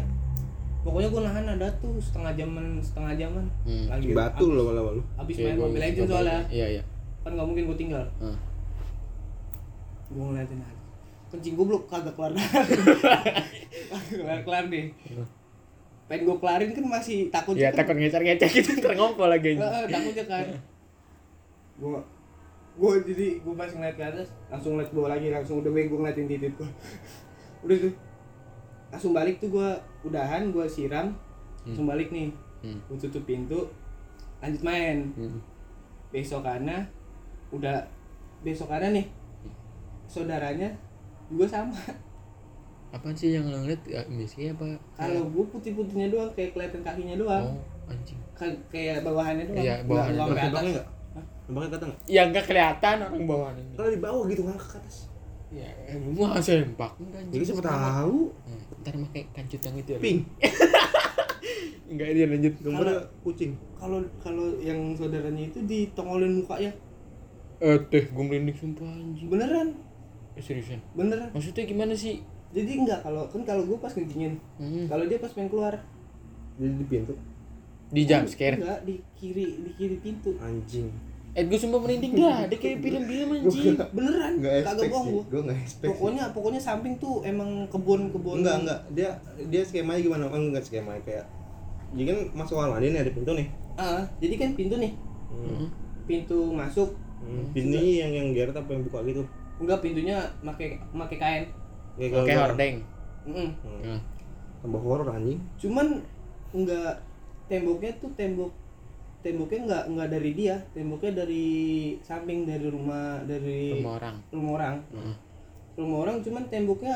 pokoknya 0.79 1.07
gue 1.09 1.21
nahan 1.21 1.45
ada 1.49 1.67
tuh 1.77 1.95
setengah 1.97 2.31
jaman 2.33 2.65
setengah 2.79 3.13
jaman. 3.17 3.45
Hmm. 3.61 3.85
lagi. 3.89 4.05
Batu 4.09 4.45
abis- 4.45 4.55
lo 4.57 4.71
lama 4.71 4.91
lu. 4.93 5.03
abis 5.17 5.35
Iya, 5.35 5.43
main 5.45 5.55
gua- 5.55 5.67
Mobile 5.67 5.81
Legends 5.81 5.99
gua- 6.01 6.11
soalnya. 6.17 6.39
Iya 6.49 6.67
iya. 6.69 6.83
Kan 7.19 7.31
nggak 7.31 7.47
mungkin 7.47 7.63
gue 7.65 7.77
tinggal. 7.77 8.03
Heeh. 8.17 8.37
gue 10.09 10.23
ngeliatin 10.23 10.57
aja 10.57 10.78
kencing 11.29 11.53
gue 11.53 11.65
belum 11.65 11.83
kagak 11.85 12.13
kelar. 12.17 12.33
Kelar 14.09 14.39
kelar 14.41 14.65
deh. 14.69 14.89
Pengen 16.09 16.25
gue 16.25 16.37
kelarin 16.41 16.73
kan 16.73 16.85
masih 16.89 17.29
takut 17.29 17.53
kan. 17.53 17.69
takut 17.69 17.93
ngecer-ngecer 17.93 18.49
gitu 18.49 18.81
ntar 18.81 18.97
ngompol 18.97 19.29
lagi 19.29 19.53
Heeh, 19.53 19.83
takutnya 19.85 20.25
kan. 20.25 20.45
Gue 21.77 22.01
gue 22.79 22.91
jadi 23.13 23.27
gue 23.45 23.53
pas 23.53 23.69
ngeliat 23.69 23.95
ke 23.99 24.03
atas 24.07 24.27
langsung 24.49 24.73
ngeliat 24.73 24.89
bawah 24.89 25.11
lagi 25.13 25.27
langsung 25.29 25.61
udah 25.61 25.69
gue 25.69 25.85
ngeliatin 25.85 26.25
titik 26.25 26.57
gue 26.57 26.69
udah 27.69 27.77
tuh. 27.77 27.93
Langsung 28.89 29.13
balik 29.13 29.37
tuh 29.37 29.53
gue 29.53 29.69
udahan 30.09 30.49
gue 30.49 30.65
siram 30.65 31.13
langsung 31.61 31.85
balik 31.85 32.09
nih. 32.09 32.33
Hmm. 32.65 32.81
gue 32.89 32.97
tutup 32.97 33.23
pintu 33.29 33.69
lanjut 34.41 34.65
main. 34.65 35.13
Hmm. 35.13 35.37
besokannya 36.09 36.89
udah 37.53 37.85
besokannya 38.41 38.97
nih. 38.97 39.05
Saudaranya 40.09 40.73
juga 41.29 41.45
sama. 41.47 41.77
Apaan 42.89 43.13
sih 43.13 43.31
yang 43.31 43.45
lo 43.45 43.61
ngeliat? 43.61 43.81
Ya, 43.85 44.01
miskin 44.09 44.51
apa? 44.51 44.65
kalau 44.97 45.29
gue 45.29 45.45
putih 45.47 45.77
putihnya 45.77 46.09
doang 46.09 46.29
kayak 46.33 46.57
kelihatan 46.57 46.81
kakinya 46.81 47.15
doang. 47.15 47.45
Oh 47.45 47.61
anjing. 47.85 48.17
Ka- 48.33 48.61
kayak 48.69 49.01
bawahannya 49.01 49.45
doang. 49.45 49.61
Iya, 49.61 49.75
Nggak- 49.81 49.87
bawahannya 49.87 50.13
nggak 50.13 50.25
doang. 50.25 50.33
atas 50.33 50.49
Tembaknya 50.49 50.71
nggak? 50.73 50.87
Tembaknya 51.45 51.69
kata 51.69 51.83
nggak? 51.85 51.99
Ya 52.05 52.21
nggak 52.25 52.45
kelihatan 52.45 52.95
orang 53.05 53.23
bawaan 53.25 53.55
ini. 53.57 53.73
Kalau 53.77 53.89
di 53.89 53.99
bawah 54.01 54.23
gitu 54.25 54.41
ngangkat 54.43 54.69
ke 54.69 54.77
atas. 54.81 54.97
Ya 55.49 55.65
gua 56.13 56.37
sempak 56.37 56.93
enggak 57.01 57.21
jadi 57.33 57.43
siapa 57.43 57.63
tahu. 57.65 58.17
Hmm, 58.45 58.61
Ntar 58.85 58.93
pakai 59.09 59.23
kancut 59.33 59.61
yang 59.65 59.75
itu 59.77 59.89
ya 59.89 59.99
pink. 59.99 60.19
Enggak 61.89 62.07
dia 62.13 62.25
lanjut. 62.29 62.53
Gambarnya 62.61 63.01
kucing. 63.25 63.51
kalau 63.73 63.97
kalau 64.21 64.45
yang 64.61 64.93
saudaranya 64.93 65.49
itu 65.49 65.57
ditongolin 65.65 66.45
mukanya. 66.45 66.69
Eh 67.57 67.77
teh 67.89 68.05
gue 68.05 68.23
merinding 68.23 68.53
sumpah 68.53 68.85
anjing. 68.85 69.25
Beneran 69.25 69.73
seriusan? 70.41 70.79
Beneran 70.91 71.29
Maksudnya 71.29 71.63
gimana 71.63 71.93
sih? 71.93 72.19
jadi 72.49 72.71
enggak 72.75 72.99
kalau 73.01 73.29
kan 73.29 73.41
kalau 73.43 73.61
gue 73.63 73.77
pas 73.77 73.89
ngencingin 73.89 74.33
Hmm. 74.57 74.89
kalau 74.89 75.05
dia 75.05 75.17
pas 75.17 75.29
pengen 75.29 75.47
keluar. 75.47 75.73
Jadi 76.55 76.73
di 76.73 76.85
pintu? 76.87 77.13
Di 77.87 78.01
jump 78.03 78.25
scare? 78.25 78.57
enggak 78.57 78.79
di 78.83 78.95
kiri 79.13 79.45
di 79.59 79.71
kiri 79.73 79.97
pintu. 79.97 80.33
Anjing. 80.35 80.89
Eh 81.31 81.45
gue 81.45 81.55
sumpah 81.55 81.77
merinding. 81.77 82.17
Dah 82.17 82.45
Dia 82.45 82.57
kayak 82.57 82.77
film-film 82.79 83.27
anjing. 83.37 83.77
beneran 83.91 84.31
nggak 84.35 84.53
kagak 84.63 84.89
bohong 84.89 85.07
gue 85.11 85.23
gue 85.29 85.41
nggak 85.45 85.59
expect 85.59 85.89
pokoknya 85.89 86.23
pokoknya 86.31 86.59
samping 86.59 86.93
tuh 86.97 87.21
emang 87.21 87.49
kebun 87.67 88.09
kebun 88.09 88.41
enggak 88.41 88.55
enggak 88.59 88.79
dia 88.89 89.09
dia 89.45 89.61
skemanya 89.61 90.01
gimana? 90.01 90.23
Oh, 90.25 90.35
enggak 90.35 90.63
skemanya 90.63 91.01
kayak 91.03 91.25
jadi 91.89 92.03
kan 92.07 92.17
masuk 92.35 92.53
kamar 92.55 92.69
mandi 92.71 92.87
nih 92.89 93.01
ada 93.01 93.11
pintu 93.11 93.31
nih. 93.33 93.47
Ah, 93.75 94.01
jadi 94.17 94.33
kan 94.35 94.49
pintu 94.53 94.75
nih. 94.75 94.91
Hmm. 95.29 95.65
pintu 96.03 96.49
masuk. 96.49 96.89
Hmm, 97.19 97.45
pintu 97.51 97.77
ini 97.77 97.99
yang 97.99 98.11
yang 98.11 98.27
geret 98.31 98.53
apa 98.53 98.69
yang 98.69 98.81
buka 98.81 99.03
gitu 99.03 99.21
enggak 99.59 99.79
pintunya 99.79 100.17
make 100.39 100.65
make 100.89 101.15
kain 101.15 101.45
kalau- 101.99 102.25
hordeng. 102.47 102.75
Hmm. 103.21 103.51
Nah, 103.83 103.99
tambah 104.59 104.79
horor 104.79 105.07
anjing 105.09 105.39
cuman 105.57 105.99
enggak 106.49 106.95
temboknya 107.45 107.91
tuh 107.95 108.11
tembok 108.13 108.51
temboknya 109.19 109.59
enggak 109.61 109.83
enggak 109.85 110.09
dari 110.09 110.31
dia 110.33 110.55
temboknya 110.71 111.11
dari 111.19 111.47
samping 112.01 112.43
dari 112.43 112.67
rumah 112.67 113.19
dari 113.23 113.77
Rumah 113.77 113.93
orang 113.95 114.15
rumah 114.29 114.51
orang 114.53 114.75
Heeh. 114.89 115.15
rumah 115.75 115.97
orang 116.01 116.15
cuman 116.19 116.43
temboknya 116.47 116.95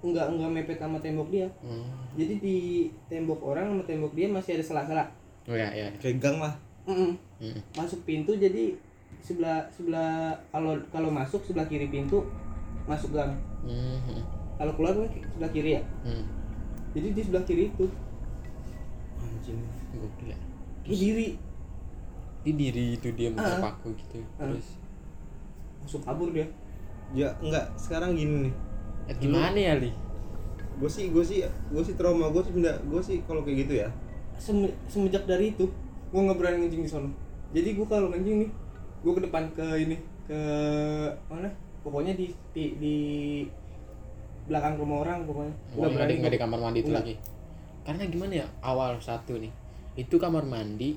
enggak 0.00 0.26
enggak 0.28 0.50
mepet 0.52 0.78
sama 0.78 0.98
tembok 0.98 1.30
dia 1.30 1.46
Hmm. 1.60 1.86
jadi 2.12 2.34
di 2.36 2.58
tembok 3.06 3.40
orang 3.40 3.70
sama 3.70 3.82
tembok 3.84 4.12
dia 4.12 4.26
masih 4.26 4.54
ada 4.54 4.64
sela-sela 4.64 5.04
Oh 5.44 5.54
ya 5.54 5.66
ya 5.68 5.90
kayak 5.96 6.18
gang 6.18 6.38
lah 6.38 6.54
Mm-mm. 6.84 7.14
Hmm. 7.38 7.58
masuk 7.72 8.02
pintu 8.02 8.34
jadi 8.34 8.74
sebelah 9.22 9.64
sebelah 9.70 10.34
kalau 10.50 10.74
kalau 10.90 11.08
masuk 11.08 11.40
sebelah 11.42 11.64
kiri 11.64 11.86
pintu 11.86 12.26
masuk 12.84 13.10
gang. 13.12 13.38
Hmm. 13.62 13.98
hmm, 14.02 14.22
kalau 14.56 14.74
keluar 14.74 14.92
kan 14.92 15.06
sebelah 15.28 15.50
kiri 15.50 15.70
ya? 15.72 15.82
Hmm. 16.02 16.26
jadi 16.92 17.08
di 17.10 17.22
sebelah 17.22 17.44
kiri 17.44 17.64
itu. 17.68 17.86
Anjing. 19.18 19.58
Gokil 19.92 20.28
ya. 20.28 20.38
Di 20.82 20.94
diri. 20.94 21.28
Di 22.42 22.52
diri 22.52 22.84
itu 22.92 23.08
dia 23.12 23.30
Ah. 23.32 23.54
terpaku 23.54 23.94
gitu 23.94 24.18
Ah. 24.36 24.44
Terus? 24.44 24.66
Masuk 25.80 26.02
kabur 26.02 26.28
dia. 26.30 26.46
Ya 27.12 27.30
enggak. 27.38 27.70
Sekarang 27.76 28.12
gini 28.12 28.50
nih. 28.50 28.54
Eh, 29.04 29.16
Gimana 29.16 29.54
ya 29.54 29.74
Li? 29.76 29.90
gue 30.72 30.90
sih 30.90 31.14
gue 31.14 31.22
sih 31.22 31.40
gue 31.44 31.82
sih 31.82 31.94
trauma. 31.94 32.26
Gue 32.28 32.42
sih 32.42 32.50
pindah 32.50 32.74
gue 32.82 32.98
sih 33.00 33.22
kalau 33.22 33.42
kayak 33.42 33.58
gitu 33.62 33.74
ya. 33.78 33.88
Sem- 34.34 34.74
semenjak 34.84 35.22
dari 35.22 35.54
itu 35.54 35.70
gua 36.10 36.26
nggak 36.26 36.36
berani 36.36 36.56
ngencing 36.60 36.82
di 36.82 36.90
sana. 36.90 37.08
Jadi 37.52 37.72
gua 37.72 37.86
kalau 37.88 38.10
ngencing 38.10 38.42
nih 38.42 38.50
gua 39.02 39.12
ke 39.18 39.22
depan 39.26 39.42
ke 39.52 39.66
ini 39.78 39.96
ke 40.24 40.40
mana? 41.26 41.50
Pokoknya 41.82 42.14
di 42.14 42.30
di, 42.54 42.64
di 42.78 42.96
belakang 44.46 44.78
rumah 44.78 45.02
orang 45.02 45.26
pokoknya. 45.26 45.54
Oh, 45.74 45.86
nggak 45.86 46.06
di, 46.06 46.14
nggak 46.22 46.32
di 46.34 46.40
kamar 46.40 46.58
mandi 46.58 46.78
itu 46.82 46.92
lagi. 46.94 47.14
Karena 47.82 48.06
gimana 48.06 48.32
ya 48.38 48.46
Awal 48.62 48.94
satu 49.02 49.42
nih 49.42 49.50
Itu 49.98 50.14
kamar 50.22 50.46
mandi 50.46 50.94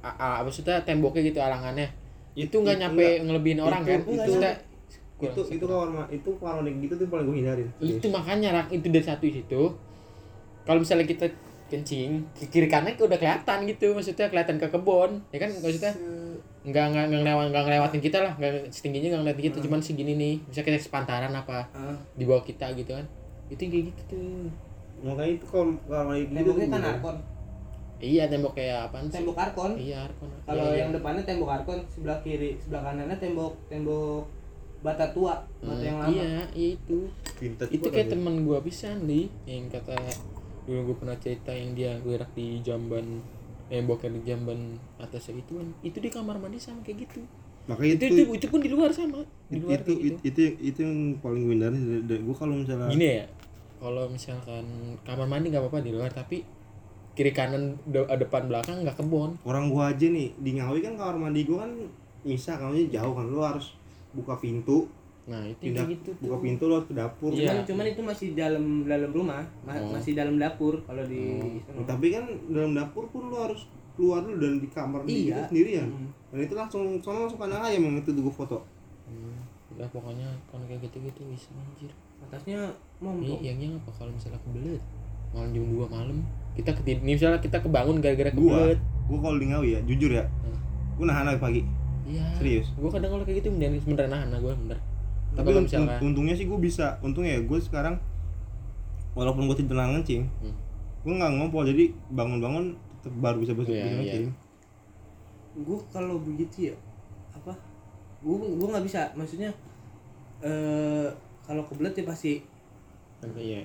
a- 0.00 0.16
a- 0.16 0.40
Maksudnya 0.40 0.80
temboknya 0.84 1.20
gitu 1.28 1.40
alangannya. 1.40 1.88
Itu 2.32 2.64
nggak 2.64 2.76
nyampe 2.80 3.04
nggak. 3.04 3.24
ngelebihin 3.28 3.60
orang 3.60 3.82
Itu 3.84 3.88
kan? 3.88 4.00
nggak 4.00 4.16
Itu 4.24 4.32
udah 4.40 4.54
itu 5.24 5.40
itu 5.56 5.64
kamar 5.64 5.88
ma- 5.88 6.10
itu 6.10 6.28
kamar 6.36 6.54
mandi 6.60 6.70
gitu 6.84 6.94
tuh 7.00 7.06
paling 7.08 7.24
gue 7.30 7.36
hindarin 7.40 7.68
itu 7.80 8.06
makanya 8.10 8.48
rak 8.52 8.68
itu 8.72 8.86
dari 8.90 9.04
satu 9.04 9.24
situ. 9.24 9.62
Kalau 10.64 10.78
misalnya 10.80 11.04
kita 11.04 11.26
kencing 11.68 12.24
ke 12.36 12.44
kiri 12.52 12.68
kanan 12.68 12.92
udah 12.96 13.16
kelihatan 13.16 13.58
gitu 13.64 13.92
maksudnya 13.96 14.28
kelihatan 14.28 14.56
ke 14.60 14.68
kebun 14.68 15.20
ya 15.32 15.38
kan? 15.40 15.48
Maksudnya 15.60 15.92
nggak 16.64 16.84
nggak 16.86 17.04
nggak 17.06 17.20
ngelewat 17.20 17.46
nggak 17.48 17.64
ngelewatin 17.64 18.00
kita 18.00 18.18
lah. 18.20 18.32
Nggak 18.34 18.52
setingginya 18.68 19.08
nggak 19.10 19.22
ngeliatin 19.22 19.44
kita. 19.44 19.56
Cuman 19.60 19.80
segini 19.80 20.12
nih. 20.14 20.34
Bisa 20.44 20.60
kita 20.60 20.76
sepantaran 20.76 21.30
apa 21.30 21.68
ah, 21.70 21.96
di 22.12 22.24
bawah 22.24 22.40
kita 22.40 22.72
gitu 22.72 22.90
kan. 22.90 23.04
Itu 23.46 23.60
yang 23.60 23.70
kayak 23.70 23.84
gitu 23.90 24.02
tuh. 24.08 24.48
Makanya 25.04 25.32
itu 25.34 25.46
kalau 25.46 25.64
mandi 25.86 26.24
gitu 26.24 26.32
temboknya 26.34 26.66
kan 26.70 26.82
arkon. 26.90 27.16
Iya 27.96 28.24
tembok 28.26 28.52
kayak 28.54 28.90
apaan 28.90 29.06
sih? 29.06 29.16
Tembok 29.16 29.36
arkon. 29.38 29.72
Iya 29.74 29.98
arkon. 30.02 30.28
Kalau 30.42 30.64
Iya, 30.66 30.76
yang 30.76 30.90
iya. 30.90 30.96
depannya 30.96 31.22
tembok 31.22 31.50
arkon 31.52 31.78
sebelah 31.86 32.18
kiri 32.20 32.56
sebelah 32.58 32.82
kanannya 32.82 33.16
tembok 33.16 33.52
tembok 33.66 34.24
bata 34.80 35.08
tua 35.10 35.40
bata 35.58 35.72
Hmm, 35.72 35.80
yang 35.80 35.96
lama. 35.98 36.10
iya 36.10 36.32
iya 36.52 36.68
itu. 36.74 36.98
Vintage 37.34 37.70
itu 37.70 37.86
kayak 37.86 38.06
anjing. 38.06 38.12
teman 38.16 38.34
gua 38.42 38.58
pisan 38.60 39.04
li 39.04 39.26
yang 39.44 39.66
kata 39.66 39.96
dulu 40.64 40.80
gua 40.86 40.96
pernah 40.98 41.16
cerita 41.18 41.50
yang 41.50 41.72
dia 41.72 41.92
gerak 41.98 42.28
di 42.32 42.60
jamban 42.60 43.20
eh 43.72 43.80
di 43.80 44.20
jamban 44.24 44.76
atas 45.00 45.32
itu 45.32 45.52
kan 45.56 45.68
itu 45.80 45.98
di 46.00 46.10
kamar 46.12 46.36
mandi 46.36 46.60
sama 46.60 46.84
kayak 46.84 47.08
gitu 47.08 47.20
makanya 47.64 47.96
itu 47.96 48.04
itu 48.04 48.14
itu, 48.20 48.32
itu 48.36 48.46
pun 48.52 48.60
di 48.60 48.68
luar 48.68 48.92
sama 48.92 49.24
di 49.48 49.56
itu 49.56 49.64
luar 49.64 49.80
itu, 49.80 49.92
gitu. 49.96 50.20
itu, 50.20 50.42
itu 50.60 50.78
yang 50.84 51.16
paling 51.24 51.48
gue 51.48 51.54
hindari 51.56 51.78
dari, 52.04 52.20
gue 52.20 52.36
kalau 52.36 52.54
misalnya 52.60 52.92
gini 52.92 53.08
ya 53.24 53.26
kalau 53.80 54.04
misalkan 54.08 54.64
kamar 55.04 55.26
mandi 55.28 55.48
nggak 55.48 55.64
apa-apa 55.64 55.80
di 55.80 55.92
luar 55.96 56.12
tapi 56.12 56.44
kiri 57.14 57.30
kanan 57.30 57.78
de- 57.86 58.10
depan 58.18 58.50
belakang 58.50 58.82
nggak 58.82 58.98
kebon 58.98 59.38
orang 59.46 59.70
gua 59.70 59.94
aja 59.94 60.06
nih 60.10 60.34
di 60.34 60.50
Ngawi 60.58 60.82
kan 60.82 60.94
kamar 60.98 61.16
mandi 61.16 61.46
gua 61.46 61.62
kan 61.62 61.72
misah 62.26 62.58
kamarnya 62.58 62.90
jauh 62.90 63.14
kan 63.14 63.26
lu 63.30 63.38
harus 63.38 63.78
buka 64.10 64.34
pintu 64.42 64.90
nah 65.24 65.40
itu 65.42 65.56
pindah 65.62 65.88
gitu 65.88 66.10
tuh. 66.10 66.22
buka 66.22 66.36
pintu 66.38 66.64
harus 66.68 66.84
ke 66.84 66.92
dapur. 66.92 67.30
Iya. 67.30 67.48
cuman 67.48 67.64
cuman 67.64 67.84
itu 67.88 68.00
masih 68.02 68.28
dalam 68.34 68.64
dalam 68.84 69.10
rumah 69.10 69.40
ma- 69.62 69.72
Oh. 69.74 69.90
masih 69.90 70.12
dalam 70.12 70.36
dapur 70.36 70.84
kalau 70.84 71.00
di 71.02 71.22
Nah, 71.64 71.84
tapi 71.84 72.06
kan 72.10 72.22
dalam 72.46 72.72
dapur 72.72 73.08
pun 73.08 73.26
lu 73.26 73.36
harus 73.38 73.64
keluar 73.94 74.20
dulu 74.20 74.36
dan 74.36 74.58
di 74.58 74.68
kamar 74.68 75.00
Iya. 75.04 75.32
itu 75.32 75.40
sendiri 75.48 75.70
ya? 75.74 75.84
Mm. 75.84 76.08
dan 76.28 76.38
itu 76.40 76.54
langsung 76.54 76.82
soalnya 76.98 77.24
langsung 77.24 77.40
kandang 77.40 77.62
ayam 77.62 77.82
yang 77.82 77.96
itu 77.96 78.10
gua 78.12 78.34
foto. 78.36 78.58
Hmm, 79.04 79.38
udah 79.70 79.88
pokoknya 79.88 80.28
kalau 80.44 80.64
kayak 80.66 80.80
gitu-gitu 80.82 81.20
bisa 81.26 81.48
anjir. 81.54 81.88
Atasnya 82.20 82.60
ini 82.94 83.04
montok 83.06 83.40
yang 83.40 83.56
yang 83.56 83.72
apa 83.74 83.90
kalau 83.94 84.10
misalnya 84.10 84.36
kebelet? 84.40 84.82
Malam 85.30 85.50
jam 85.50 85.64
2 85.64 85.86
malam. 85.88 86.18
Kita 86.52 86.70
ketid 86.74 86.98
nih 87.00 87.14
misalnya 87.14 87.38
kita 87.38 87.58
kebangun 87.58 87.98
gara-gara 87.98 88.28
kebelet. 88.28 88.76
gua 89.04 89.18
kalau 89.22 89.38
di 89.38 89.46
Ngawi 89.46 89.68
ya 89.70 89.80
jujur 89.84 90.10
ya. 90.10 90.24
Hmm. 90.42 90.56
gua 90.94 91.06
nahan 91.06 91.24
lagi 91.26 91.40
pagi. 91.40 91.62
Iya. 92.04 92.24
Serius? 92.34 92.68
gua 92.74 92.90
kadang 92.90 93.08
kalau 93.10 93.24
kayak 93.24 93.40
gitu 93.40 93.48
beneran 93.50 93.80
beneran 93.80 94.10
nahan 94.10 94.28
nah 94.28 94.38
gua 94.38 94.52
bener 94.54 94.76
tapi 95.34 95.50
un- 95.50 95.66
untungnya 96.00 96.34
sih 96.34 96.46
gua 96.46 96.58
bisa. 96.58 96.98
Untungnya 97.02 97.38
ya 97.38 97.40
gua 97.42 97.58
sekarang 97.58 97.98
walaupun 99.14 99.46
gua 99.46 99.54
tidur 99.54 99.78
ngencing 99.78 100.26
Hmm. 100.42 100.54
gua 101.06 101.12
nggak 101.22 101.32
ngompol 101.38 101.62
jadi 101.66 101.90
bangun-bangun 102.10 102.74
tetap 103.02 103.14
baru 103.20 103.36
bisa 103.42 103.52
bisa 103.54 103.70
iya. 103.70 103.84
ngencing 103.84 104.26
gue 105.54 105.78
kalau 105.94 106.18
begitu 106.18 106.70
ya 106.70 106.74
apa 107.30 107.54
gue 108.24 108.34
gue 108.34 108.68
nggak 108.72 108.86
bisa. 108.88 109.06
Maksudnya 109.14 109.54
eh 110.42 111.06
kalau 111.46 111.62
kebelet 111.68 111.94
ya 111.94 112.04
pasti. 112.08 112.42
Iya. 113.36 113.62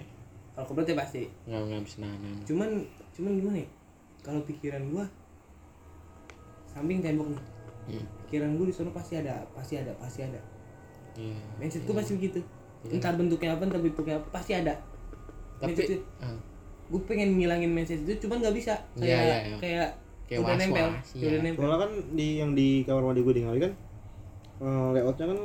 Kalau 0.54 0.68
kebelet 0.70 0.94
ya 0.94 0.98
pasti. 1.00 1.24
Nggak 1.50 1.62
nggak 1.66 1.82
bisa 1.88 1.98
nahan. 2.04 2.38
Cuman 2.46 2.70
cuman 3.16 3.32
gimana 3.42 3.58
ya? 3.64 3.70
Kalau 4.22 4.44
pikiran 4.46 4.84
gua 4.94 5.08
samping 6.70 7.02
tembok 7.02 7.34
nih. 7.34 7.42
Hmm. 7.90 8.06
pikiran 8.30 8.54
gua 8.54 8.70
di 8.70 8.76
sana 8.76 8.94
pasti 8.94 9.18
ada 9.18 9.42
pasti 9.58 9.74
ada 9.82 9.90
pasti 9.98 10.22
ada 10.22 10.38
iya. 11.20 11.36
Mindset 11.60 11.84
gua 11.84 12.00
pasti 12.00 12.16
begitu. 12.16 12.40
Iya. 12.80 12.96
entah 12.96 13.12
bentuknya 13.12 13.60
apa 13.60 13.68
entah 13.68 13.82
bentuknya 13.84 14.16
apa 14.24 14.28
pasti 14.32 14.56
ada. 14.56 14.80
Tapi 15.60 15.76
mindset 15.76 15.88
itu 15.92 15.96
ah, 16.24 16.40
gue 16.90 17.02
pengen 17.04 17.36
ngilangin 17.36 17.72
mindset 17.76 18.00
itu 18.08 18.26
cuman 18.26 18.40
nggak 18.40 18.56
bisa. 18.56 18.80
Iya, 18.96 19.04
kayak 19.04 19.20
iya, 19.20 19.38
iya. 19.44 19.58
kayak 19.60 19.90
Kayak 20.30 20.46
udah 20.46 20.56
nempel 20.62 20.88
iya. 21.18 21.26
udah 21.26 21.42
nempel. 21.42 21.62
Soalnya 21.66 21.80
kan 21.82 21.92
di 22.14 22.28
yang 22.38 22.52
di 22.54 22.68
kamar 22.86 23.02
mandi 23.02 23.26
gue 23.26 23.34
di 23.34 23.42
Ngawi 23.42 23.60
kan 23.66 23.74
eh, 24.62 24.88
layoutnya 24.94 25.26
kan 25.26 25.40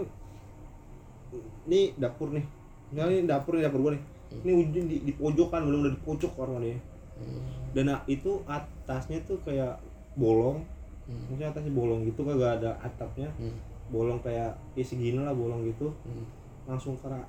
ini 1.64 1.80
dapur 1.96 2.28
nih. 2.36 2.44
Misalnya 2.92 3.14
ini 3.16 3.24
dapur 3.24 3.52
nih 3.56 3.64
dapur 3.64 3.80
gue 3.80 3.92
nih. 3.96 4.02
Ini 4.44 4.52
ujung 4.52 4.86
di, 4.92 4.96
di 5.08 5.12
pojokan 5.16 5.60
belum 5.64 5.80
udah 5.88 5.92
di 5.96 6.00
pojok 6.04 6.30
kamar 6.36 6.60
mandi. 6.60 6.76
Hmm, 7.14 7.40
dan 7.72 7.96
ah, 7.96 8.00
itu 8.04 8.44
atasnya 8.44 9.24
tuh 9.24 9.40
kayak 9.40 9.80
bolong. 10.20 10.60
Hmm, 11.08 11.16
maksudnya 11.32 11.48
atasnya 11.48 11.72
bolong 11.72 12.04
gitu 12.04 12.20
kagak 12.20 12.60
ada 12.60 12.76
atapnya. 12.84 13.32
Hmm, 13.40 13.56
bolong 13.94 14.18
kayak 14.18 14.58
ya 14.74 14.82
segini 14.82 15.22
lah 15.22 15.30
bolong 15.30 15.62
gitu. 15.70 15.94
Hmm, 16.02 16.26
langsung 16.66 16.98
ke 16.98 17.06
arah 17.06 17.22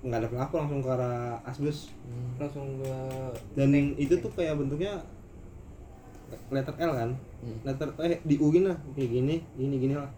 nggak 0.00 0.18
ada 0.22 0.28
pelapor 0.32 0.58
langsung 0.64 0.80
ke 0.80 0.88
arah 0.88 1.36
asbes. 1.44 1.92
Hmm. 2.08 2.40
langsung 2.40 2.80
ke 2.80 2.92
dan 3.52 3.68
itu 4.00 4.16
tuh 4.16 4.32
kayak 4.32 4.56
bentuknya 4.56 5.04
letter 6.48 6.74
L 6.80 6.92
kan? 6.96 7.10
Hmm. 7.44 7.58
letter 7.68 7.88
eh 8.00 8.20
di 8.24 8.40
U 8.40 8.48
gini 8.48 8.72
lah. 8.72 8.78
Kayak 8.96 9.10
gini 9.12 9.36
gini 9.60 9.74
gini 9.76 9.94
lah. 9.94 10.08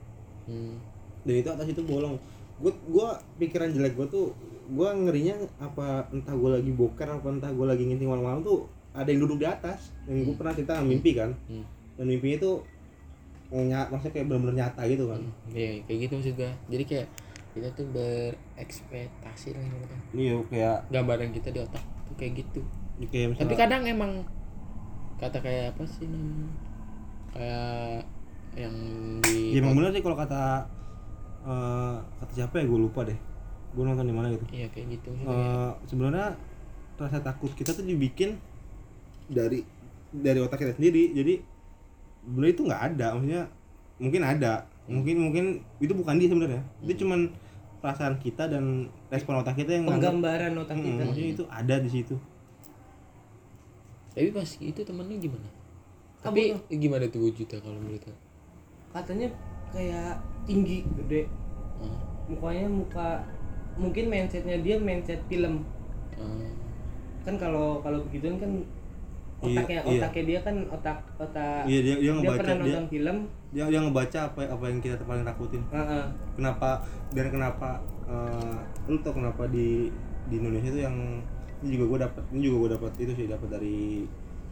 Hmm. 0.46 0.78
dan 1.26 1.34
itu 1.34 1.48
atas 1.50 1.66
itu 1.66 1.82
bolong. 1.82 2.14
Gue 2.62 2.72
gua 2.86 3.18
pikiran 3.36 3.74
jelek 3.74 3.98
gue 3.98 4.06
tuh 4.06 4.26
gue 4.68 4.88
ngerinya 4.88 5.40
apa 5.60 6.08
entah 6.12 6.32
gue 6.36 6.50
lagi 6.60 6.70
boker 6.72 7.08
apa 7.08 7.26
entah 7.28 7.50
gue 7.52 7.66
lagi 7.66 7.84
nginting 7.88 8.08
malam-malam 8.08 8.44
tuh 8.44 8.68
ada 8.94 9.10
yang 9.10 9.26
duduk 9.26 9.42
di 9.42 9.46
atas. 9.50 9.90
Yang 10.06 10.32
gue 10.32 10.34
pernah 10.38 10.54
cerita 10.54 10.80
mimpi 10.80 11.12
kan? 11.18 11.34
Hmm. 11.50 11.66
dan 11.98 12.06
mimpinya 12.06 12.38
tuh 12.38 12.56
nyata 13.50 13.88
maksudnya 13.88 14.12
kayak 14.12 14.26
benar-benar 14.26 14.56
nyata 14.58 14.80
gitu 14.84 15.04
kan 15.06 15.22
Iya, 15.48 15.70
kayak 15.84 15.98
gitu 16.04 16.12
maksud 16.16 16.34
gua. 16.36 16.52
Jadi 16.68 16.84
kayak 16.84 17.06
kita 17.48 17.68
tuh 17.72 17.86
berekspektasi 17.88 19.48
lah 19.52 19.64
gitu. 19.64 19.96
iya 20.14 20.34
kayak 20.46 20.76
Gambaran 20.88 21.30
kita 21.32 21.48
di 21.50 21.60
otak 21.60 21.82
tuh 22.04 22.14
kayak 22.14 22.32
gitu. 22.38 22.60
kayak 23.04 23.26
misalnya 23.32 23.42
Tapi 23.44 23.54
kadang 23.56 23.82
emang 23.84 24.12
kata 25.16 25.38
kayak 25.38 25.72
apa 25.72 25.82
sih 25.86 26.06
namanya? 26.06 26.48
Kayak 27.28 27.98
yang 28.54 28.74
di 29.22 29.54
ya 29.54 29.58
emang 29.60 29.74
bener 29.74 29.90
sih 29.90 30.02
kalau 30.02 30.16
kata 30.16 30.42
eh, 31.42 31.96
kata 32.20 32.32
siapa 32.34 32.54
ya 32.58 32.64
gue 32.64 32.80
lupa 32.80 33.00
deh 33.02 33.18
gue 33.68 33.82
nonton 33.82 34.04
di 34.04 34.12
mana 34.12 34.28
gitu 34.28 34.44
Iya 34.50 34.66
kayak 34.68 34.86
gitu 34.98 35.10
Eh, 35.18 35.70
sebenarnya 35.86 36.36
rasa 36.96 37.18
takut 37.18 37.52
kita 37.52 37.72
tuh 37.72 37.82
dibikin 37.82 38.36
dari 39.26 39.62
dari 40.10 40.38
otak 40.38 40.58
kita 40.58 40.72
sendiri 40.74 41.12
jadi 41.12 41.34
sebenarnya 42.28 42.52
itu 42.52 42.62
nggak 42.68 42.82
ada 42.92 43.06
maksudnya 43.16 43.42
mungkin 43.96 44.22
ada. 44.22 44.52
Mungkin 44.88 45.16
mungkin 45.20 45.44
itu 45.80 45.92
bukan 45.92 46.16
dia 46.20 46.28
sebenarnya. 46.28 46.62
Itu 46.84 47.04
cuman 47.04 47.28
perasaan 47.80 48.20
kita 48.20 48.50
dan 48.52 48.88
respon 49.08 49.40
otak 49.40 49.56
kita 49.56 49.80
yang 49.80 49.86
penggambaran 49.86 50.52
otak 50.58 50.76
"Hmm, 50.76 50.84
kita. 50.84 51.02
maksudnya 51.08 51.30
itu 51.32 51.44
ada 51.48 51.74
di 51.80 51.90
situ. 51.90 52.14
Tapi 54.12 54.28
pas 54.34 54.48
itu 54.58 54.80
temennya 54.82 55.16
gimana? 55.16 55.48
Tapi 56.18 56.52
loh. 56.52 56.60
gimana 56.68 57.06
tuh 57.06 57.30
wujudnya 57.30 57.58
kalau 57.62 57.78
menurut 57.78 58.02
katanya 58.90 59.28
kayak 59.70 60.18
tinggi 60.48 60.82
gede. 60.98 61.28
Ah, 61.78 61.94
mukanya 62.26 62.66
muka 62.66 63.22
mungkin 63.78 64.10
mindsetnya 64.10 64.58
dia 64.58 64.74
mindset 64.80 65.22
film. 65.30 65.62
Ah, 66.18 66.50
kan 67.22 67.38
kalau 67.38 67.78
kalau 67.84 68.02
begitu 68.10 68.32
kan 68.40 68.52
Iya, 69.38 69.54
otaknya 69.54 69.78
iya. 69.78 70.00
otaknya 70.02 70.24
dia 70.24 70.38
kan 70.42 70.56
otak 70.68 70.98
otak 71.14 71.62
iya 71.64 71.78
dia 71.78 71.94
dia 71.96 72.10
dia 72.12 72.30
pernah 72.32 72.56
dia 72.56 72.62
nonton 72.66 72.84
film 72.88 73.16
dia, 73.48 73.64
dia 73.64 73.78
ngebaca 73.78 74.18
apa 74.26 74.40
apa 74.44 74.64
yang 74.66 74.78
kita 74.78 74.98
paling 75.00 75.22
takutin 75.22 75.62
Heeh. 75.68 76.04
kenapa 76.34 76.70
dan 77.10 77.26
kenapa 77.28 77.68
eh, 78.04 78.56
lu 78.86 78.98
tau 78.98 79.14
kenapa 79.14 79.46
di 79.46 79.94
di 80.26 80.34
Indonesia 80.36 80.68
itu 80.68 80.82
yang 80.82 80.96
ini 81.58 81.74
juga 81.74 81.84
gue 81.86 81.98
dapat 82.02 82.22
ini 82.28 82.40
juga 82.42 82.56
gue 82.58 82.70
dapat 82.74 82.92
itu 82.98 83.12
sih 83.14 83.26
dapat 83.26 83.48
dari 83.48 83.78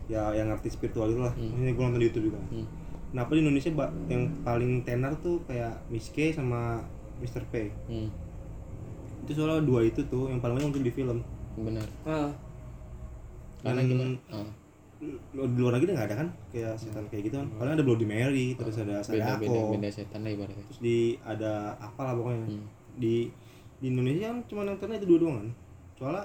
ya 0.07 0.31
yang 0.33 0.49
ngerti 0.49 0.71
spiritual 0.71 1.09
itu 1.09 1.19
lah 1.19 1.35
Hmm. 1.35 1.51
ini 1.57 1.75
gue 1.75 1.83
nonton 1.83 1.99
di 1.99 2.07
YouTube 2.07 2.27
juga 2.31 2.39
hmm. 2.47 2.67
kenapa 3.11 3.31
di 3.33 3.41
Indonesia 3.43 3.71
ba- 3.75 3.95
yang 4.07 4.23
paling 4.41 4.73
tenar 4.83 5.13
tuh 5.19 5.43
kayak 5.45 5.83
Miss 5.87 6.09
K 6.09 6.31
sama 6.31 6.79
Mr. 7.19 7.43
P 7.51 7.75
hmm, 7.91 8.09
itu 9.25 9.31
soalnya 9.35 9.67
dua 9.67 9.83
itu 9.83 9.99
tuh 10.07 10.31
yang 10.31 10.39
paling 10.39 10.55
banyak 10.55 10.71
muncul 10.71 10.85
di 10.85 10.93
film 10.93 11.19
benar. 11.57 11.89
Ah, 12.05 12.31
Karena 13.65 13.81
gimana? 13.83 14.15
Lu- 14.31 14.66
di 14.99 15.13
luar 15.55 15.77
negeri 15.77 15.93
nggak 15.93 16.09
ada 16.09 16.17
kan? 16.17 16.29
Kayak 16.49 16.73
setan 16.75 17.05
kayak 17.07 17.29
gitu 17.29 17.37
kan. 17.37 17.49
Paling 17.53 17.73
ada 17.75 17.85
Bloody 17.85 18.05
Mary 18.05 18.47
terus 18.55 18.77
ada 18.77 18.99
Hmm. 18.99 19.13
beda 19.13 19.33
beda 19.37 19.47
Sadako 19.47 19.73
beda 19.73 19.89
setan 19.91 20.21
lah 20.21 20.31
ibaratnya. 20.33 20.65
terus 20.65 20.81
di 20.81 20.97
ada 21.21 21.53
apalah 21.77 22.13
pokoknya. 22.13 22.47
Hmm. 22.47 22.65
di 22.97 23.29
di 23.77 23.87
Indonesia 23.87 24.27
kan 24.27 24.39
cuma 24.47 24.65
yang 24.65 24.75
terkenal 24.75 24.97
itu 24.97 25.07
dua 25.07 25.19
doang 25.21 25.37
kan. 25.37 25.49
Soalnya 25.95 26.25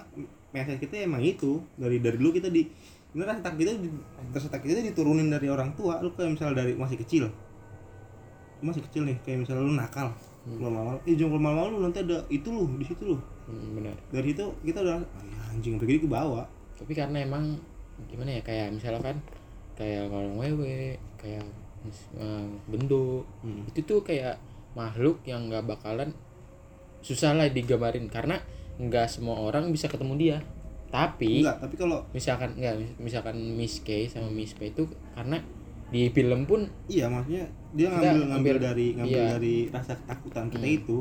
mindset 0.49 0.79
kita 0.79 0.95
emang 1.01 1.19
itu. 1.19 1.59
Dari 1.75 1.99
dari 1.99 2.15
dulu 2.15 2.31
kita 2.31 2.47
di 2.47 2.63
rasa 3.13 3.43
takut 3.43 3.59
kita 3.59 3.75
takut 4.47 4.67
kita 4.67 4.79
diturunin 4.81 5.27
dari 5.27 5.47
orang 5.47 5.75
tua. 5.75 5.99
Lu 5.99 6.11
kayak 6.11 6.31
misalnya 6.31 6.63
dari 6.63 6.71
masih 6.73 6.95
kecil. 6.97 7.27
Lu 7.27 8.63
masih 8.63 8.83
kecil 8.83 9.03
nih 9.03 9.19
kayak 9.19 9.43
misalnya 9.43 9.63
lu 9.63 9.75
nakal. 9.75 10.15
Keluar 10.41 10.71
malam 10.71 10.95
eh 11.03 11.13
jangan 11.13 11.35
keluar 11.35 11.45
malam 11.53 11.65
lu 11.69 11.79
nanti 11.83 11.99
ada 11.99 12.17
itu 12.27 12.47
lu 12.47 12.63
di 12.79 12.85
situ 12.87 13.03
lu. 13.05 13.17
Hmm, 13.45 13.75
benar. 13.75 13.95
dari 14.09 14.31
itu 14.31 14.45
kita 14.63 14.79
udah 14.79 14.95
"Ah, 14.95 15.23
ya 15.27 15.39
anjing 15.51 15.75
begini 15.75 15.99
ke 15.99 16.07
bawah. 16.07 16.47
Tapi 16.79 16.95
karena 16.95 17.19
emang 17.19 17.59
gimana 18.07 18.31
ya 18.31 18.41
kayak 18.41 18.67
misalkan 18.71 19.17
kayak 19.73 20.07
kalau 20.07 20.31
wewe 20.35 20.95
kayak 21.15 21.43
mis- 21.81 22.11
eh, 22.13 22.45
bendo 22.65 23.25
Hmm. 23.41 23.65
itu 23.65 23.81
tuh 23.81 24.01
kayak 24.01 24.37
makhluk 24.71 25.19
yang 25.23 25.45
nggak 25.45 25.67
bakalan 25.67 26.09
susah 27.01 27.33
lah 27.33 27.49
digambarin 27.49 28.05
karena 28.07 28.37
nggak 28.77 29.05
semua 29.05 29.35
orang 29.37 29.69
bisa 29.69 29.85
ketemu 29.85 30.13
dia 30.15 30.37
tapi 30.87 31.41
enggak 31.41 31.57
tapi 31.59 31.75
kalau 31.75 32.03
misalkan 32.11 32.53
nggak 32.53 32.75
mis- 32.77 32.97
misalkan 32.99 33.35
Miss 33.55 33.79
K 33.79 34.05
sama 34.05 34.27
Miss 34.27 34.53
P 34.53 34.69
itu 34.69 34.85
karena 35.11 35.39
di 35.89 36.07
film 36.09 36.45
pun 36.45 36.63
iya 36.87 37.07
maksudnya 37.07 37.43
dia 37.73 37.87
ngambil 37.89 38.05
ngambil 38.05 38.25
ngambil- 38.27 38.59
dari 38.61 38.87
ngambil 38.95 39.17
iya. 39.17 39.27
dari 39.33 39.55
rasa 39.67 39.93
ketakutan 39.95 40.45
kita 40.47 40.63
Hmm. 40.63 40.77
itu 40.77 40.97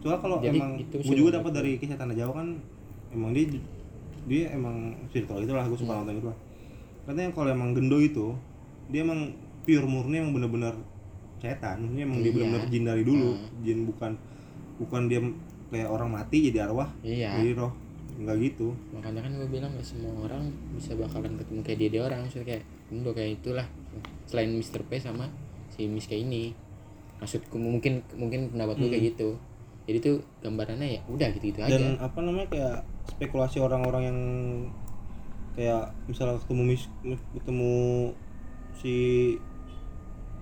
soalnya 0.00 0.16
kalau 0.18 0.36
Jadi 0.40 0.56
emang 0.56 0.72
itu 0.76 0.96
gue 0.96 1.12
juga 1.14 1.30
dapat 1.36 1.52
dari 1.52 1.72
kisah 1.76 1.96
tanah 1.96 2.16
jawa 2.16 2.32
kan 2.40 2.48
emang 3.10 3.30
dia 3.32 3.44
dia 4.24 4.50
emang 4.50 4.76
spiritual 5.06 5.40
itulah 5.40 5.64
gue 5.64 5.76
suka 5.76 5.90
Hmm. 5.90 6.00
nonton 6.02 6.16
itu 6.16 6.26
lah. 6.26 6.38
Katanya 7.02 7.30
kalau 7.32 7.50
emang 7.50 7.70
gendo 7.72 7.98
itu 7.98 8.26
dia 8.86 9.00
emang 9.00 9.32
pure 9.62 9.84
murni 9.84 10.18
emang 10.18 10.34
bener-bener 10.34 10.74
setan. 11.38 11.88
Ini 11.88 12.04
emang 12.04 12.18
dia 12.18 12.28
Iya. 12.28 12.36
bener-bener 12.36 12.62
jin 12.68 12.84
dari 12.84 13.02
dulu. 13.02 13.30
Hmm. 13.32 13.46
jin 13.60 13.78
bukan 13.84 14.12
bukan 14.76 15.02
dia 15.06 15.20
kayak 15.68 15.88
orang 15.88 16.10
mati 16.10 16.50
jadi 16.50 16.66
arwah. 16.66 16.90
Iya. 17.00 17.36
Jadi 17.36 17.50
roh. 17.54 17.72
Nggak 18.20 18.36
gitu. 18.42 18.68
Makanya 18.92 19.20
kan 19.22 19.32
gue 19.32 19.48
bilang 19.48 19.70
gak 19.72 19.86
semua 19.86 20.12
orang 20.20 20.42
bisa 20.74 20.92
bakalan 20.92 21.36
ketemu 21.36 21.60
kayak 21.62 21.78
dia 21.78 21.88
dia 21.88 22.02
orang. 22.02 22.20
Maksudnya 22.20 22.46
kayak 22.46 22.62
Indo 22.90 23.10
kayak 23.10 23.30
itulah. 23.38 23.66
Selain 24.26 24.50
Mr. 24.50 24.82
P 24.84 24.98
sama 24.98 25.30
si 25.70 25.86
Miss 25.86 26.04
kayak 26.04 26.26
ini. 26.26 26.52
Maksudku 27.16 27.56
mungkin 27.56 28.04
mungkin 28.14 28.50
pendapat 28.50 28.76
gue 28.76 28.88
kayak 28.90 29.04
gitu. 29.10 29.40
Jadi 29.84 29.98
tuh 29.98 30.16
gambarannya 30.40 30.88
ya 30.90 31.00
udah 31.06 31.28
gitu 31.32 31.50
gitu 31.50 31.60
aja. 31.60 31.72
dan 31.72 31.96
apa 31.98 32.18
namanya 32.20 32.48
kayak 32.48 32.76
spekulasi 33.10 33.58
orang-orang 33.58 34.02
yang 34.06 34.18
kayak 35.52 35.90
misalnya 36.06 36.38
ketemu 36.38 36.62
mis 36.64 36.82
ketemu 37.34 37.72
si 38.72 38.94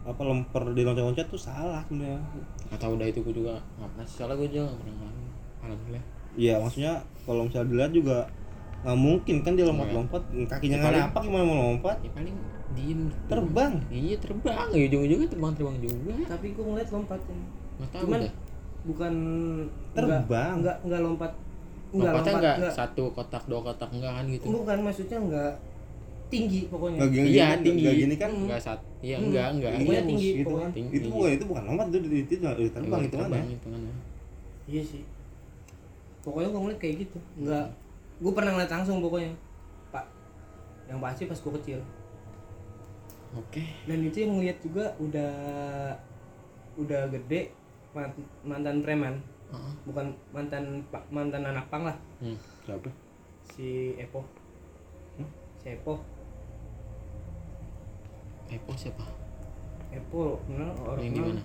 apa 0.05 0.23
lemper 0.23 0.73
di 0.73 0.83
loncat-loncat 0.85 1.27
tuh 1.27 1.37
salah 1.37 1.85
sebenarnya. 1.85 2.21
Atau 2.71 2.97
udah 2.97 3.05
itu 3.05 3.21
gue 3.21 3.35
juga. 3.35 3.61
Nggak 3.77 3.89
pernah 3.93 4.07
sih 4.07 4.17
soalnya 4.17 4.37
gue 4.37 4.49
juga 4.49 4.63
nggak 4.67 4.79
pernah 4.79 4.95
ngalamin 4.95 5.27
alhamdulillah. 5.59 6.05
Iya 6.39 6.55
maksudnya 6.61 6.93
kalau 7.25 7.43
misalnya 7.45 7.69
dilihat 7.69 7.93
juga 7.93 8.19
nggak 8.79 8.95
mungkin 8.97 9.37
kan 9.43 9.53
dia 9.53 9.67
lompat-lompat 9.67 10.23
kakinya 10.47 10.71
Ya, 10.71 10.79
nggak 10.79 10.87
paling- 10.87 11.05
napak 11.09 11.23
gimana 11.27 11.45
mau 11.45 11.57
lompat. 11.67 11.97
Ya 12.01 12.11
paling 12.15 12.37
diem. 12.73 13.01
Terbang. 13.27 13.73
Iya 13.91 14.17
terbang. 14.17 14.67
Ya 14.71 14.81
ujung-ujungnya 14.87 15.29
terbang 15.29 15.53
terbang 15.53 15.77
juga. 15.83 16.13
Tapi 16.31 16.47
gue 16.55 16.65
ngeliat 16.65 16.89
lompatnya. 16.89 17.37
Nggak 17.77 17.89
tahu 17.91 18.03
Cuman 18.07 18.21
dah. 18.23 18.33
bukan 18.87 19.13
Terbang. 19.93 20.53
enggak 20.63 20.77
enggak 20.87 21.01
lompat 21.03 21.33
enggak 21.89 22.05
lompatnya 22.11 22.13
lompat 22.29 22.43
nggak 22.43 22.57
enggak. 22.59 22.73
satu 22.75 23.05
kotak 23.13 23.45
dua 23.45 23.61
kotak 23.63 23.91
enggak 23.91 24.13
kan 24.13 24.25
gitu. 24.29 24.45
Bukan 24.51 24.79
maksudnya 24.83 25.19
enggak 25.19 25.53
tinggi 26.29 26.61
pokoknya. 26.69 26.97
Nggak 27.01 27.11
gini 27.11 27.27
Iya, 27.27 27.47
gini, 27.49 27.65
tinggi. 27.65 27.83
nggak 27.83 27.97
gini 27.97 28.15
kan? 28.17 28.31
Enggak 28.31 28.61
sat 28.61 28.81
iya 29.01 29.17
Hmm. 29.17 29.27
enggak 29.27 29.47
enggak. 29.51 29.71
Pokoknya 29.73 29.89
Iya, 29.93 30.03
tinggi, 30.05 30.29
gitu 30.29 30.45
pokoknya. 30.45 30.61
kan. 30.61 30.73
tinggi. 30.77 30.93
itu 30.95 31.07
bukan 31.09 31.31
itu 31.31 31.45
bukan 31.47 31.63
lompat 31.65 31.87
itu 31.89 31.97
itu, 31.99 32.07
itu, 32.19 32.33
itu 32.37 32.71
terbang 32.71 33.03
itu 33.03 33.17
kan 33.17 33.31
iya 34.69 34.83
sih. 34.85 35.03
Pokoknya 36.21 36.49
gue 36.51 36.61
ngeliat 36.61 36.79
kayak 36.79 36.95
gitu 37.01 37.19
enggak. 37.37 37.67
Gue 38.19 38.33
pernah 38.35 38.51
ngeliat 38.53 38.71
langsung 38.71 39.01
pokoknya 39.01 39.33
pak. 39.89 40.05
Yang 40.85 40.99
pasti 41.01 41.23
pas 41.25 41.39
gue 41.39 41.53
kecil. 41.57 41.81
Oke. 43.31 43.65
Dan 43.85 43.99
itu 44.03 44.17
yang 44.19 44.33
ngeliat 44.35 44.59
juga 44.59 44.85
udah 44.99 45.33
udah 46.77 47.03
gede 47.09 47.53
mant- 47.91 48.17
mantan 48.43 48.81
preman 48.81 49.15
Heeh. 49.49 49.73
bukan 49.89 50.07
mantan 50.31 50.85
pak 50.93 51.03
mantan 51.09 51.43
anak 51.45 51.65
pang 51.73 51.89
lah. 51.89 51.97
Hmm. 52.21 52.37
siapa? 52.65 52.91
Si 53.49 53.97
Epo. 53.97 54.21
Hmm? 55.17 55.29
si 55.61 55.73
Epo. 55.73 55.97
Epo 58.49 58.73
siapa? 58.77 59.05
Epo 59.89 60.41
kenal 60.45 60.73
orang 60.85 61.05
yang 61.05 61.15
kenal 61.17 61.29
mana? 61.33 61.45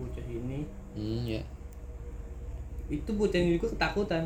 Bocah 0.00 0.24
ini. 0.24 0.64
Hmm 0.96 1.22
ya. 1.28 1.42
Itu 2.88 3.10
bocah 3.16 3.38
ini 3.40 3.60
juga 3.60 3.76
ketakutan. 3.76 4.24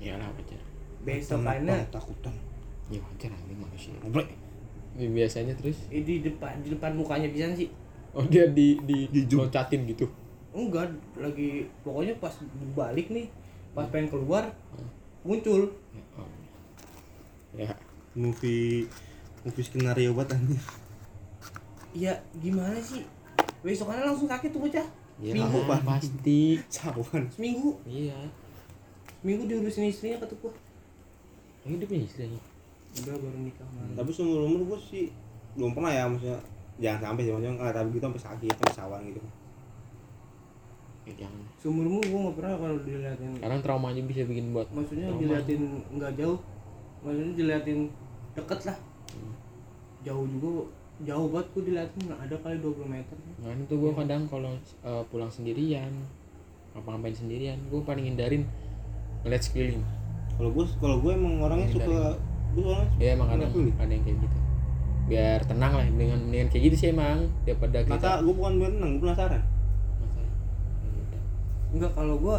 Iyalah 0.00 0.28
wajar 0.36 0.60
besokannya 1.04 1.76
Kenapa 1.84 1.92
takutan 2.00 2.34
ya 2.88 3.00
wajar 3.00 3.28
lah 3.32 3.40
ini 3.48 3.54
manusia. 3.56 3.92
Ngobrol. 4.00 4.26
Ya, 4.94 5.08
biasanya 5.10 5.52
terus? 5.58 5.88
Eh, 5.90 6.00
di 6.06 6.22
depan 6.24 6.60
di 6.64 6.72
depan 6.72 6.96
mukanya 6.96 7.28
bisa 7.28 7.50
sih? 7.52 7.68
Oh 8.14 8.24
dia 8.24 8.46
di 8.48 8.78
di 8.86 9.10
Di 9.10 9.20
zoom. 9.26 9.48
loncatin 9.48 9.84
gitu 9.90 10.06
enggak 10.54 10.86
lagi 11.18 11.66
pokoknya 11.82 12.14
pas 12.22 12.30
balik 12.78 13.10
nih 13.10 13.26
pas 13.74 13.90
pengen 13.90 14.08
keluar 14.08 14.54
muncul. 15.26 15.66
Ya, 15.90 16.04
oh. 16.14 16.30
ya 17.58 17.72
movie 18.14 18.86
movie 19.42 19.64
skenario 19.66 20.14
banget 20.14 20.38
anjir. 20.38 20.62
Ya 21.94 22.14
gimana 22.38 22.78
sih? 22.78 23.02
Besokannya 23.66 24.06
langsung 24.06 24.30
sakit 24.30 24.54
tuh 24.54 24.62
bocah. 24.62 24.86
Ya 25.18 25.30
Seminggu, 25.30 25.60
lah, 25.66 25.80
pasti. 25.82 26.58
Sawan. 26.66 27.26
Seminggu. 27.30 27.78
Iya. 27.86 28.18
Seminggu 29.22 29.46
diurusin 29.46 29.90
istrinya 29.90 30.22
kata 30.22 30.34
gua. 30.38 30.52
Ini 31.66 31.80
dia 31.80 31.88
punya 31.88 32.06
istri 32.06 32.30
udah 33.02 33.16
baru 33.18 33.38
nikah 33.42 33.66
malam 33.74 33.90
tapi 33.98 34.10
seumur 34.14 34.46
umur 34.46 34.60
gue 34.70 34.78
sih 34.78 35.04
belum 35.58 35.74
pernah 35.74 35.90
ya 35.90 36.04
maksudnya. 36.06 36.38
Jangan 36.74 37.00
sampai 37.10 37.22
sih 37.22 37.32
maksudnya 37.34 37.54
nggak 37.54 37.74
tapi 37.74 37.88
gitu 37.94 38.04
sampai 38.06 38.22
sakit 38.22 38.54
sampai 38.58 38.74
sawan 38.74 39.00
gitu 39.06 39.20
ya 41.04 41.12
jangan 41.20 41.40
seumurmu 41.60 42.00
gua 42.08 42.18
nggak 42.28 42.36
pernah 42.40 42.54
kalau 42.56 42.78
diliatin 42.80 43.30
sekarang 43.36 43.60
traumanya 43.60 44.02
bisa 44.08 44.22
bikin 44.24 44.46
buat 44.56 44.68
maksudnya 44.72 45.08
trauma. 45.12 45.20
diliatin 45.20 45.62
nggak 46.00 46.12
jauh. 46.16 46.38
Maksudnya 47.04 47.32
diliatin 47.36 47.78
deket 48.32 48.60
lah. 48.64 48.76
Jauh 50.04 50.24
juga 50.24 50.50
jauh 51.04 51.26
banget 51.28 51.46
gua 51.52 51.62
diliatin 51.68 52.00
nggak 52.08 52.20
ada 52.24 52.36
kali 52.40 52.56
20 52.56 52.88
meter. 52.88 53.16
Nah 53.44 53.52
itu 53.52 53.74
gue 53.76 53.92
kadang 53.92 54.22
kalau 54.32 54.52
eh, 54.60 55.02
pulang 55.12 55.28
sendirian 55.28 55.92
ngapa-ngapain 56.74 57.14
sendirian 57.14 57.58
gue 57.70 57.80
paling 57.86 58.04
hindarin 58.08 58.42
ngeliat 59.22 59.42
sekeliling. 59.44 59.84
Kalau 60.34 60.50
gue 60.50 60.64
kalau 60.80 60.96
gue 60.98 61.12
emang 61.14 61.34
orangnya 61.44 61.68
suka 61.70 62.18
gue 62.54 62.64
orangnya 62.64 62.96
ya 62.98 63.08
emang 63.14 63.28
sekeliling. 63.30 63.76
ada 63.76 63.92
yang 63.92 64.04
kayak 64.08 64.18
gitu. 64.24 64.38
Biar 65.04 65.40
tenang 65.44 65.72
lah 65.76 65.84
dengan 65.84 66.18
mendingan 66.24 66.48
kayak 66.48 66.62
gitu 66.72 66.76
sih 66.80 66.88
emang 66.90 67.28
daripada 67.44 67.84
kita. 67.84 67.94
Kata 68.00 68.12
gue 68.24 68.34
bukan 68.34 68.54
berenang 68.56 68.90
gue 68.96 69.02
penasaran. 69.04 69.38
Ya. 69.38 69.53
Enggak 71.74 71.92
kalau 71.98 72.14
gua 72.22 72.38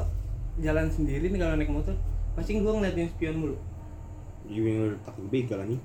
jalan 0.63 0.87
sendiri 0.87 1.27
nih 1.27 1.39
kalau 1.43 1.59
naik 1.59 1.71
motor 1.71 1.95
pasti 2.33 2.55
gua 2.63 2.79
ngeliatin 2.79 3.11
spion 3.11 3.35
mulu. 3.35 3.55
Gimana 4.47 4.95
udah 4.95 5.01
takut 5.03 5.25
begal 5.27 5.59
anjing 5.59 5.83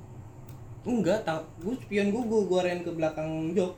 enggak 0.86 1.20
tak 1.28 1.44
gua 1.60 1.74
spion 1.76 2.08
gua 2.14 2.22
gua 2.24 2.40
gua 2.46 2.58
arahin 2.64 2.80
ke 2.86 2.90
belakang 2.94 3.52
jok. 3.52 3.72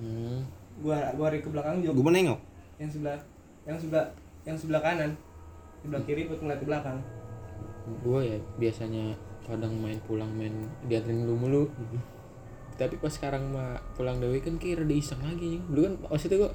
Hmm. 0.00 0.40
gua 0.80 1.12
gua 1.18 1.24
arahin 1.28 1.42
ke 1.44 1.50
belakang 1.50 1.74
jok. 1.84 1.92
Gue 1.92 2.06
menengok 2.06 2.40
yang 2.80 2.90
sebelah 2.90 3.18
yang 3.68 3.78
sebelah 3.78 4.06
yang 4.42 4.56
sebelah 4.58 4.82
kanan 4.82 5.10
sebelah 5.82 6.02
kiri 6.06 6.30
buat 6.30 6.40
ngeliat 6.40 6.58
ke 6.62 6.66
belakang. 6.66 6.98
Gue 8.02 8.20
ya 8.22 8.38
biasanya 8.58 9.18
kadang 9.42 9.74
main 9.82 9.98
pulang 10.06 10.30
main 10.34 10.54
dianterin 10.86 11.26
lu 11.26 11.34
mulu. 11.34 11.66
Tapi 12.78 12.98
pas 12.98 13.12
sekarang 13.12 13.52
mah 13.52 13.78
pulang 13.94 14.18
dewi 14.18 14.42
kan 14.42 14.58
kira 14.58 14.82
udah 14.82 14.98
iseng 14.98 15.20
lagi 15.22 15.60
dulu 15.70 15.80
kan 15.86 15.94
maksudnya 16.08 16.46
gue 16.46 16.50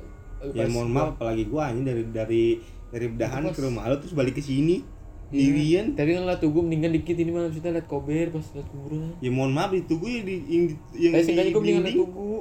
ya 0.53 0.65
mohon 0.69 0.89
maaf 0.93 1.17
apalagi 1.17 1.49
gue 1.49 1.61
anjing 1.61 1.85
dari 1.85 2.03
dari 2.13 2.43
dari 2.87 3.05
bedahan 3.09 3.49
ke 3.51 3.59
rumah 3.59 3.89
lo 3.89 3.97
terus 3.97 4.13
balik 4.13 4.37
ke 4.37 4.43
sini. 4.43 4.83
Sendirian 5.27 5.91
tapi 5.91 6.15
kan 6.15 6.23
lah 6.23 6.39
tuh 6.39 6.55
gue 6.55 6.63
meninggal 6.63 6.95
dikit 6.95 7.19
ini 7.19 7.35
mah 7.35 7.51
maksudnya 7.51 7.75
liat 7.75 7.87
kober 7.91 8.31
pas 8.31 8.47
liat 8.47 8.67
kuburan 8.71 9.11
ya 9.19 9.27
mohon 9.27 9.51
maaf 9.51 9.75
itu 9.75 9.99
gue 9.99 10.07
yang 10.07 10.23
di 10.23 10.35
yang 10.47 10.63
di 10.71 10.75
yang 10.95 11.11
tapi 11.19 11.27
di 11.27 11.35
gue 11.35 11.59
mendingan 11.59 11.83
blimbing. 11.83 11.97
Tugu 11.99 12.31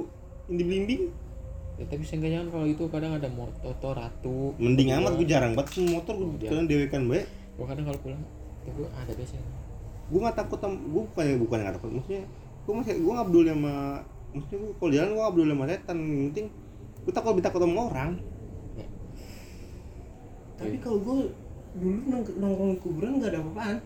yang 0.47 0.55
di 0.55 0.63
blimbing. 0.63 1.01
Ya, 1.77 1.83
tapi 1.91 2.03
seenggaknya 2.07 2.37
kan 2.41 2.49
kalau 2.55 2.65
itu 2.65 2.83
kadang 2.87 3.11
ada 3.19 3.27
motor 3.27 3.91
ratu. 3.91 4.55
Mending 4.55 4.89
amat 4.97 5.19
gue 5.19 5.27
jarang 5.27 5.51
banget 5.51 5.75
sih 5.75 5.83
motor 5.83 6.15
gue 6.15 6.27
Iya. 6.39 6.49
kadang 6.49 6.65
dewekan 6.71 7.01
baik 7.11 7.27
gue 7.27 7.65
kadang 7.67 7.85
kalau 7.91 7.99
pulang 7.99 8.21
tuh 8.63 8.71
gue 8.71 8.87
ada 8.87 9.11
biasanya. 9.11 9.49
Gue 10.07 10.19
nggak 10.23 10.37
takut 10.39 10.57
sama 10.63 10.75
gue 10.79 11.01
bukan 11.11 11.25
bukan 11.43 11.57
nggak 11.59 11.75
takut 11.75 11.89
maksudnya 11.91 12.23
gue 12.63 12.73
masih 12.79 12.93
gue 13.03 13.11
nggak 13.11 13.27
peduli 13.27 13.47
sama 13.51 13.73
maksudnya 14.31 14.57
gue 14.63 14.71
kalau 14.79 14.91
jalan 14.95 15.07
gue 15.11 15.19
nggak 15.19 15.33
peduli 15.35 15.51
sama 15.51 15.65
setan 15.67 15.97
yang 15.99 16.23
penting 16.31 16.47
gue 17.07 17.13
takut 17.15 17.39
takut 17.39 17.63
sama 17.63 17.81
orang. 17.87 18.11
Tapi 20.57 20.75
kalau 20.77 20.97
gua 20.99 21.15
dulu 21.77 21.97
nong- 22.03 22.35
nongkrong 22.35 22.69
di 22.73 22.79
kuburan 22.81 23.11
nggak 23.15 23.29
ada 23.29 23.39
apa-apaan. 23.39 23.77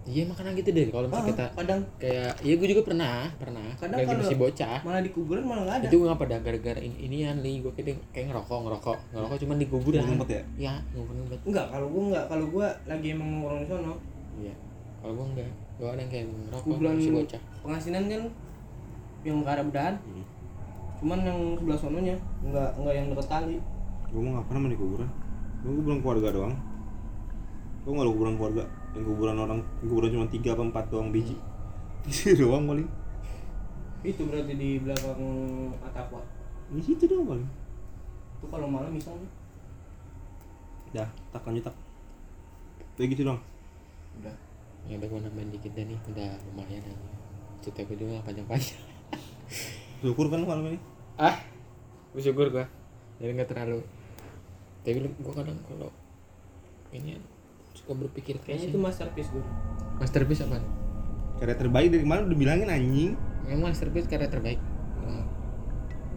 Iya 0.00 0.24
makanya 0.24 0.56
gitu 0.56 0.72
deh. 0.72 0.88
Kalau 0.88 1.06
misalnya 1.06 1.20
Ah, 1.20 1.28
kita 1.28 1.44
kadang 1.54 1.80
kayak 2.00 2.32
ya 2.40 2.52
gue 2.56 2.68
juga 2.72 2.82
pernah 2.82 3.16
pernah. 3.36 3.68
Kadang 3.76 3.98
lagi 4.00 4.08
kalau- 4.08 4.22
masih 4.24 4.38
bocah. 4.40 4.78
malah 4.80 5.02
di 5.04 5.10
kuburan 5.12 5.42
malah 5.44 5.62
nggak 5.62 5.76
ada. 5.76 5.86
Itu 5.86 5.96
gue 6.00 6.08
ngapa 6.08 6.24
dah 6.26 6.38
gara-gara 6.40 6.80
ini 6.80 6.96
inian 6.98 7.36
li. 7.38 7.60
Gue 7.60 7.70
kayak 7.70 8.00
kayak 8.10 8.26
ngerokok 8.32 8.58
ngerokok. 8.64 8.98
Ngerokok 9.12 9.36
cuman 9.38 9.56
di 9.60 9.66
kuburan. 9.68 10.02
Ngumpet 10.02 10.30
ya? 10.32 10.42
Ya 10.58 10.74
ngumpet 10.90 11.14
ngumpet 11.14 11.40
enggak 11.44 11.66
kalau 11.68 11.86
gua 11.86 12.02
enggak 12.02 12.24
kalau 12.26 12.44
gua 12.48 12.66
lagi 12.86 13.06
emang 13.12 13.28
nongkrong 13.30 13.60
di 13.60 13.66
sono. 13.68 13.94
Iya. 14.40 14.54
Kalau 14.98 15.12
gue 15.14 15.26
enggak 15.30 15.50
gue 15.76 15.86
ada 15.86 15.96
yang 15.98 16.10
kayak 16.10 16.26
ngerokok 16.26 16.64
Kuburan- 16.66 16.96
masih 16.98 17.12
bocah. 17.14 17.40
pengasinan 17.60 18.02
kan 18.06 18.22
yang 19.20 19.36
ke 19.38 19.50
arah 19.50 19.64
bedahan. 19.64 19.94
Hmm. 20.00 20.24
Cuman 21.00 21.18
yang 21.24 21.38
sebelah 21.56 21.78
sononya 21.80 22.16
enggak 22.44 22.70
enggak 22.76 22.94
yang 22.94 23.06
deket 23.08 23.28
kali 23.28 23.56
gue 24.10 24.20
mau 24.20 24.30
nggak 24.36 24.46
pernah 24.50 24.60
main 24.66 24.72
di 24.74 24.80
kuburan. 24.80 25.08
Gue 25.62 25.72
kuburan 25.78 25.98
keluarga 26.02 26.28
doang. 26.34 26.54
Gue 27.86 27.92
nggak 27.94 28.10
kuburan 28.10 28.34
keluarga. 28.34 28.64
Yang 28.90 29.04
kuburan 29.06 29.36
orang 29.38 29.60
kuburan 29.86 30.10
cuma 30.10 30.26
tiga 30.26 30.50
apa 30.58 30.62
empat 30.66 30.84
doang 30.90 31.08
biji. 31.14 31.36
Itu 32.10 32.34
doang 32.34 32.66
paling. 32.66 32.88
Itu 34.02 34.26
berarti 34.26 34.54
di 34.56 34.70
belakang 34.82 35.22
atapwa 35.84 36.20
di 36.70 36.82
situ 36.82 37.06
doang 37.06 37.26
paling. 37.30 37.48
Itu 38.40 38.46
kalau 38.50 38.66
malam 38.66 38.90
misalnya 38.90 39.30
dah 40.90 41.08
tak 41.30 41.46
lanjut 41.46 41.70
tak. 41.70 41.76
Kayak 42.98 43.14
gitu 43.14 43.22
dong 43.30 43.40
udah. 44.18 44.36
Ya 44.90 44.98
udah 44.98 45.06
gue 45.06 45.20
nambahin 45.22 45.54
dikit 45.54 45.70
dah 45.78 45.84
nih. 45.86 45.98
Udah 46.10 46.30
lumayan 46.50 46.82
aja 46.82 47.08
cerita 47.60 47.84
gue 47.86 47.94
juga 47.94 48.18
nggak 48.18 48.26
panjang-panjang. 48.26 48.82
Syukur 50.02 50.26
kan 50.32 50.42
malam 50.42 50.66
ini 50.72 50.80
ah 51.20 51.36
bersyukur 52.16 52.48
gue 52.48 52.64
jadi 53.20 53.36
nggak 53.36 53.52
terlalu. 53.52 53.84
Tapi 54.80 54.96
gue 55.04 55.32
kadang 55.36 55.60
kalau 55.68 55.92
ini 56.96 57.20
suka 57.76 57.92
berpikir 57.92 58.40
kayaknya 58.40 58.72
itu 58.72 58.80
masterpiece 58.80 59.28
gue 59.28 59.44
masterpiece 60.00 60.40
apa? 60.48 60.64
Karya 61.36 61.56
terbaik 61.60 61.88
dari 61.92 62.02
kemarin 62.08 62.24
udah 62.32 62.38
bilangin 62.40 62.68
anjing. 62.72 63.12
Memang 63.44 63.76
terbaik 63.76 64.08
karya 64.08 64.32
terbaik? 64.32 64.60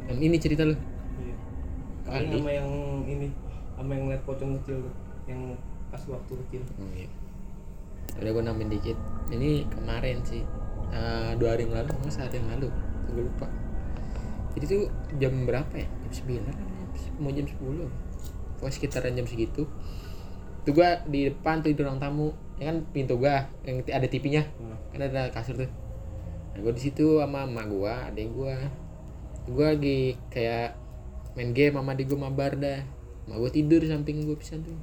Dan 0.08 0.18
ini 0.20 0.36
cerita 0.40 0.68
lu? 0.68 0.76
Iya. 1.20 1.36
Kali. 2.04 2.40
sama 2.40 2.52
yang 2.52 2.72
ini 3.08 3.28
sama 3.76 3.92
yang 3.96 4.06
liat 4.12 4.24
pocong 4.28 4.60
kecil 4.64 4.84
tuh 4.84 4.96
yang 5.28 5.56
pas 5.92 6.04
waktu 6.08 6.34
kecil. 6.48 6.64
Oh 6.80 6.92
iya. 6.96 7.12
Udah 8.20 8.32
gue 8.32 8.44
nambahin 8.44 8.72
dikit. 8.72 8.98
Ini 9.32 9.68
kemarin 9.68 10.24
sih. 10.24 10.44
Eh, 10.94 11.32
dua 11.40 11.56
hari 11.56 11.68
yang 11.68 11.76
lalu 11.76 11.92
nggak 11.92 12.14
sehari 12.14 12.40
yang 12.40 12.50
lalu. 12.56 12.68
Gue 13.12 13.24
lupa 13.28 13.48
jadi 14.54 14.66
tuh 14.70 14.82
jam 15.18 15.34
berapa 15.50 15.74
ya? 15.74 15.88
Jam 15.90 16.12
sembilan 16.14 16.44
jam 16.46 16.58
se- 16.94 17.16
mau 17.18 17.32
jam 17.34 17.46
sepuluh. 17.50 17.90
Pokoknya 18.58 18.74
sekitaran 18.74 19.14
jam 19.18 19.26
segitu. 19.26 19.66
Tuh 20.64 20.72
gue 20.72 20.90
di 21.10 21.28
depan 21.28 21.66
tuh 21.66 21.74
di 21.74 21.82
ruang 21.82 21.98
tamu. 21.98 22.32
Ya 22.62 22.70
kan 22.70 22.86
pintu 22.94 23.18
gue 23.18 23.34
yang 23.66 23.82
ada 23.90 24.08
TV-nya 24.08 24.46
kan 24.94 25.02
ada 25.02 25.34
kasur 25.34 25.58
tuh. 25.58 25.72
Nah 26.54 26.60
gue 26.62 26.74
di 26.78 26.82
situ 26.86 27.18
sama 27.18 27.50
emak 27.50 27.66
gue 27.66 27.94
adek 28.14 28.28
gue 28.30 28.56
gue 29.44 29.66
lagi 29.66 30.00
kayak 30.30 30.78
main 31.34 31.52
game 31.52 31.74
sama 31.74 31.98
adik 31.98 32.14
gue 32.14 32.20
mabar 32.22 32.54
dah. 32.54 32.86
Emak 33.26 33.38
gue 33.42 33.52
tidur 33.58 33.82
di 33.82 33.90
samping 33.90 34.22
gue 34.22 34.38
pisan 34.38 34.62
tuh. 34.62 34.78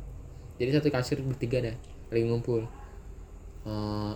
Jadi 0.58 0.70
satu 0.74 0.90
kasur 0.90 1.22
bertiga 1.22 1.62
dah 1.62 1.76
lagi 2.10 2.26
ngumpul. 2.26 2.66
Eh, 3.64 4.12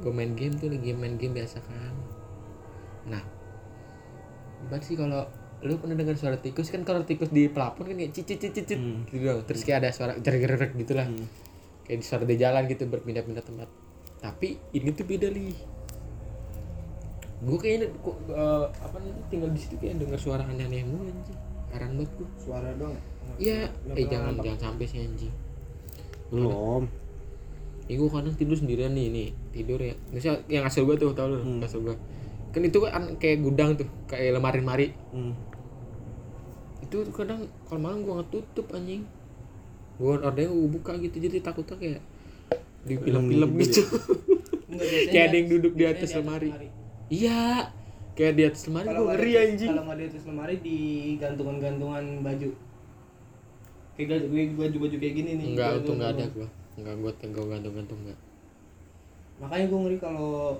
gue 0.00 0.12
main 0.16 0.32
game 0.32 0.56
tuh 0.56 0.72
lagi 0.72 0.96
main 0.96 1.20
game 1.20 1.36
biasa 1.36 1.60
kan. 1.60 1.94
Nah 3.04 3.33
Bat 4.70 4.82
sih 4.82 4.96
kalau 4.96 5.24
lu 5.64 5.80
pernah 5.80 5.96
dengar 5.96 6.12
suara 6.14 6.36
tikus 6.36 6.68
kan 6.68 6.84
kalau 6.84 7.08
tikus 7.08 7.32
di 7.32 7.48
pelapon 7.48 7.88
kan 7.88 7.96
kayak 7.96 8.12
cicit 8.12 8.36
cicit 8.36 8.52
cicit. 8.68 8.78
Hmm. 8.78 9.08
gitu 9.08 9.24
dong 9.24 9.40
terus 9.48 9.64
kayak 9.64 9.78
ada 9.80 9.90
suara 9.96 10.12
jerer 10.20 10.60
gitu 10.76 10.92
lah. 10.92 11.08
Hmm. 11.08 11.24
kayak 11.84 11.98
di 12.00 12.04
suara 12.04 12.24
di 12.24 12.36
jalan 12.36 12.62
gitu 12.68 12.84
berpindah-pindah 12.84 13.44
tempat. 13.44 13.68
Tapi 14.20 14.56
ini 14.72 14.88
tuh 14.92 15.04
beda 15.04 15.28
nih 15.32 15.52
gue 17.44 17.58
kayaknya 17.60 17.92
kok 18.00 18.16
eh, 18.32 18.66
apa 18.72 18.96
nih 19.04 19.12
tinggal 19.28 19.50
di 19.52 19.60
situ 19.60 19.76
kayak 19.76 20.00
dengar 20.00 20.16
suara 20.16 20.42
aneh-aneh 20.48 20.80
mulu 20.84 21.04
anjing. 21.08 21.36
Heran 21.72 21.90
banget 21.98 22.10
gue 22.16 22.28
suara 22.40 22.68
doang? 22.78 22.96
Iya. 23.36 23.68
Eh 23.92 24.06
jangan 24.08 24.36
jangan 24.40 24.60
sampai 24.72 24.84
sih 24.88 25.00
anjing. 25.04 25.32
Belum. 26.32 26.88
Ya 27.84 28.00
gue 28.00 28.08
kadang 28.08 28.32
tidur 28.32 28.56
sendirian 28.56 28.96
nih, 28.96 29.12
nih 29.12 29.28
tidur 29.52 29.76
ya. 29.76 29.92
Misalnya 30.08 30.40
yang 30.48 30.64
kasur 30.64 30.88
gue 30.88 30.96
tuh 30.96 31.12
tau 31.12 31.28
lu, 31.28 31.36
Hmm. 31.36 31.60
kasur 31.60 31.84
gue. 31.84 31.96
Kan 32.54 32.62
itu 32.62 32.78
kan 32.78 33.18
kayak 33.18 33.42
gudang 33.42 33.74
tuh, 33.74 33.90
kayak 34.06 34.38
lemari-lemari. 34.38 34.94
hmm. 35.10 35.34
Itu 36.86 37.02
tuh 37.02 37.10
kadang 37.10 37.50
kalau 37.66 37.80
malam 37.82 38.06
gue 38.06 38.14
ngetutup 38.22 38.70
anjing. 38.70 39.02
Gue 39.98 40.14
ordenya 40.22 40.54
gue 40.54 40.70
buka 40.70 40.94
gitu, 41.02 41.18
jadi 41.18 41.42
takutnya 41.42 41.74
kayak 41.74 42.00
di 42.86 42.94
film-film 43.00 43.50
Film 43.50 43.62
gitu. 43.64 43.82
Enggak, 44.70 44.86
biasanya 44.86 45.10
Kayak 45.10 45.26
ada 45.26 45.36
yang 45.36 45.48
duduk 45.50 45.72
di 45.74 45.84
atas 45.86 46.10
lemari. 46.14 46.50
Iya, 47.10 47.42
kayak 48.14 48.34
di 48.38 48.42
atas 48.46 48.62
lemari 48.70 48.86
nggak 48.86 49.06
ngeri 49.10 49.32
anjing. 49.34 49.70
Kalau 49.74 49.82
nggak 49.86 49.98
di 49.98 50.06
atas 50.06 50.24
lemari 50.30 50.54
di 50.62 50.78
gantungan-gantungan 51.18 52.04
baju. 52.22 52.50
Kayak 53.94 54.26
baju-baju 54.30 54.96
kayak 54.98 55.14
gini 55.14 55.30
nih. 55.38 55.46
Enggak, 55.54 55.70
itu 55.82 55.90
enggak 55.94 56.10
ada 56.14 56.24
gue. 56.30 56.48
Enggak 56.74 56.94
gue 56.98 57.12
tegang 57.22 57.48
gantung-gantung 57.50 57.98
enggak. 58.06 58.18
Makanya 59.42 59.64
gue 59.66 59.78
ngeri 59.82 59.98
kalau 59.98 60.58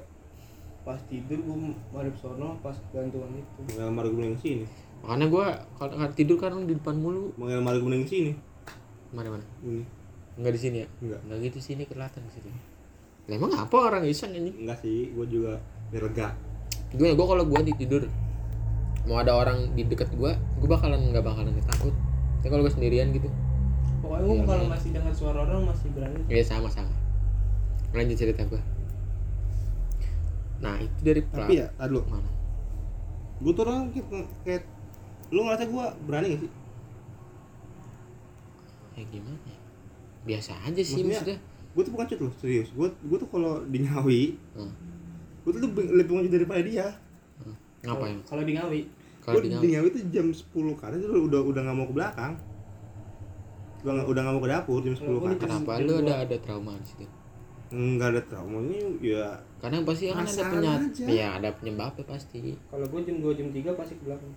pas 0.84 1.00
tidur 1.08 1.40
gue 1.40 1.56
madep 1.90 2.12
sono 2.20 2.60
pas 2.60 2.76
gantungan 2.92 3.32
itu. 3.32 3.60
Gue 3.72 4.24
yang 4.24 4.36
sini 4.36 4.64
Makanya 5.00 5.26
gue 5.28 5.46
kalau 5.76 5.92
tidur 6.12 6.36
kan 6.36 6.64
di 6.64 6.76
depan 6.76 6.96
mulu. 6.96 7.32
Gue 7.36 7.52
yang 7.52 8.06
sini 8.06 8.32
Mana 9.12 9.32
mana? 9.32 9.44
ini 9.64 9.84
Enggak 10.36 10.52
di 10.54 10.60
sini 10.60 10.76
ya? 10.84 10.88
enggak 11.00 11.20
Enggak 11.24 11.38
gitu 11.46 11.58
sini 11.62 11.82
kelihatan 11.88 12.20
di 12.26 12.32
situ. 12.36 12.48
Lah 13.24 13.34
emang 13.34 13.52
apa 13.56 13.76
orang 13.80 14.04
iseng 14.04 14.36
anjing? 14.36 14.52
enggak 14.60 14.78
sih 14.84 15.08
gue 15.16 15.26
juga 15.26 15.56
biar 15.88 16.04
lega 16.10 16.28
gue 16.94 17.08
gue 17.10 17.26
kalau 17.26 17.44
gue 17.48 17.60
tidur 17.74 18.02
mau 19.04 19.20
ada 19.20 19.36
orang 19.36 19.72
di 19.76 19.84
dekat 19.84 20.08
gue 20.16 20.32
gue 20.32 20.68
bakalan 20.68 21.00
nggak 21.12 21.24
bakalan 21.24 21.52
takut 21.64 21.92
tapi 22.40 22.48
kalau 22.52 22.62
gue 22.64 22.72
sendirian 22.72 23.08
gitu 23.12 23.28
Pokoknya 24.00 24.24
gue 24.24 24.36
Iya, 24.36 24.44
kalau 24.44 24.64
iya. 24.64 24.70
masih 24.72 24.90
dengar 24.92 25.14
suara 25.16 25.38
orang 25.48 25.64
masih 25.64 25.88
berani. 25.96 26.18
ya 26.28 26.44
sama 26.44 26.68
sama 26.68 26.92
lanjut 27.92 28.16
cerita 28.16 28.42
gue 28.44 28.60
nah 30.56 30.76
itu 30.76 30.98
dari 31.00 31.20
pelak- 31.22 31.44
tapi 31.44 31.54
ya 31.56 31.66
tadi 31.70 31.90
lu 31.90 32.00
mana? 32.04 32.30
Gue 33.36 33.52
tuh 33.52 33.62
orang 33.62 33.90
kayak, 33.90 34.06
kayak 34.42 34.62
lu 35.28 35.40
ngerasa 35.40 35.64
gue 35.64 35.84
berani 36.04 36.26
gak 36.28 36.40
sih? 36.40 36.52
Ya 38.94 39.02
gimana 39.04 39.38
ya? 39.44 39.58
biasa 40.24 40.52
aja 40.58 40.80
sih 40.80 41.02
Maksudnya- 41.02 41.20
maksudnya. 41.20 41.38
gue 41.74 41.82
tuh 41.82 41.92
bukan 41.92 42.06
cut 42.06 42.20
loh 42.22 42.32
serius. 42.34 42.68
Gue 42.70 42.88
gue 42.88 43.18
tuh 43.18 43.28
kalau 43.28 43.60
di 43.64 43.78
Ngawi 43.82 44.22
Hmm. 44.54 44.72
gue 45.42 45.50
tuh 45.50 45.60
lebih 45.62 45.84
lebih 45.92 46.12
maju 46.14 46.28
daripada 46.30 46.62
dia. 46.62 46.86
Hmm. 47.36 47.56
ngapain? 47.82 48.16
Kalau 48.22 48.40
di 48.40 48.52
Ngawi, 48.54 48.80
kalau 49.20 49.36
gue 49.36 49.44
di 49.44 49.48
di 49.60 49.68
Ngawi? 49.70 49.88
Tuh 49.90 50.02
jam 50.08 50.26
10 50.26 50.40
ke 50.72 50.82
atas 50.82 50.98
tuh 50.98 51.22
udah 51.22 51.40
udah 51.42 51.60
nggak 51.60 51.76
mau 51.76 51.84
ke 51.84 51.94
belakang. 51.94 52.32
Udah 53.82 53.92
nggak 53.92 54.06
udah 54.06 54.20
nggak 54.22 54.32
mau 54.32 54.40
ke 54.40 54.50
dapur 54.50 54.78
jam 54.80 54.94
10 54.94 54.96
ke 54.96 55.04
Kalau 55.04 55.18
gua 55.18 55.28
atas. 55.28 55.42
kenapa 55.42 55.70
lu 55.78 55.92
ada 55.98 56.14
ada 56.22 56.36
trauma 56.38 56.72
di 56.74 56.86
situ 56.86 57.04
nggak 57.72 58.08
ada 58.12 58.22
trauma 58.28 58.58
ini 58.60 59.00
ya 59.00 59.40
karena 59.58 59.80
pasti 59.82 60.12
kan 60.12 60.28
ada 60.28 60.44
penyakit 60.52 60.90
aja. 60.92 61.04
ya 61.08 61.28
ada 61.40 61.48
penyebabnya 61.56 62.04
pasti. 62.04 62.52
Kalau 62.68 62.84
gue 62.84 63.00
jam 63.00 63.16
2 63.24 63.38
jam 63.40 63.48
3 63.48 63.80
pasti 63.80 63.94
ke 63.96 64.02
belakang. 64.04 64.32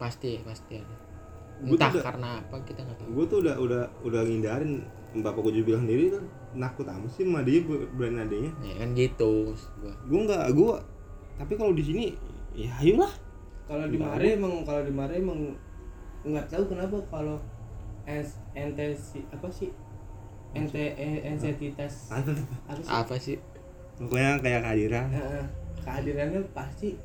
pasti 0.00 0.30
pasti 0.42 0.72
ada. 0.80 0.96
Entah 1.62 1.90
udah- 1.92 2.02
karena 2.02 2.30
apa 2.40 2.56
kita 2.64 2.80
nggak 2.82 2.96
tahu. 2.96 3.08
gue 3.12 3.24
tuh 3.28 3.38
udah 3.44 3.54
udah 3.60 3.82
udah 4.02 4.20
ngindarin 4.24 4.82
bapak 5.20 5.40
gue 5.44 5.60
juga 5.60 5.66
bilang 5.76 5.82
sendiri 5.84 6.04
kan 6.16 6.24
nakut 6.52 6.88
amat 6.88 7.10
sih 7.12 7.24
sama 7.28 7.44
dia 7.44 7.60
ber- 7.60 7.88
berani 7.92 8.18
adanya 8.24 8.50
ya 8.64 8.74
kan 8.80 8.88
gitu 8.96 9.32
gua. 9.78 9.92
Gue 10.08 10.20
nggak 10.24 10.44
gue 10.56 10.74
tapi 11.36 11.52
kalau 11.54 11.72
di 11.76 11.84
sini 11.84 12.04
ya 12.56 12.72
ayolah 12.80 13.12
Kalau 13.62 13.84
di 13.88 13.96
Di 13.96 13.98
Mare 14.00 14.28
emang 14.36 14.64
kalau 14.64 14.82
di 14.84 14.92
Mare 14.92 15.14
emang 15.16 15.40
nggak 16.24 16.44
tahu 16.48 16.64
kenapa 16.72 16.96
kalau 17.08 17.36
ente 18.52 18.86
si 18.92 19.22
apa 19.28 19.48
sih 19.48 19.70
ente 20.52 20.84
eh, 20.92 21.24
entitas 21.24 22.10
apa 22.10 22.28
sih 22.76 22.88
apa 22.88 23.14
sih 23.16 23.36
pokoknya 23.96 24.40
kayak 24.40 24.60
kehadiran 24.62 25.08
Heeh. 25.08 25.44
kehadirannya 25.80 26.40
pasti 26.52 26.96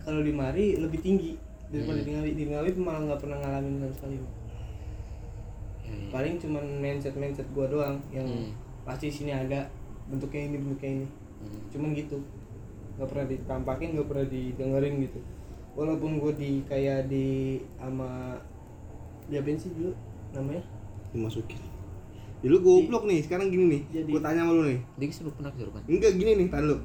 kalau 0.00 0.22
di 0.22 0.30
Mari 0.30 0.78
lebih 0.78 1.00
tinggi 1.00 1.34
daripada 1.66 1.98
Hmm. 1.98 2.06
di 2.06 2.10
Ngawi 2.14 2.30
di 2.32 2.44
Ngawi 2.46 2.70
malah 2.78 3.00
nggak 3.04 3.20
pernah 3.20 3.38
ngalamin 3.42 3.74
sama 3.76 3.92
sekali 3.92 4.16
ya, 4.16 4.22
ya. 5.86 6.06
paling 6.08 6.34
cuman 6.38 6.64
mindset 6.78 7.14
mindset 7.14 7.48
gua 7.50 7.66
doang 7.66 7.98
yang 8.08 8.24
Hmm. 8.24 8.54
pasti 8.82 9.10
sini 9.10 9.30
ada 9.30 9.66
bentuknya 10.06 10.46
ini 10.46 10.56
bentuknya 10.56 10.90
ini 10.96 11.06
Hmm. 11.36 11.60
cuman 11.68 11.90
gitu 11.92 12.16
nggak 12.96 13.08
pernah 13.10 13.26
ditampakin 13.26 13.88
nggak 13.92 14.08
pernah 14.08 14.26
didengerin 14.26 14.94
gitu 15.02 15.20
walaupun 15.76 16.16
gue 16.16 16.32
di 16.32 16.50
kayak 16.64 17.12
di 17.12 17.26
ama 17.76 18.32
diapain 19.26 19.60
sih 19.60 19.68
dulu 19.68 19.92
namanya 20.32 20.64
dimasukin 21.12 21.60
ya 22.40 22.48
lu 22.48 22.58
goblok 22.58 23.04
nih 23.04 23.20
sekarang 23.20 23.48
gini 23.48 23.64
nih 23.66 23.82
Jadi- 23.92 24.12
gue 24.12 24.20
tanya 24.20 24.44
sama 24.44 24.52
lu 24.52 24.62
nih. 24.64 24.80
Dia 24.94 25.06
kesurupan 25.08 25.42
kesurupan 25.48 25.82
enggak 25.86 26.12
gini 26.14 26.30
nih 26.34 26.46
tadi 26.46 26.64
lu. 26.64 26.76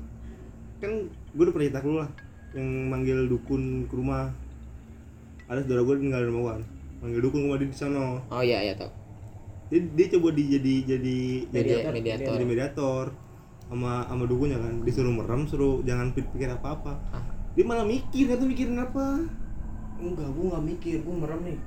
Kan 0.77 0.91
gue 1.07 1.41
udah 1.41 1.53
pernah 1.53 1.65
cerita 1.67 1.79
lu 1.81 1.95
lah 1.97 2.09
yang 2.51 2.67
manggil 2.87 3.19
dukun 3.25 3.61
ke 3.85 3.93
rumah. 3.93 4.31
Ada 5.45 5.63
saudara 5.63 5.81
gue 5.81 5.95
tinggal 5.97 6.21
di 6.21 6.27
rumah 6.27 6.41
gua. 6.41 6.53
Kan. 6.53 6.63
manggil 7.01 7.19
dukun 7.19 7.39
ke 7.39 7.45
rumah 7.45 7.57
dia 7.57 7.65
di 7.65 7.73
sana 7.73 7.97
oh 8.21 8.41
iya 8.41 8.61
iya 8.61 8.73
tau 8.73 8.93
dia, 9.67 9.81
dia 9.81 10.05
coba 10.11 10.27
di 10.31 10.43
jadi 10.45 10.73
jadi 10.85 11.17
Media, 11.47 11.57
Mediator. 11.81 11.91
mediator. 11.91 12.31
Jadi 12.35 12.45
mediator. 12.45 13.05
Sama 13.65 14.03
sama 14.03 14.23
dukunnya 14.27 14.59
kan. 14.59 14.83
Disuruh 14.83 15.09
merem 15.09 15.47
suruh 15.47 15.79
jangan 15.81 16.11
pikir 16.11 16.45
apa 16.45 16.75
apa 16.75 16.91
Ah. 17.09 17.23
dia 17.51 17.63
malah 17.63 17.83
mikir 17.83 18.27
kan 18.27 18.35
tuh 18.35 18.45
mikirin 18.45 18.75
apa. 18.75 19.23
Enggak 19.97 20.27
gue 20.27 20.43
nggak 20.45 20.63
mikir. 20.67 20.95
Gue 21.01 21.15
merem 21.15 21.41
nih. 21.45 21.57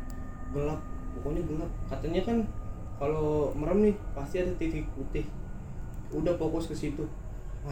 Gelap. 0.53 0.81
Pokoknya 1.15 1.43
gelap. 1.45 1.71
Katanya 1.89 2.21
kan 2.23 2.37
kalau 2.99 3.51
merem 3.59 3.91
nih 3.91 3.95
pasti 4.15 4.41
ada 4.41 4.53
titik 4.55 4.87
putih. 4.95 5.27
Udah 6.15 6.39
fokus 6.39 6.71
ke 6.71 6.75
situ. 6.77 7.05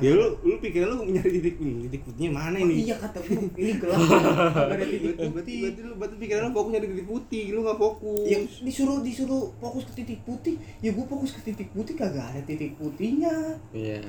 Ya 0.00 0.16
lu 0.16 0.40
lu 0.40 0.56
pikiran 0.56 0.96
lu 0.96 1.04
nyari 1.04 1.36
titik 1.36 1.60
titik 1.60 2.00
putihnya 2.08 2.32
mana 2.32 2.56
Oh, 2.56 2.64
ini? 2.64 2.88
Iya 2.88 2.96
kata 2.96 3.20
gue 3.20 3.44
ini 3.60 3.76
gelap. 3.76 4.00
Ada 4.72 4.88
titik 4.88 5.20
berarti 5.20 5.28
putih. 5.28 5.56
Berarti 5.60 5.80
lu 5.84 5.94
berarti 6.00 6.16
pikiran 6.16 6.42
lu 6.48 6.52
fokus 6.56 6.70
nyari 6.72 6.86
titik 6.88 7.06
putih. 7.12 7.44
Lu 7.52 7.60
nggak 7.60 7.78
fokus. 7.78 8.24
Ya 8.24 8.38
disuruh 8.40 8.98
disuruh 9.04 9.44
fokus 9.60 9.84
ke 9.84 9.92
titik 10.00 10.24
putih. 10.24 10.56
Ya 10.80 10.96
gue 10.96 11.04
fokus 11.04 11.36
ke 11.36 11.40
titik 11.44 11.68
putih 11.76 11.92
kagak 11.92 12.24
ada 12.24 12.40
titik 12.40 12.72
putihnya. 12.80 13.60
Iya. 13.76 14.00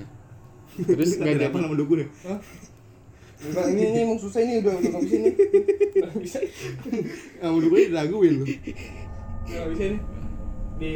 Terus 0.87 1.19
nggak 1.19 1.35
ada 1.35 1.45
apa 1.51 1.57
nama 1.59 1.75
dukun 1.75 1.99
ya? 1.99 2.07
Hah? 2.31 2.39
Enggak, 3.43 3.65
ini, 3.75 3.81
ini 3.91 3.99
emang 4.07 4.19
susah 4.23 4.39
ini 4.39 4.63
udah 4.63 4.71
udah 4.79 4.87
nggak 4.87 5.03
bisa 5.03 5.15
ini. 5.19 5.31
Nggak 5.99 6.15
bisa. 6.23 6.37
Nama 7.43 7.57
dukunnya 7.59 7.87
diraguin 7.91 8.33
lu. 8.39 8.45
Nggak 9.51 9.67
bisa 9.75 9.83
ini 9.91 10.12
di 10.83 10.93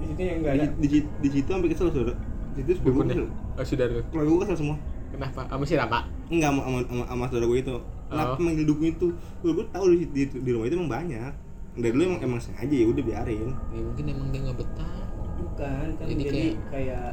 di 0.00 0.04
situ 0.04 0.20
yang 0.20 0.38
nggak 0.42 0.54
ada. 0.56 0.66
di, 0.74 0.86
di, 0.88 0.98
di 1.04 1.28
situ 1.30 1.48
sampai 1.48 1.68
kesel 1.70 1.88
saudara 1.88 2.14
di 2.50 2.58
situ 2.58 2.70
sepupu 2.74 2.90
dukunnya 3.00 3.14
kesel. 3.14 3.28
Oh 3.54 3.64
sudah 3.64 3.86
lu 3.86 4.00
keluarga 4.10 4.30
gue 4.30 4.40
kesel 4.42 4.58
semua. 4.58 4.76
Kenapa? 5.10 5.40
Sama 5.44 5.64
si 5.64 5.74
Rama? 5.74 5.98
Enggak 6.26 6.50
sama 6.50 6.60
sama 6.66 7.04
sama, 7.06 7.24
saudara 7.26 7.46
gue 7.46 7.58
itu. 7.58 7.76
Kenapa 8.10 8.32
Oh. 8.32 8.42
manggil 8.42 8.64
dukun 8.64 8.86
itu? 8.90 9.06
Gue 9.40 9.50
gue 9.54 9.66
tahu 9.70 9.84
di, 9.92 10.06
di, 10.08 10.22
di 10.26 10.50
rumah 10.50 10.66
itu 10.66 10.74
emang 10.74 10.90
banyak. 10.90 11.32
Dari 11.78 11.90
dulu 11.94 12.02
emang 12.04 12.20
emang 12.20 12.40
sengaja 12.42 12.74
ya 12.74 12.86
udah 12.86 13.02
biarin. 13.02 13.50
Ya 13.70 13.80
mungkin 13.80 14.04
emang 14.06 14.28
dia 14.30 14.40
nggak 14.42 14.58
betah. 14.58 14.98
Bukan 15.38 15.86
kan 15.94 16.06
Jadi 16.06 16.22
jadi, 16.26 16.42
kayak 16.68 17.06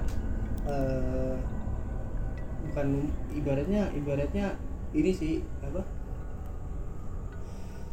eh 0.67 1.35
bukan 2.67 2.85
num- 2.89 3.13
ibaratnya 3.31 3.81
ibaratnya 3.93 4.45
ini 4.91 5.11
sih 5.13 5.33
apa? 5.61 5.81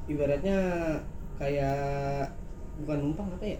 Ibaratnya 0.05 0.59
kayak 1.41 2.29
bukan 2.81 2.97
numpang 3.01 3.29
apa 3.31 3.45
ya 3.47 3.59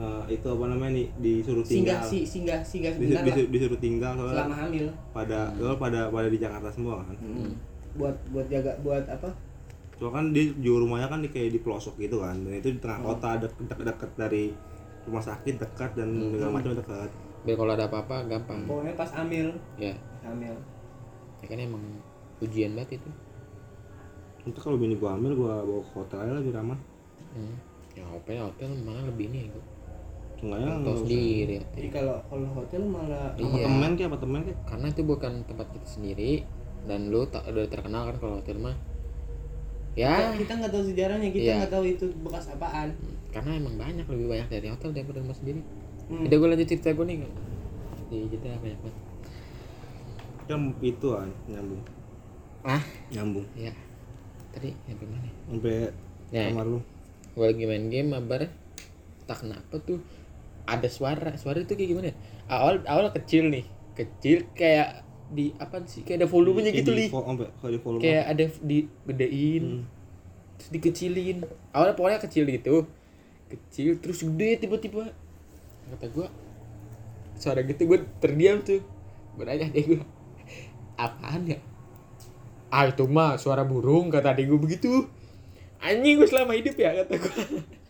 Eh, 0.00 0.24
itu 0.32 0.46
apa 0.46 0.64
namanya 0.64 0.92
nih 0.94 1.06
disuruh 1.14 1.60
singgah 1.60 2.00
tinggal. 2.00 2.08
sih 2.08 2.22
singgah 2.24 2.60
singgah 2.62 2.88
Disu- 2.90 3.04
sebentar 3.04 3.20
lah. 3.20 3.26
disu- 3.28 3.50
disuruh 3.52 3.78
tinggal 3.78 4.12
soalnya 4.14 4.32
selama 4.34 4.56
hamil. 4.58 4.86
pada 5.12 5.38
soalnya 5.52 5.76
pada 5.76 6.00
pada 6.08 6.28
di 6.28 6.38
Jakarta 6.38 6.68
semua 6.70 6.94
kan. 7.02 7.16
Hmm. 7.18 7.52
buat 7.92 8.16
buat 8.30 8.46
jaga 8.48 8.72
buat 8.80 9.04
apa? 9.04 9.28
Soalnya 9.94 10.14
kan 10.14 10.24
dia 10.32 10.44
jauh 10.56 10.80
rumahnya 10.80 11.04
kan 11.06 11.20
di 11.20 11.28
kayak 11.28 11.52
di 11.52 11.60
pelosok 11.60 11.94
gitu 11.98 12.16
kan. 12.18 12.32
Dan 12.40 12.52
itu 12.54 12.68
di 12.70 12.80
tengah 12.80 12.98
Oh. 12.98 13.12
kota 13.12 13.36
deket 13.38 13.66
dekat 13.78 14.10
dari 14.16 14.44
rumah 15.02 15.20
sakit 15.20 15.54
dekat 15.58 15.90
dan 15.92 16.08
Hmm. 16.08 16.32
segala 16.32 16.50
macam 16.54 16.72
dekat 16.72 17.10
biar 17.40 17.56
kalau 17.56 17.72
ada 17.74 17.84
apa-apa 17.86 18.16
gampang. 18.26 18.60
Pokoknya 18.64 18.94
pas 18.94 19.10
hamil. 19.12 19.48
Ya. 19.76 19.92
Hamil. 20.22 20.54
Ya 21.38 21.46
kan 21.46 21.58
emang 21.58 21.84
ujian 22.38 22.72
banget 22.72 22.96
itu. 22.96 23.10
Itu 24.42 24.56
kalau 24.56 24.76
bini 24.76 24.94
gua 24.94 25.12
hamil 25.12 25.32
gua 25.34 25.60
bawa 25.60 25.80
ke 25.82 25.92
hotel 25.94 26.18
aja 26.18 26.32
lebih 26.34 26.52
ramah 26.52 26.80
hmm. 27.30 27.54
ya 27.92 28.04
hotel 28.06 28.44
hotel 28.46 28.70
mana 28.80 29.04
lebih 29.04 29.28
nih 29.28 29.46
gue 29.46 29.64
Seenggaknya 30.40 30.72
tahu 30.80 30.96
sendiri. 31.04 31.54
ya. 31.54 31.64
jadi 31.76 31.88
kalau 31.92 32.16
kalau 32.26 32.48
hotel 32.54 32.82
malah 32.82 33.28
Iya. 33.36 33.44
apartemen 33.44 33.90
kayak 33.92 34.08
apartemen 34.08 34.40
kayak. 34.42 34.58
Karena 34.64 34.86
itu 34.88 35.02
bukan 35.04 35.32
tempat 35.44 35.66
kita 35.70 35.86
sendiri 35.86 36.32
dan 36.88 37.00
lu 37.12 37.28
tak 37.28 37.44
udah 37.44 37.68
terkenal 37.68 38.08
kan 38.08 38.16
kalau 38.16 38.34
hotel 38.40 38.56
mah. 38.56 38.76
Ya. 39.92 40.32
Kita 40.32 40.52
nggak 40.56 40.72
tahu 40.72 40.84
sejarahnya 40.86 41.28
kita 41.28 41.44
Iya. 41.44 41.54
nggak 41.60 41.72
tahu 41.72 41.84
itu 41.84 42.04
bekas 42.24 42.48
apaan. 42.48 42.88
Hmm, 42.90 43.16
karena 43.28 43.50
emang 43.54 43.74
banyak 43.76 44.06
lebih 44.06 44.26
banyak 44.28 44.48
dari 44.48 44.66
hotel 44.66 44.90
daripada 44.90 45.20
rumah 45.20 45.36
sendiri. 45.36 45.60
Hmm. 46.10 46.26
udah 46.26 46.36
gue 46.36 46.48
lanjut 46.48 46.66
cerita 46.66 46.90
gue 46.90 47.06
nih 47.06 47.22
di 48.10 48.26
jeda 48.26 48.50
banyak 48.58 48.80
banget 48.82 48.98
kan 50.50 50.60
itu 50.82 51.06
kan 51.06 51.30
nyambung. 51.46 51.82
Ah 52.66 52.82
nyambung. 53.14 53.46
Ya 53.54 53.70
tadi 54.50 54.74
sampai 54.82 55.06
mana? 55.06 55.30
Sampai 55.46 55.74
Ya. 56.34 56.50
kamar 56.50 56.66
lu. 56.66 56.78
Gue 57.30 57.46
lagi 57.46 57.64
main 57.64 57.86
game 57.86 58.10
mabar. 58.10 58.50
Tak 59.30 59.46
kenapa 59.46 59.78
tuh 59.78 60.02
ada 60.70 60.86
suara 60.86 61.34
suara 61.34 61.58
itu 61.58 61.74
kayak 61.74 61.90
gimana 61.90 62.06
ya? 62.14 62.16
awal 62.46 62.78
awal 62.86 63.10
kecil 63.10 63.50
nih 63.50 63.66
kecil 63.98 64.46
kayak 64.54 65.02
di 65.30 65.54
apa 65.62 65.78
sih? 65.86 66.02
Kayak 66.02 66.26
ada 66.26 66.28
volumenya 66.30 66.70
gitu 66.74 66.90
di 66.90 67.06
di 67.06 67.78
volume 67.78 68.02
kayak 68.02 68.24
ada 68.34 68.44
digedein 68.62 69.62
Hmm. 69.62 69.84
terus 70.58 70.70
dikecilin. 70.74 71.38
Awalnya 71.72 71.94
pokoknya 71.96 72.20
kecil 72.20 72.44
gitu. 72.50 72.84
Kecil 73.48 74.02
terus 74.02 74.20
gede 74.26 74.66
tiba-tiba. 74.66 75.10
Kata 75.90 76.06
gua 76.10 76.28
suara 77.40 77.62
gitu 77.64 77.86
gue 77.88 77.98
terdiam 78.20 78.60
tuh. 78.60 78.82
Gue 79.38 79.44
nanya 79.46 79.70
deh 79.70 79.84
gue 79.86 80.02
apaan 80.98 81.48
ya? 81.48 81.58
Ah 82.68 82.86
itu 82.86 83.06
mah 83.08 83.40
suara 83.40 83.64
burung 83.64 84.12
kata 84.12 84.34
adik 84.36 84.50
gue 84.50 84.60
begitu. 84.60 84.92
Anjing 85.80 86.20
gue 86.20 86.28
selama 86.28 86.52
hidup 86.58 86.76
ya 86.76 86.92
kata 87.02 87.14
gue 87.16 87.34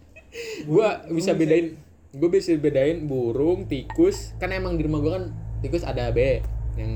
gue 0.71 0.89
bisa 1.11 1.35
bedain 1.35 1.75
gue 2.11 2.29
bisa 2.29 2.55
bedain 2.59 3.07
burung 3.07 3.71
tikus. 3.71 4.35
Kan 4.43 4.51
emang 4.51 4.75
di 4.75 4.83
rumah 4.87 5.01
gue 5.03 5.13
kan 5.15 5.25
tikus 5.63 5.87
ada 5.87 6.11
B 6.11 6.43
yang 6.79 6.93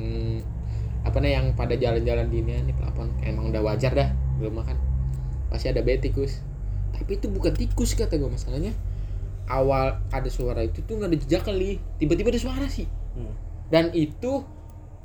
apa 1.05 1.21
nih 1.21 1.37
yang 1.37 1.47
pada 1.53 1.77
jalan-jalan 1.77 2.33
di 2.33 2.41
ini 2.41 2.73
nih 2.73 2.75
pelapon 2.75 3.13
emang 3.21 3.53
udah 3.53 3.63
wajar 3.63 3.93
dah 3.95 4.09
di 4.11 4.43
rumah 4.43 4.67
kan. 4.67 4.79
Pasti 5.53 5.71
ada 5.71 5.85
B 5.85 5.95
tikus. 6.03 6.43
Tapi 6.95 7.19
itu 7.19 7.27
bukan 7.31 7.55
tikus 7.55 7.95
kata 7.95 8.19
gue 8.19 8.31
masalahnya 8.31 8.75
awal 9.45 10.01
ada 10.09 10.31
suara 10.33 10.65
itu 10.65 10.81
tuh 10.83 10.99
nggak 10.99 11.11
ada 11.15 11.19
jejak 11.21 11.43
kali. 11.47 11.79
Tiba-tiba 12.01 12.35
ada 12.35 12.41
suara 12.41 12.67
sih. 12.67 12.89
Hmm. 13.15 13.31
dan 13.71 13.95
itu 13.95 14.43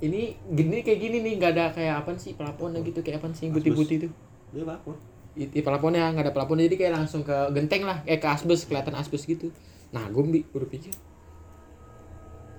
ini 0.02 0.34
gini 0.50 0.82
kayak 0.82 0.98
gini 0.98 1.22
nih 1.22 1.34
nggak 1.38 1.52
ada 1.54 1.66
kayak 1.70 2.02
apa 2.02 2.18
sih 2.18 2.34
pelaponnya 2.34 2.82
gitu 2.82 3.06
kayak 3.06 3.22
apa 3.22 3.30
sih 3.38 3.54
putih-putih 3.54 3.96
itu. 4.02 4.10
Dia 4.50 4.66
lapor. 4.66 4.98
Itu 5.38 5.62
pelaponnya 5.62 6.10
nggak 6.10 6.26
ada 6.26 6.34
pelaponnya 6.34 6.66
jadi 6.66 6.78
kayak 6.82 6.94
langsung 6.98 7.22
ke 7.22 7.38
genteng 7.54 7.86
lah 7.86 8.02
eh 8.10 8.18
ke 8.18 8.26
asbes 8.26 8.66
kelihatan 8.66 8.98
asbes 8.98 9.30
gitu 9.30 9.54
nah 9.90 10.06
gue 10.08 10.22
bi- 10.22 10.46
baru 10.54 10.70
pikir 10.70 10.94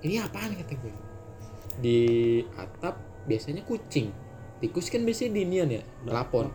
ini 0.01 0.17
apaan 0.17 0.57
kata 0.57 0.73
gue? 0.81 0.93
Di 1.77 1.99
atap 2.57 2.97
biasanya 3.29 3.61
kucing. 3.65 4.09
Tikus 4.61 4.89
kan 4.89 5.05
biasanya 5.05 5.37
di 5.37 5.41
inian 5.45 5.69
ya 5.69 5.81
pelapon. 6.05 6.49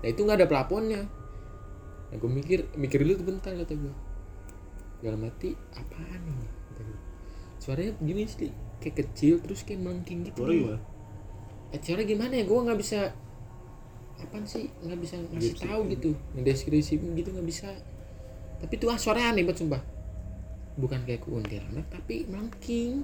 nah 0.00 0.08
itu 0.08 0.20
nggak 0.24 0.38
ada 0.40 0.48
pelaponnya. 0.48 1.04
Nah 2.08 2.16
gue 2.16 2.30
mikir 2.30 2.72
mikir 2.76 3.04
dulu 3.04 3.20
tuh 3.20 3.26
bentar 3.28 3.52
kata 3.52 3.74
gue. 3.76 3.94
Dalam 5.04 5.20
hati 5.24 5.52
apaan 5.76 6.20
ini? 6.24 6.48
Kata 6.48 6.80
gue. 6.84 6.98
Suaranya 7.60 7.92
gini 8.00 8.24
sih 8.24 8.52
kayak 8.80 8.96
kecil 9.04 9.44
terus 9.44 9.60
kayak 9.64 9.84
melengking 9.84 10.24
gitu. 10.24 10.40
Suara 10.40 10.56
gimana? 10.56 10.80
eh, 11.76 12.06
gimana 12.08 12.32
ya? 12.32 12.44
Gue 12.48 12.58
nggak 12.64 12.78
bisa 12.80 13.00
apaan 14.24 14.44
sih? 14.48 14.72
Nggak 14.84 15.00
bisa 15.04 15.14
ngasih 15.20 15.54
tahu 15.60 15.80
gitu. 15.92 16.10
Ngedeskripsi 16.32 16.96
gitu 16.96 17.28
nggak 17.28 17.48
bisa. 17.48 17.68
Tapi 18.60 18.72
tuh 18.80 18.88
ah 18.88 18.96
suaranya 18.96 19.36
aneh 19.36 19.44
banget 19.44 19.64
sumpah 19.64 19.99
bukan 20.74 21.00
kayak 21.02 21.20
kuntilanak 21.20 21.86
tapi 21.88 22.26
melengking. 22.26 23.02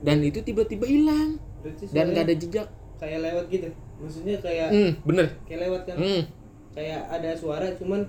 Dan 0.00 0.20
itu 0.20 0.40
tiba-tiba 0.40 0.84
hilang. 0.84 1.40
Dan 1.88 2.12
nggak 2.12 2.24
ada 2.24 2.34
jejak. 2.34 2.68
kayak 2.94 3.20
lewat 3.20 3.44
gitu. 3.48 3.68
Maksudnya 3.96 4.36
kayak 4.38 4.68
hmm 4.70 4.90
bener. 5.02 5.26
kayak 5.44 5.60
lewat 5.66 5.82
kan? 5.84 5.96
Hmm. 5.96 6.22
Kayak 6.72 7.00
ada 7.08 7.30
suara 7.34 7.66
cuman 7.74 8.00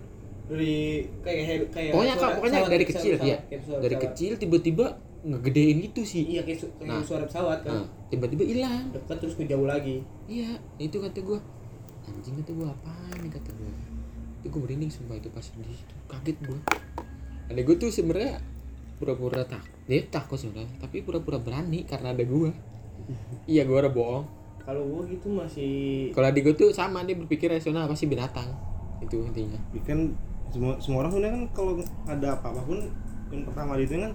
dari 0.45 1.03
kayak 1.19 1.73
kayak 1.73 1.91
pokoknya 1.91 2.13
suara 2.13 2.21
kak 2.23 2.35
pokoknya 2.37 2.53
pesawat, 2.55 2.71
dari 2.71 2.85
kecil 2.85 3.13
pesawat, 3.15 3.25
ya. 3.25 3.37
kayak 3.43 3.61
suara 3.65 3.81
dari 3.81 3.95
pesawat. 3.95 4.13
kecil 4.13 4.31
tiba-tiba 4.37 4.85
ngegedein 5.23 5.77
gitu 5.81 6.01
sih. 6.03 6.23
Iya 6.27 6.41
kayak, 6.43 6.59
su- 6.59 6.73
kayak 6.75 6.89
Nah. 6.91 7.01
suara 7.01 7.23
pesawat 7.25 7.59
kan. 7.61 7.73
Nah, 7.75 7.85
tiba-tiba 8.07 8.43
hilang. 8.45 8.83
Dekat 8.91 9.17
terus 9.19 9.35
ngejauh 9.35 9.65
lagi. 9.65 9.97
Iya 10.25 10.49
itu 10.77 10.95
kata 10.95 11.19
gue 11.19 11.39
anjing 12.05 12.35
kata 12.37 12.51
gue 12.53 12.67
apaan 12.69 13.15
nih 13.17 13.31
kata 13.31 13.49
gue 13.51 13.71
itu 14.37 14.47
gue 14.47 14.61
merinding 14.61 14.91
sumpah 14.91 15.15
itu 15.15 15.29
pas 15.29 15.41
di 15.43 15.73
situ. 15.73 15.95
Kaget 16.05 16.37
gue 16.41 16.59
ada 17.45 17.59
gue 17.59 17.75
tuh 17.75 17.89
sebenarnya 17.89 18.41
pura-pura 18.95 19.43
tak 19.43 19.61
dia 19.85 20.01
takut 20.05 20.35
sebenarnya 20.35 20.71
tapi 20.77 21.01
pura-pura 21.01 21.37
berani 21.37 21.83
karena 21.83 22.09
ada 22.09 22.23
gue 22.23 22.49
iya 23.45 23.61
gue 23.61 23.75
udah 23.75 23.91
bohong 23.91 24.25
kalau 24.57 24.81
gua 24.83 25.05
gitu 25.05 25.29
masih 25.29 26.09
kalau 26.09 26.25
adik 26.25 26.41
gue 26.43 26.55
tuh 26.55 26.69
sama 26.71 27.03
dia 27.03 27.13
berpikir 27.13 27.45
rasional 27.47 27.85
pasti 27.85 28.05
binatang 28.05 28.49
itu 28.97 29.21
intinya 29.21 29.59
kan 29.79 30.09
semua 30.47 30.73
semua 30.79 31.03
orang 31.03 31.11
sebenarnya 31.11 31.35
kan 31.35 31.45
kalau 31.53 31.71
ada 32.07 32.27
apa 32.33 32.47
apa 32.49 32.61
pun 32.63 32.79
yang 33.29 33.43
pertama 33.43 33.75
itu 33.75 33.93
kan 33.95 34.13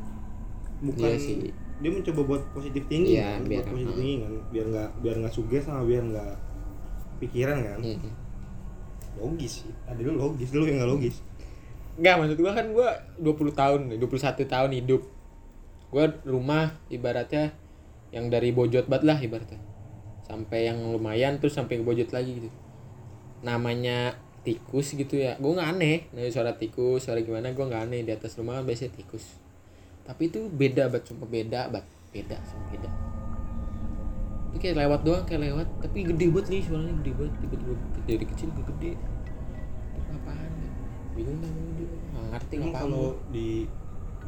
bukan 0.81 1.07
Iya 1.07 1.18
sih. 1.18 1.37
dia 1.78 1.91
mencoba 1.91 2.20
buat 2.24 2.43
positif 2.51 2.83
tinggi 2.87 3.14
Iya, 3.14 3.37
kan, 3.37 3.41
biar- 3.45 3.62
buat 3.62 3.72
positif 3.72 3.93
uh. 3.93 3.99
tinggi 4.01 4.16
kan 4.18 4.33
biar 4.51 4.66
nggak 4.66 4.89
biar 4.99 5.14
nggak 5.18 5.33
suges 5.33 5.62
sama 5.62 5.83
biar 5.85 6.03
nggak 6.05 6.33
pikiran 7.20 7.57
kan 7.61 7.78
Hmm. 7.81 8.12
logis 9.16 9.53
sih 9.61 9.70
ada 9.85 9.97
dulu 9.97 10.16
logis 10.18 10.49
dulu 10.51 10.64
yang 10.64 10.78
nggak 10.78 10.91
logis 10.91 11.16
Enggak, 12.01 12.16
maksud 12.16 12.38
gua 12.40 12.53
kan 12.57 12.66
gua 12.72 12.88
20 13.20 13.53
tahun, 13.53 13.80
21 14.01 14.48
tahun 14.48 14.70
hidup. 14.72 15.05
Gua 15.92 16.09
rumah 16.24 16.72
ibaratnya 16.88 17.53
yang 18.09 18.32
dari 18.32 18.57
bojot 18.57 18.88
banget 18.88 19.05
lah 19.05 19.18
ibaratnya. 19.20 19.61
Sampai 20.24 20.64
yang 20.64 20.80
lumayan 20.96 21.36
terus 21.44 21.61
sampai 21.61 21.76
ke 21.76 21.84
bojot 21.84 22.09
lagi 22.16 22.40
gitu. 22.40 22.48
Namanya 23.44 24.16
tikus 24.48 24.96
gitu 24.96 25.20
ya. 25.20 25.36
Gua 25.36 25.61
nggak 25.61 25.70
aneh, 25.76 26.09
nah, 26.16 26.24
suara 26.32 26.57
tikus, 26.57 27.05
suara 27.05 27.20
gimana 27.20 27.53
gua 27.53 27.68
nggak 27.68 27.82
aneh 27.92 28.01
di 28.01 28.16
atas 28.16 28.32
rumah 28.40 28.57
kan 28.57 28.64
biasanya 28.64 28.96
tikus. 28.96 29.36
Tapi 30.09 30.32
itu 30.32 30.48
beda 30.48 30.88
banget, 30.88 31.12
sumpah 31.12 31.28
beda 31.28 31.68
banget. 31.68 31.86
Beda, 32.16 32.40
sumpah 32.48 32.68
beda. 32.80 32.90
Itu 34.51 34.57
kayak 34.57 34.88
lewat 34.88 35.01
doang, 35.05 35.24
kayak 35.28 35.53
lewat, 35.53 35.68
tapi 35.84 36.09
gede 36.09 36.26
banget 36.32 36.46
nih 36.48 36.62
suaranya 36.64 36.94
gede 37.05 37.12
banget, 37.12 37.34
tiba-tiba 37.44 37.74
dari 38.09 38.24
kecil 38.24 38.48
ke 38.57 38.62
gede. 38.72 38.92
Apaan? 40.16 40.53
Bingung 41.12 41.38
dah 41.44 41.53
Nggak 42.31 42.39
ngerti 42.39 42.55
emang 42.55 42.70
apa 42.70 42.78
kalau 42.78 43.07
di 43.35 43.49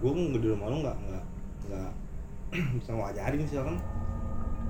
gua 0.02 0.10
kan 0.10 0.22
di 0.34 0.48
rumah 0.50 0.66
lo 0.66 0.76
nggak 0.82 0.96
nggak 1.06 1.24
nggak 1.70 1.90
bisa 2.82 2.90
ngajarin 2.92 3.40
misalkan 3.40 3.76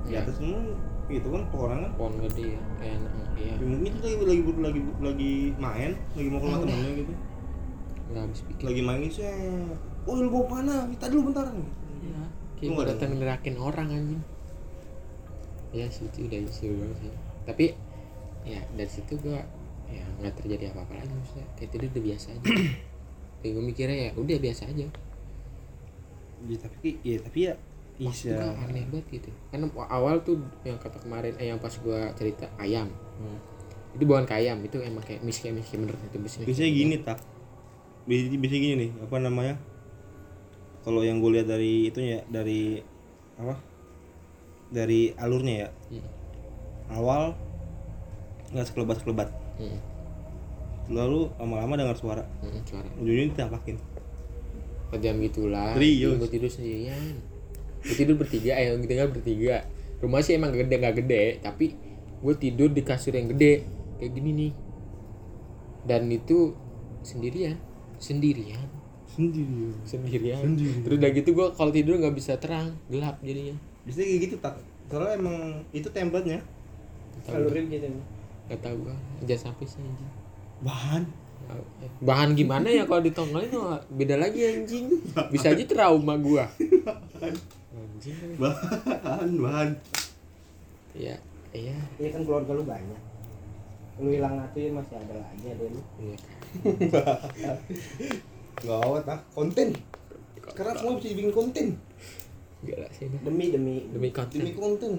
di 0.03 0.12
Iya. 0.12 0.26
atas 0.26 0.35
semua 0.37 0.61
itu 1.09 1.28
kan 1.28 1.43
pohon 1.49 1.70
kan. 1.72 1.93
Pohon 1.97 2.14
gede 2.28 2.57
ya 2.57 2.61
kayak 2.80 2.99
iya. 3.39 3.55
Ya, 3.57 3.64
mungkin 3.64 3.91
itu 3.97 4.05
lagi 4.05 4.16
lagi 4.28 4.43
lagi 4.61 4.80
lagi 5.01 5.33
main 5.57 5.91
lagi 6.12 6.28
mau 6.28 6.39
ke 6.39 6.45
rumah 6.45 6.59
udah. 6.61 6.68
temennya 6.68 6.93
gitu. 7.01 7.12
Nggak 8.12 8.22
habis 8.28 8.41
pikir. 8.45 8.64
Lagi 8.68 8.80
main 8.85 9.01
gitu 9.09 9.20
oh 10.03 10.14
lu 10.18 10.28
mau 10.35 10.45
mana? 10.51 10.74
Kita 10.91 11.05
dulu 11.09 11.22
bentar. 11.30 11.45
Iya. 11.49 12.22
Nggak 12.61 12.74
gue 12.74 12.83
ada 12.83 12.91
datang 12.95 13.11
ngerakin 13.16 13.57
orang 13.57 13.89
anjing. 13.89 14.22
Ya 15.72 15.87
sih 15.89 16.05
itu 16.11 16.28
udah 16.28 16.39
isu 16.45 16.68
banget 16.76 16.97
sih. 17.01 17.12
Tapi 17.49 17.64
ya 18.43 18.61
dari 18.74 18.91
situ 18.91 19.14
gua 19.22 19.41
ya 19.89 20.05
nggak 20.20 20.35
terjadi 20.43 20.74
apa-apa 20.74 20.99
lagi 21.01 21.12
maksudnya. 21.14 21.47
Kayak 21.57 21.68
itu 21.70 21.76
udah 21.78 22.03
biasa 22.05 22.26
aja 22.35 22.43
kayak 23.43 23.53
gue 23.59 23.64
mikirnya 23.66 23.99
ya 24.09 24.11
udah 24.14 24.38
biasa 24.38 24.70
aja. 24.70 24.86
Ya, 26.43 26.57
tapi 26.59 26.88
ya 27.03 27.18
tapi 27.22 27.38
ya 27.51 27.55
bisa 27.99 28.34
aneh 28.34 28.82
banget 28.90 29.07
gitu. 29.20 29.30
Kan 29.53 29.68
awal 29.90 30.22
tuh 30.26 30.40
yang 30.66 30.78
kata 30.80 30.99
kemarin 31.03 31.36
eh 31.38 31.53
yang 31.53 31.61
pas 31.62 31.74
gua 31.82 32.11
cerita 32.16 32.49
ayam. 32.59 32.88
Hmm. 33.20 33.38
itu 33.93 34.09
bukan 34.09 34.24
ke 34.24 34.32
ayam 34.32 34.57
itu 34.64 34.80
emang 34.80 35.05
kayak 35.05 35.20
miskin 35.20 35.53
miskin 35.53 35.84
bener 35.84 35.93
itu 36.01 36.16
bisnis 36.16 36.49
biasanya 36.49 36.72
gini 36.72 36.97
tak 37.05 37.20
biasanya, 38.09 38.40
biasanya 38.40 38.62
gini 38.64 38.74
nih 38.80 38.90
apa 39.05 39.16
namanya? 39.20 39.55
Kalau 40.80 41.05
yang 41.05 41.20
gue 41.20 41.30
lihat 41.38 41.47
dari 41.47 41.93
itunya 41.93 42.24
dari 42.26 42.80
apa? 43.36 43.61
Dari 44.72 45.12
alurnya 45.20 45.55
ya. 45.55 45.68
Hmm. 45.93 46.09
awal 46.88 47.22
nggak 48.53 48.66
sekelebat 48.68 48.97
sekelebat 49.05 49.28
Hmm. 49.61 49.76
Lalu 50.93 51.32
lama-lama 51.40 51.74
dengar 51.80 51.97
suara. 51.97 52.24
Hmm, 52.45 52.62
suara. 52.68 52.88
Ujungnya 53.01 53.32
ditampakin 53.32 53.76
jam 55.01 55.16
gitulah. 55.24 55.72
Serius? 55.72 56.20
gue 56.20 56.28
tidur 56.28 56.51
sendirian. 56.53 57.16
Gue 57.80 57.97
tidur 57.97 58.16
bertiga 58.20 58.53
eh 58.61 58.68
yang 58.68 58.84
tinggal 58.84 59.09
bertiga. 59.09 59.64
Rumah 60.03 60.20
sih 60.20 60.36
emang 60.36 60.53
gede 60.53 60.74
nggak 60.76 60.97
gede 61.05 61.24
tapi 61.40 61.72
gue 62.20 62.34
tidur 62.36 62.68
di 62.68 62.82
kasur 62.84 63.16
yang 63.16 63.32
gede. 63.32 63.64
Kayak 63.97 64.12
gini 64.18 64.30
nih. 64.36 64.53
Dan 65.88 66.11
itu 66.12 66.53
sendirian. 67.07 67.57
Sendirian. 67.97 68.68
Sendiri 69.12 69.76
sendirian. 69.84 70.40
Sendiri. 70.40 70.80
terus 70.88 70.97
udah 70.97 71.11
gitu 71.12 71.30
gue 71.36 71.47
kalau 71.53 71.68
tidur 71.72 72.01
nggak 72.01 72.16
bisa 72.16 72.36
terang 72.36 72.76
gelap 72.93 73.16
jadinya. 73.24 73.57
Biasanya 73.88 74.07
kayak 74.09 74.20
gitu 74.28 74.36
tak 74.40 74.55
soalnya 74.93 75.16
emang 75.16 75.36
itu 75.72 75.88
template-nya. 75.88 76.40
Salurin 77.24 77.68
gitu. 77.72 77.88
Nggak 78.49 78.61
tahu 78.61 78.76
gue 78.88 78.97
jangan 79.24 79.53
sampai 79.53 79.66
sih 79.68 79.80
bahan. 80.63 81.03
Bahan 82.01 82.33
gimana 82.33 82.71
ya 82.73 82.89
kalau 82.89 83.05
ditongolin? 83.05 83.53
Mah 83.53 83.83
beda 83.93 84.17
lagi 84.17 84.41
anjing. 84.47 84.89
Bisa 85.29 85.53
aja 85.53 85.65
trauma 85.69 86.17
gua. 86.17 86.49
Anjing. 87.21 88.41
Bahan 88.41 89.29
bahan. 89.37 89.69
Ya 90.97 91.21
iya. 91.53 91.77
Iya 92.01 92.09
kan 92.17 92.23
keluarga 92.25 92.57
lu 92.57 92.65
banyak. 92.65 93.01
Lu 94.01 94.09
hilang 94.09 94.41
satu 94.41 94.57
ya 94.57 94.71
masih 94.73 94.97
ada 94.97 95.15
lagi 95.21 95.47
ada 95.53 95.65
lu. 95.69 95.81
Iya. 96.01 96.17
Nggak 98.63 98.79
awet 98.89 99.07
ah. 99.13 99.21
Konten. 99.37 99.69
Karena 100.57 100.73
semua 100.79 100.97
bisa 100.97 101.09
dibikin 101.13 101.33
konten. 101.35 101.67
Enggak 102.63 102.79
lah 102.87 102.91
sih 102.97 103.07
demi 103.11 103.53
demi. 103.53 103.77
Demi 103.93 104.09
konten. 104.09 104.39
Demi 104.41 104.53
konten. 104.57 104.93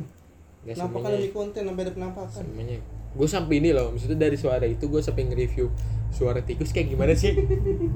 Nggak 0.63 0.75
kenapa 0.77 0.97
kan 1.01 1.09
demi 1.17 1.31
konten 1.33 1.61
sampai 1.65 1.83
ada 1.83 1.93
penampakan. 1.97 2.43
Semuanya 2.45 2.77
gue 3.13 3.27
sampai 3.29 3.61
ini 3.61 3.69
loh 3.69 3.93
maksudnya 3.93 4.25
dari 4.25 4.37
suara 4.37 4.65
itu 4.65 4.89
gue 4.89 5.01
sampai 5.01 5.29
nge-review 5.29 5.69
suara 6.13 6.39
tikus 6.45 6.69
kayak 6.69 6.93
gimana 6.93 7.17
sih? 7.17 7.33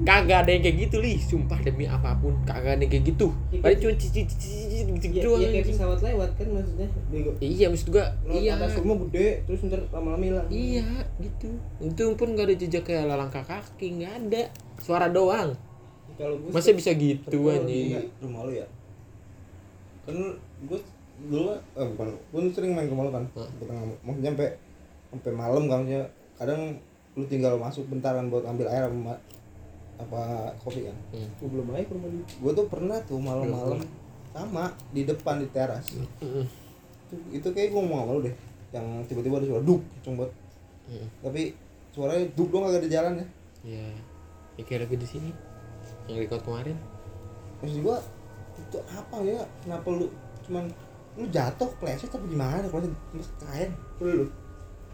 Kagak 0.02 0.42
ada 0.44 0.50
yang 0.50 0.62
kayak 0.66 0.76
gitu 0.90 0.96
lih 0.98 1.16
sumpah 1.22 1.62
demi 1.62 1.86
apa 1.86 2.18
pun 2.18 2.34
kagak 2.42 2.74
ada 2.76 2.82
yang 2.82 2.90
kayak 2.90 3.14
gitu. 3.14 3.30
Iya, 3.54 3.62
paling 3.62 3.78
cuma 3.78 3.94
cici 3.94 4.20
cici 4.26 4.50
cici 4.66 5.06
gitu 5.06 5.22
ya, 5.22 5.22
doang. 5.22 5.40
ya 5.40 5.48
kayak 5.54 5.66
pesawat 5.70 5.98
lewat 6.02 6.30
kan 6.34 6.46
maksudnya. 6.50 6.88
Bego. 7.14 7.30
Iya 7.38 7.66
maksud 7.70 7.88
Lo 7.94 8.34
iya. 8.34 8.58
atas 8.58 8.74
rumah 8.82 8.96
gede 9.06 9.46
terus 9.46 9.60
ntar 9.70 9.80
lama-lama 9.94 10.24
hilang. 10.26 10.46
Iya 10.50 10.86
gitu. 11.22 11.48
Itu 11.78 12.04
pun 12.18 12.34
gak 12.34 12.50
ada 12.50 12.54
jejak 12.58 12.82
kayak 12.82 13.06
langkah 13.06 13.46
kaki 13.46 14.02
nggak 14.02 14.12
ada. 14.26 14.42
Suara 14.82 15.06
doang. 15.06 15.54
Kalau 16.18 16.34
gue 16.42 16.50
masa 16.50 16.74
bisa 16.74 16.90
gitu 16.98 17.38
anjing? 17.46 17.94
Iya, 17.94 18.00
rumah 18.18 18.50
lu 18.50 18.52
ya? 18.58 18.66
Kan 20.02 20.18
gue 20.66 20.80
dulu 21.30 21.54
eh 21.54 21.86
bukan 21.94 22.08
gue 22.14 22.40
sering 22.50 22.74
main 22.74 22.90
ke 22.90 22.94
mall 22.94 23.14
kan 23.14 23.22
Hmm. 23.34 23.46
Bukan, 23.62 23.74
maksudnya 24.02 24.34
sampai 25.08 25.32
malam 25.32 25.66
kan 25.66 25.84
maksudnya 25.84 26.04
kadang 26.36 26.60
lu 27.18 27.24
tinggal 27.26 27.58
masuk 27.58 27.88
bentaran 27.90 28.30
buat 28.30 28.46
ambil 28.46 28.70
air 28.70 28.86
sama 28.86 29.18
apa 29.98 30.22
kopi 30.62 30.86
kan 30.86 30.94
Hmm. 31.10 31.26
gue 31.42 31.48
belum 31.50 31.66
ke 31.74 31.90
rumah 31.90 32.08
dia. 32.14 32.22
Gue 32.38 32.52
tuh 32.54 32.66
pernah 32.70 32.98
tuh 33.02 33.18
malam-malam 33.18 33.82
sama 34.30 34.70
di 34.94 35.02
depan 35.02 35.42
di 35.42 35.50
teras. 35.50 35.98
Mm-mm. 35.98 36.46
itu, 37.08 37.42
itu 37.42 37.48
kayak 37.50 37.74
gue 37.74 37.80
ngomong 37.82 38.06
sama 38.06 38.12
lu 38.14 38.20
deh. 38.22 38.36
Yang 38.70 38.86
tiba-tiba 39.10 39.42
ada 39.42 39.46
suara 39.50 39.62
duk 39.66 39.82
banget 40.06 40.30
Mm-mm. 40.88 41.08
tapi 41.24 41.42
suaranya 41.90 42.24
duk 42.38 42.48
dong 42.54 42.64
agak 42.70 42.86
ada 42.86 42.90
jalan 42.92 43.12
ya. 43.18 43.26
Iya, 43.66 43.86
ya 44.54 44.62
kayak 44.62 44.80
lagi 44.86 44.96
di 45.02 45.08
sini. 45.08 45.30
Yang 46.06 46.16
record 46.30 46.42
kemarin. 46.46 46.76
maksud 47.58 47.82
gua 47.82 47.98
itu 48.54 48.78
apa 48.86 49.16
ya? 49.26 49.42
Kenapa 49.66 49.86
lu 49.90 50.06
cuman 50.46 50.70
lu 51.18 51.26
jatuh 51.26 51.66
pleset 51.82 52.06
apa 52.14 52.22
gimana? 52.22 52.70
Kalau 52.70 52.86
mas 53.10 53.28
kain 53.42 53.74
lu 53.98 54.30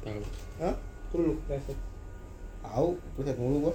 Tahu. 0.05 0.21
Hah? 0.61 0.75
lu 1.15 1.39
reset 1.47 1.79
tahu 2.61 2.89
pleset 3.15 3.37
mulu 3.37 3.57
gua 3.63 3.75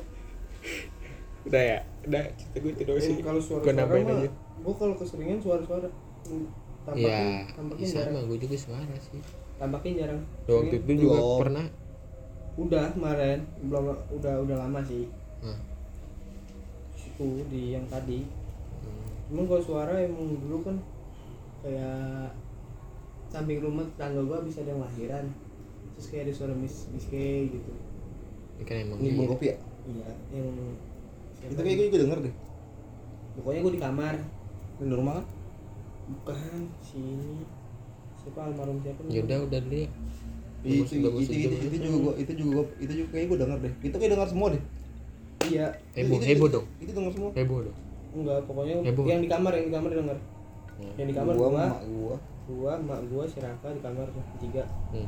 Udah 1.41 1.61
ya, 1.63 1.77
udah 2.03 2.19
cerita 2.35 2.59
gue 2.83 2.99
sih. 2.99 3.15
Eh, 3.15 3.23
kalau 3.23 3.39
suara 3.39 3.61
Gue 3.61 3.71
suara 3.71 3.79
nambahin 3.79 4.05
mah 4.05 4.17
aja. 4.19 4.29
gue 4.59 4.73
kalau 4.75 4.93
keseringan 4.93 5.39
suara-suara 5.39 5.87
Hmm, 6.21 6.45
tampaknya 6.83 7.07
Iya, 7.07 7.55
tampaknya 7.55 7.85
ya 7.87 8.01
sama 8.03 8.19
gue 8.21 8.37
juga 8.37 8.57
suara 8.59 8.95
sih. 8.99 9.21
tampaknya 9.55 9.91
jarang 9.97 10.21
Waktu 10.45 10.75
itu 10.77 10.91
juga 10.99 11.15
Belum. 11.15 11.39
pernah. 11.39 11.65
udah 12.57 12.85
kemarin 12.91 13.39
belum 13.63 13.83
udah 14.11 14.33
udah 14.41 14.55
lama 14.59 14.79
sih 14.83 15.07
itu 16.99 17.27
di 17.47 17.71
yang 17.71 17.87
tadi 17.87 18.19
hmm. 18.19 19.07
Cuman 19.27 19.43
kalau 19.45 19.63
suara 19.63 19.95
emang 19.95 20.35
dulu 20.37 20.57
kan 20.61 20.75
kayak 21.61 22.35
samping 23.27 23.59
rumah 23.59 23.87
tetangga 23.87 24.21
gua 24.21 24.39
bisa 24.41 24.59
ada 24.59 24.71
yang 24.71 24.81
lahiran 24.81 25.25
terus 25.99 26.07
kayak 26.09 26.23
ada 26.23 26.33
suara 26.33 26.53
mis 26.55 26.87
miske 26.89 27.19
gitu 27.51 27.71
Ini 28.55 28.63
kan 28.63 28.75
emang 28.79 28.97
ini 28.97 29.05
iya. 29.05 29.17
bang 29.17 29.27
kopi 29.29 29.45
ya 29.45 29.55
iya 29.85 30.09
yang 30.31 30.47
siapa 31.35 31.51
itu 31.51 31.59
kayak 31.59 31.75
gue 31.75 31.85
juga 31.85 31.99
denger 31.99 32.19
deh 32.23 32.35
pokoknya 33.35 33.59
gua 33.59 33.71
di 33.71 33.81
kamar 33.81 34.13
di 34.79 34.83
rumah 34.89 35.13
kan 35.15 35.25
bukan 36.09 36.37
sini 36.79 37.43
siapa 38.15 38.39
almarhum 38.41 38.79
siapa 38.79 38.99
Ya 39.07 39.21
udah 39.21 39.37
udah 39.43 39.59
dulu 39.59 39.75
ya. 39.75 39.89
itu 40.61 40.95
bagus 40.99 41.23
itu, 41.25 41.35
itu, 41.37 41.55
itu 41.57 41.67
gitu. 41.69 41.83
juga 41.85 41.97
gua 42.01 42.13
itu 42.15 42.31
juga 42.33 42.51
gua 42.53 42.65
itu 42.77 42.91
juga 42.93 43.07
kayak 43.09 43.25
gue 43.27 43.37
denger 43.37 43.57
deh 43.59 43.73
itu 43.81 43.95
kayak 43.95 44.11
denger 44.11 44.27
semua 44.27 44.47
deh 44.51 44.63
iya 45.47 45.67
Heboh, 45.93 46.15
Itu- 46.15 46.25
heboh 46.25 46.47
itu- 46.47 46.55
dong. 46.55 46.65
itu 46.79 46.91
denger 46.93 47.11
semua 47.11 47.29
Heboh 47.33 47.59
dong. 47.61 47.77
enggak 48.09 48.39
pokoknya 48.43 48.75
Heboh. 48.81 49.03
yang 49.05 49.19
di 49.19 49.29
kamar 49.29 49.51
yang 49.53 49.67
di 49.67 49.73
kamar 49.73 49.91
denger 49.93 50.17
Hmm. 50.79 50.95
yang 50.95 51.07
di 51.07 51.15
kamar 51.15 51.33
gua 51.35 51.43
gua 51.43 51.59
mak 51.59 51.75
gua 51.85 52.15
gua 52.45 52.73
mak 52.79 52.99
gua 53.07 53.23
si 53.23 53.37
Raka 53.37 53.67
di 53.69 53.81
kamar 53.81 54.07
bertiga 54.09 54.63
Hmm. 54.91 55.07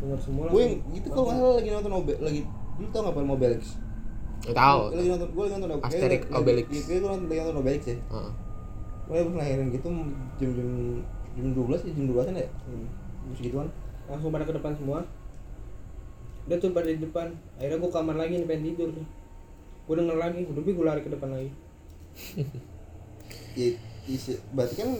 Denger 0.00 0.18
semua 0.18 0.44
gue 0.46 0.56
yang 0.56 0.72
langsung- 0.74 0.96
itu 0.96 1.08
kalau 1.08 1.24
nggak 1.24 1.38
salah 1.38 1.54
lagi 1.54 1.70
nonton 1.70 1.92
Obel 1.94 2.16
lagi 2.18 2.40
lu 2.76 2.86
tau 2.88 3.00
nggak 3.02 3.14
film 3.14 3.30
Obelix 3.30 3.62
Gak 4.40 4.56
tahu. 4.56 4.80
lagi 4.90 5.08
nonton 5.10 5.28
gue 5.30 5.42
lagi 5.44 5.54
nonton 5.54 5.70
Asterix, 5.82 6.20
Obelix. 6.32 6.66
iya, 6.66 6.80
kayaknya 6.80 6.96
gue 6.96 7.10
nonton 7.10 7.26
lagi 7.28 7.40
nonton 7.42 7.58
Obelix 7.58 7.82
ya? 7.84 7.96
Heeh. 8.00 8.32
gue 9.04 9.16
habis 9.16 9.32
ngelahirin 9.32 9.68
gitu 9.68 9.88
jam 10.38 10.50
jam 10.54 10.68
jam 11.30 11.46
dua 11.52 11.64
belas 11.66 11.80
ya 11.82 11.92
jam 11.92 12.04
dua 12.06 12.14
belasan 12.16 12.34
ya? 12.36 12.48
Jam 12.48 12.80
segituan. 13.32 13.68
Langsung 14.06 14.30
pada 14.30 14.42
ke 14.42 14.54
depan 14.54 14.72
semua. 14.72 14.98
Udah 16.42 16.56
tuh 16.56 16.72
pada 16.72 16.88
di 16.88 16.98
depan. 16.98 17.30
Akhirnya 17.54 17.78
gua 17.78 17.90
kamar 17.92 18.16
lagi 18.16 18.38
nih 18.38 18.46
pengen 18.48 18.64
tidur 18.66 18.88
tuh 18.90 19.06
gua 19.84 19.94
denger 19.98 20.16
lagi 20.16 20.40
udah 20.46 20.60
gue 20.62 20.74
lari 20.80 21.00
ke 21.00 21.10
depan 21.10 21.30
lagi. 21.30 21.50
Ya 23.52 23.66
isi, 24.06 24.38
berarti 24.50 24.74
kan 24.78 24.90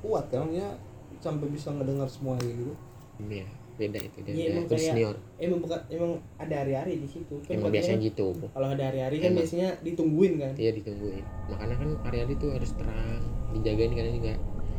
kuat 0.00 0.26
kan 0.26 0.46
maksudnya 0.46 0.78
sampai 1.18 1.46
bisa 1.48 1.68
ngedengar 1.70 2.06
semua 2.06 2.38
gitu. 2.38 2.74
Iya, 3.20 3.46
beda 3.74 3.98
itu 3.98 4.18
dia. 4.20 4.32
Dia 4.32 4.46
emang 4.48 4.64
kayak- 4.66 4.86
senior. 4.86 5.14
emang 5.36 5.58
bukan 5.58 5.80
emang 5.88 6.12
ada 6.36 6.54
hari-hari 6.56 6.92
di 6.96 7.08
situ 7.08 7.34
Kan 7.40 7.52
Emang 7.52 7.70
biasanya 7.70 7.96
kan 7.96 8.06
gitu. 8.06 8.26
kalau 8.48 8.68
ada 8.68 8.82
hari-hari 8.84 9.16
kan 9.16 9.26
Emang. 9.26 9.38
biasanya 9.40 9.68
ditungguin 9.80 10.32
kan 10.38 10.52
Iya 10.54 10.70
ditungguin. 10.74 11.24
Makanya 11.48 11.74
kan 11.76 11.88
hari-hari 12.02 12.34
tuh 12.36 12.48
harus 12.50 12.70
terang, 12.72 13.18
dijagain 13.50 13.92
kan 13.92 14.06
juga. 14.08 14.32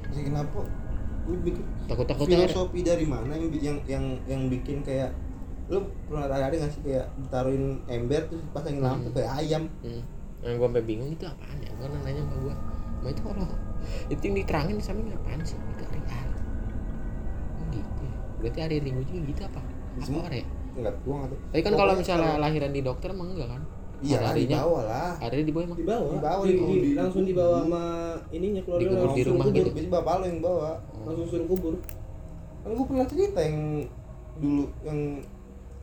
Jadi 0.07 0.21
kenapa 0.23 0.59
lu 1.25 1.35
bikin 1.41 1.63
Takut-takutnya 1.85 2.37
ada- 2.37 2.47
filosofi 2.47 2.79
dari 2.81 3.05
mana 3.05 3.33
yang 3.33 3.49
yang 3.53 3.77
yang 3.85 4.05
yang 4.25 4.41
bikin 4.45 4.79
kayak 4.79 5.09
lu 5.65 5.81
pernah 6.05 6.29
ada 6.29 6.47
nggak 6.47 6.69
sih 6.69 6.81
kayak 6.83 7.09
ditaruhin 7.17 7.81
ember 7.85 8.21
terus 8.23 8.45
pasangin 8.49 8.79
lampu 8.79 9.09
Hmm. 9.09 9.15
kayak 9.17 9.31
ayam 9.35 9.63
Hmm. 9.81 10.01
Yang 10.39 10.53
gue 10.55 10.67
sampai 10.67 10.83
bingung 10.83 11.09
itu 11.09 11.25
apaan 11.25 11.57
ya? 11.57 11.71
Gue 11.73 11.87
nanya 11.89 12.21
sama 12.21 12.35
gue, 12.39 12.55
ma 13.01 13.07
itu 13.09 13.21
kalau 13.23 13.47
itu 14.13 14.21
yang 14.23 14.35
diterangin 14.37 14.75
di 14.77 14.85
samping 14.85 15.09
apaan 15.11 15.41
sih? 15.41 15.57
Itu 15.57 15.83
hari 15.83 16.01
hari. 16.05 16.33
Oh 17.57 17.65
gitu. 17.67 18.03
ya. 18.03 18.17
Berarti 18.37 18.59
hari 18.59 18.75
hari 18.77 18.89
gue 18.91 19.03
juga 19.05 19.21
gitu 19.25 19.41
apa? 19.43 19.61
Semua. 19.97 20.23
hari 20.23 20.37
ya? 20.37 20.47
enggak 20.75 20.95
gua 21.01 21.15
nggak 21.17 21.29
tahu 21.29 21.39
Tapi 21.47 21.61
kan 21.61 21.73
kalau 21.73 21.93
misalnya 21.95 22.27
kalau- 22.29 22.41
lahiran 22.43 22.71
di 22.71 22.81
dokter 22.81 23.09
emang 23.09 23.27
enggak 23.31 23.47
kan? 23.47 23.61
iya 23.97 24.11
di 24.11 24.11
Hari-harinya 24.19 24.57
bawah 24.59 24.83
lah 24.83 25.11
hari 25.17 25.35
di 25.39 25.51
bawah 25.51 25.65
emang. 25.65 25.77
di 25.77 25.85
bawah 25.85 26.09
Di 26.09 26.19
bawah, 26.19 26.43
di, 26.43 26.51
di- 26.51 26.59
di- 26.59 26.81
di- 26.83 26.95
langsung 26.95 27.23
dibawa 27.23 27.55
sama 27.57 27.83
ininya 28.29 28.61
keluarga 28.61 28.83
Dikubur 28.83 28.99
langsung 29.01 29.15
di 29.15 29.23
rumah 29.25 29.45
kubur. 29.45 29.55
gitu. 29.55 29.69
biasanya 29.71 29.91
bapak 29.95 30.13
lu 30.13 30.25
yang 30.25 30.39
bawa 30.41 30.69
langsung 31.01 31.25
suruh 31.25 31.47
kubur 31.47 31.73
kan 32.59 32.69
gua 32.71 32.85
pernah 32.85 33.05
cerita 33.07 33.39
yang 33.39 33.57
dulu 34.35 34.63
yang 34.83 34.99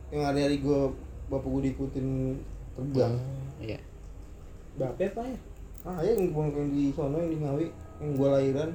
yang 0.09 0.21
hari-hari 0.23 0.57
gua 0.59 0.79
bapak 1.27 1.47
gua 1.47 1.61
diikutin 1.63 2.07
terbang 2.73 3.13
Oh, 3.13 3.63
Iya. 3.63 3.79
bapak 4.75 5.05
apa 5.09 5.21
ya 5.23 5.37
ah 5.83 5.97
ya 5.99 6.11
yang 6.11 6.29
gua 6.29 6.43
yang 6.47 6.69
di 6.69 6.83
sono 6.91 7.17
yang 7.17 7.31
di 7.31 7.37
Ngawi 7.39 7.65
yang 7.97 8.11
gua 8.13 8.29
lahiran 8.37 8.69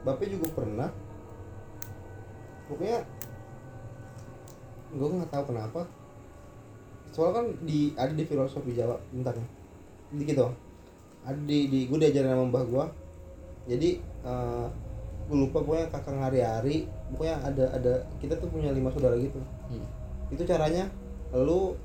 bapak 0.00 0.26
juga 0.28 0.46
pernah 0.54 0.88
pokoknya 2.68 3.00
gua 4.94 5.08
nggak 5.20 5.32
tahu 5.32 5.44
kenapa. 5.52 5.82
Soalnya 7.12 7.34
kan 7.40 7.46
di 7.64 7.92
ada 7.96 8.12
di 8.12 8.24
filosofi 8.28 8.76
Jawa 8.76 9.00
bentar 9.10 9.34
nih 9.34 9.48
dikit 10.14 10.36
doang. 10.40 10.56
Ada 11.28 11.40
di, 11.44 11.58
di 11.68 11.80
gue 11.84 11.98
diajarin 12.00 12.32
sama 12.32 12.44
mbah 12.48 12.64
gua. 12.64 12.84
Jadi 13.68 14.00
eh 14.00 14.66
gue 15.28 15.36
lupa 15.36 15.60
pokoknya 15.60 15.92
kakak 15.92 16.16
hari-hari 16.16 16.88
pokoknya 17.12 17.36
ada 17.44 17.64
ada 17.76 17.92
kita 18.16 18.40
tuh 18.40 18.48
punya 18.48 18.72
lima 18.72 18.88
saudara 18.88 19.12
gitu. 19.20 19.36
Hmm. 19.68 19.84
itu 20.32 20.40
caranya 20.44 20.88
lu 21.32 21.76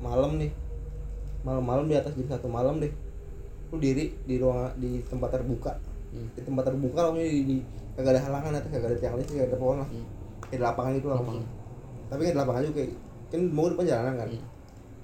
malam 0.00 0.36
nih. 0.36 0.52
Malam-malam 1.40 1.86
di 1.86 1.94
atas 1.96 2.12
jam 2.12 2.28
satu 2.28 2.52
malam 2.52 2.82
deh. 2.82 2.92
Lu 3.72 3.80
diri 3.80 4.12
di 4.28 4.36
ruang 4.36 4.76
di 4.76 5.00
tempat 5.08 5.40
terbuka. 5.40 5.80
Hmm. 6.12 6.28
di 6.36 6.40
tempat 6.44 6.68
terbuka 6.68 7.12
pokoknya 7.12 7.28
di, 7.32 7.40
di 7.48 7.56
kagak 7.96 8.12
ada 8.12 8.22
halangan 8.22 8.52
atau 8.54 8.68
kagak 8.68 8.88
ada 8.88 8.98
tiang 8.98 9.14
listrik 9.14 9.36
kagak 9.38 9.50
ada 9.50 9.58
pohon 9.58 9.76
lah 9.78 9.88
Hmm. 9.88 10.06
kayak 10.44 10.52
di 10.52 10.64
lapangan 10.64 10.92
itu 10.94 11.06
lah 11.06 11.18
Lapangan. 11.18 11.44
tapi 12.06 12.20
kan 12.20 12.30
di 12.30 12.38
lapangan 12.38 12.62
juga 12.62 12.76
kayak 12.76 12.90
kan 13.26 13.40
mau 13.50 13.66
depan 13.66 13.84
jalanan 13.84 14.14
kan 14.16 14.28
Hmm. 14.28 14.42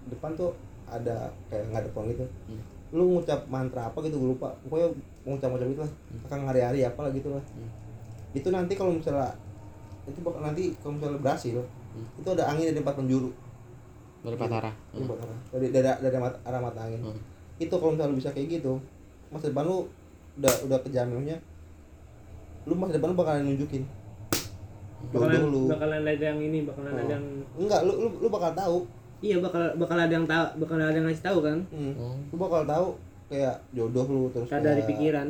depan 0.09 0.31
tuh 0.35 0.51
ada 0.87 1.17
kayak 1.49 1.65
nggak 1.67 1.81
ada 1.81 1.91
pohon 1.91 2.07
gitu 2.09 2.25
Hmm. 2.47 2.61
lu 2.93 3.05
ngucap 3.11 3.41
mantra 3.47 3.83
apa 3.85 3.99
gitu 4.03 4.17
gue 4.17 4.31
lupa 4.31 4.53
pokoknya 4.61 4.89
ngucap-ngucap 5.25 5.65
itu 5.67 5.81
lah 5.81 5.93
akan 6.23 6.39
hari-hari 6.45 6.81
apa 6.83 7.01
lah 7.01 7.11
gitu 7.11 7.29
lah 7.29 7.43
Hmm. 7.51 7.71
itu 8.33 8.49
nanti 8.49 8.73
kalau 8.73 8.93
misalnya 8.93 9.33
itu 10.03 10.19
bakal 10.21 10.41
nanti 10.43 10.75
kalau 10.79 10.93
misalnya 10.95 11.19
berhasil 11.19 11.57
Hmm. 11.91 12.07
itu 12.15 12.29
ada 12.29 12.45
angin 12.47 12.69
dari 12.69 12.79
empat 12.79 12.95
penjuru 12.95 13.31
dari 14.21 14.37
Patara 14.37 14.71
Ini 14.93 15.03
buat 15.03 15.19
arah 15.19 15.39
dari 15.51 15.67
dari, 15.69 15.89
dari 15.99 16.17
mat- 16.17 16.41
arah 16.43 16.61
mata 16.61 16.81
angin 16.81 17.01
Hmm. 17.03 17.19
itu 17.57 17.73
kalau 17.73 17.91
misalnya 17.91 18.13
lu 18.13 18.19
bisa 18.19 18.31
kayak 18.31 18.49
gitu 18.53 18.77
masa 19.29 19.49
depan 19.49 19.65
lu 19.65 19.89
udah 20.35 20.55
udah 20.63 20.79
kejaminnya 20.81 21.37
lu 22.67 22.73
masa 22.79 22.97
depan 22.97 23.11
lu 23.13 23.19
bakalan 23.19 23.43
nunjukin. 23.49 23.83
Jodoh 25.11 25.13
bakalan 25.19 25.43
lu 25.51 25.63
bakalan 25.67 26.01
ada 26.07 26.25
yang 26.25 26.41
ini 26.41 26.59
bakalan 26.63 26.93
Oh. 26.95 27.01
ada 27.03 27.13
yang 27.19 27.25
enggak 27.59 27.81
lu, 27.83 27.93
lu 27.99 28.09
lu 28.23 28.29
bakal 28.31 28.53
tahu. 28.55 28.79
Iya 29.23 29.39
bakal 29.39 29.63
bakal 29.79 29.97
ada 29.99 30.13
yang 30.15 30.27
tahu 30.27 30.47
bakal 30.63 30.75
ada 30.79 30.95
yang 30.95 31.07
ngasih 31.07 31.25
tahu 31.27 31.39
kan? 31.43 31.59
Hmm. 31.71 31.93
Oh. 31.99 32.15
lu 32.31 32.37
bakal 32.39 32.63
tahu 32.67 32.87
kayak 33.33 33.57
jodoh 33.73 34.07
lu 34.07 34.23
terus 34.31 34.49
tak 34.51 34.63
dari 34.63 34.83
kayak 34.83 34.91
pikiran. 34.95 35.29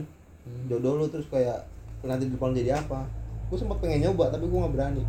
Jodoh 0.68 0.93
lu 1.01 1.07
terus 1.09 1.26
kayak 1.33 1.64
nanti 2.03 2.26
di 2.28 2.35
depan 2.35 2.53
jadi 2.53 2.80
apa. 2.83 3.07
Gue 3.49 3.61
sempat 3.61 3.78
pengen 3.85 4.09
nyoba 4.09 4.33
tapi 4.33 4.49
gue 4.49 4.59
nggak 4.59 4.74
berani. 4.74 5.05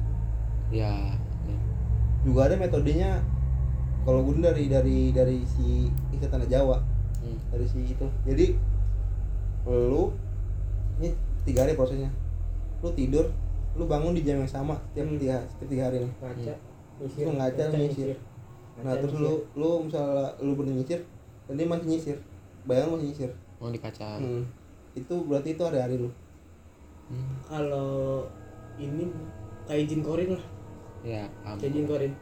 Ya 0.72 1.16
juga 2.24 2.48
ada 2.48 2.56
metodenya 2.56 3.20
kalau 4.08 4.24
gue 4.24 4.40
dari 4.40 4.72
dari 4.72 5.12
dari 5.12 5.44
si 5.44 5.92
Isa 6.16 6.28
Tanah 6.32 6.48
Jawa. 6.48 6.80
Hmm. 7.24 7.40
dari 7.52 7.68
si 7.68 7.80
itu. 7.88 8.08
Jadi 8.28 8.56
lu 9.68 10.12
ini 11.00 11.10
tiga 11.44 11.60
hari 11.62 11.74
prosesnya 11.74 12.10
lu 12.80 12.90
tidur 12.92 13.26
lu 13.74 13.84
bangun 13.84 14.14
di 14.14 14.22
jam 14.22 14.38
yang 14.38 14.48
sama 14.48 14.78
tiap 14.92 15.06
Hmm. 15.06 15.18
tiga 15.18 15.38
setiap 15.46 15.70
tiga 15.70 15.84
hari 15.86 15.98
nih 16.00 16.12
ngaca 16.16 16.56
Lu 17.02 17.32
ngaca, 17.34 17.64
lu 17.68 17.76
nyisir. 17.80 18.10
nah 18.76 18.84
Ngaca, 18.86 19.02
terus 19.02 19.14
nyisir. 19.14 19.26
lu 19.26 19.34
lu 19.56 19.70
misalnya 19.84 20.28
lu 20.40 20.52
berani 20.54 20.74
nyisir 20.78 21.00
dan 21.44 21.54
dia 21.56 21.66
masih 21.66 21.88
nyisir 21.88 22.18
bayang 22.64 22.86
lu 22.88 22.94
masih 22.96 23.08
nyisir 23.10 23.30
mau 23.58 23.68
di 23.68 23.80
kaca 23.80 24.10
Hmm. 24.18 24.44
itu 24.94 25.16
berarti 25.24 25.50
itu 25.52 25.64
hari-hari 25.64 25.96
lu 25.98 26.10
Hmm. 27.10 27.34
kalau 27.44 28.24
ini 28.76 29.10
kayak 29.64 29.86
jin 29.86 30.02
korin 30.02 30.30
lah 30.32 30.44
ya 31.04 31.24
paham. 31.42 31.58
kayak 31.58 31.74
jin 31.74 31.86
korin 31.86 32.14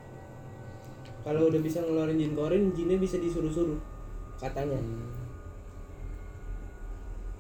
kalau 1.22 1.47
udah 1.47 1.61
bisa 1.61 1.78
ngeluarin 1.80 2.17
jin 2.17 2.34
korin 2.34 2.63
jinnya 2.72 2.97
bisa 2.97 3.17
disuruh-suruh 3.17 3.78
katanya 4.36 4.78
Hmm. 4.78 5.20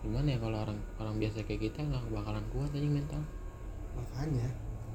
Gimana 0.01 0.27
ya 0.33 0.37
kalau 0.41 0.57
orang 0.65 0.79
orang 0.97 1.15
biasa 1.21 1.45
kayak 1.45 1.61
kita 1.69 1.79
nggak 1.85 2.03
bakalan 2.09 2.45
kuat 2.49 2.69
aja 2.73 2.89
mental? 2.89 3.21
Makanya. 3.93 4.47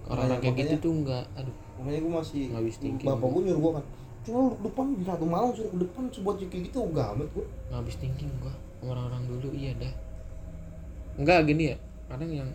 Orang-orang 0.06 0.38
kayak 0.42 0.56
gitu 0.66 0.74
tuh 0.82 0.92
nggak 1.06 1.24
aduh. 1.38 1.56
Makanya 1.82 2.00
gue 2.02 2.12
masih 2.12 2.42
Nggak 2.50 2.60
habis 2.62 2.76
thinking. 2.78 3.06
bapak 3.06 3.28
gue 3.30 3.42
nyuruh 3.46 3.62
gue 3.62 3.72
kan 3.78 3.84
cuma 4.26 4.42
lu 4.42 4.50
ke 4.58 4.62
depan 4.66 4.86
di 4.98 5.04
satu 5.06 5.22
malam 5.22 5.54
suruh 5.54 5.70
ke 5.70 5.78
depan 5.86 6.02
sebuat 6.10 6.34
kayak 6.50 6.62
gitu 6.66 6.78
gak 6.90 7.14
amat 7.14 7.28
gue 7.30 7.46
nggak 7.46 7.78
habis 7.78 7.96
thinking 8.02 8.30
gua 8.42 8.54
sama 8.82 8.90
orang-orang 8.98 9.22
dulu 9.30 9.48
iya 9.54 9.70
dah. 9.78 9.92
Enggak 11.14 11.38
gini 11.46 11.64
ya 11.70 11.76
kadang 12.10 12.30
yang 12.34 12.48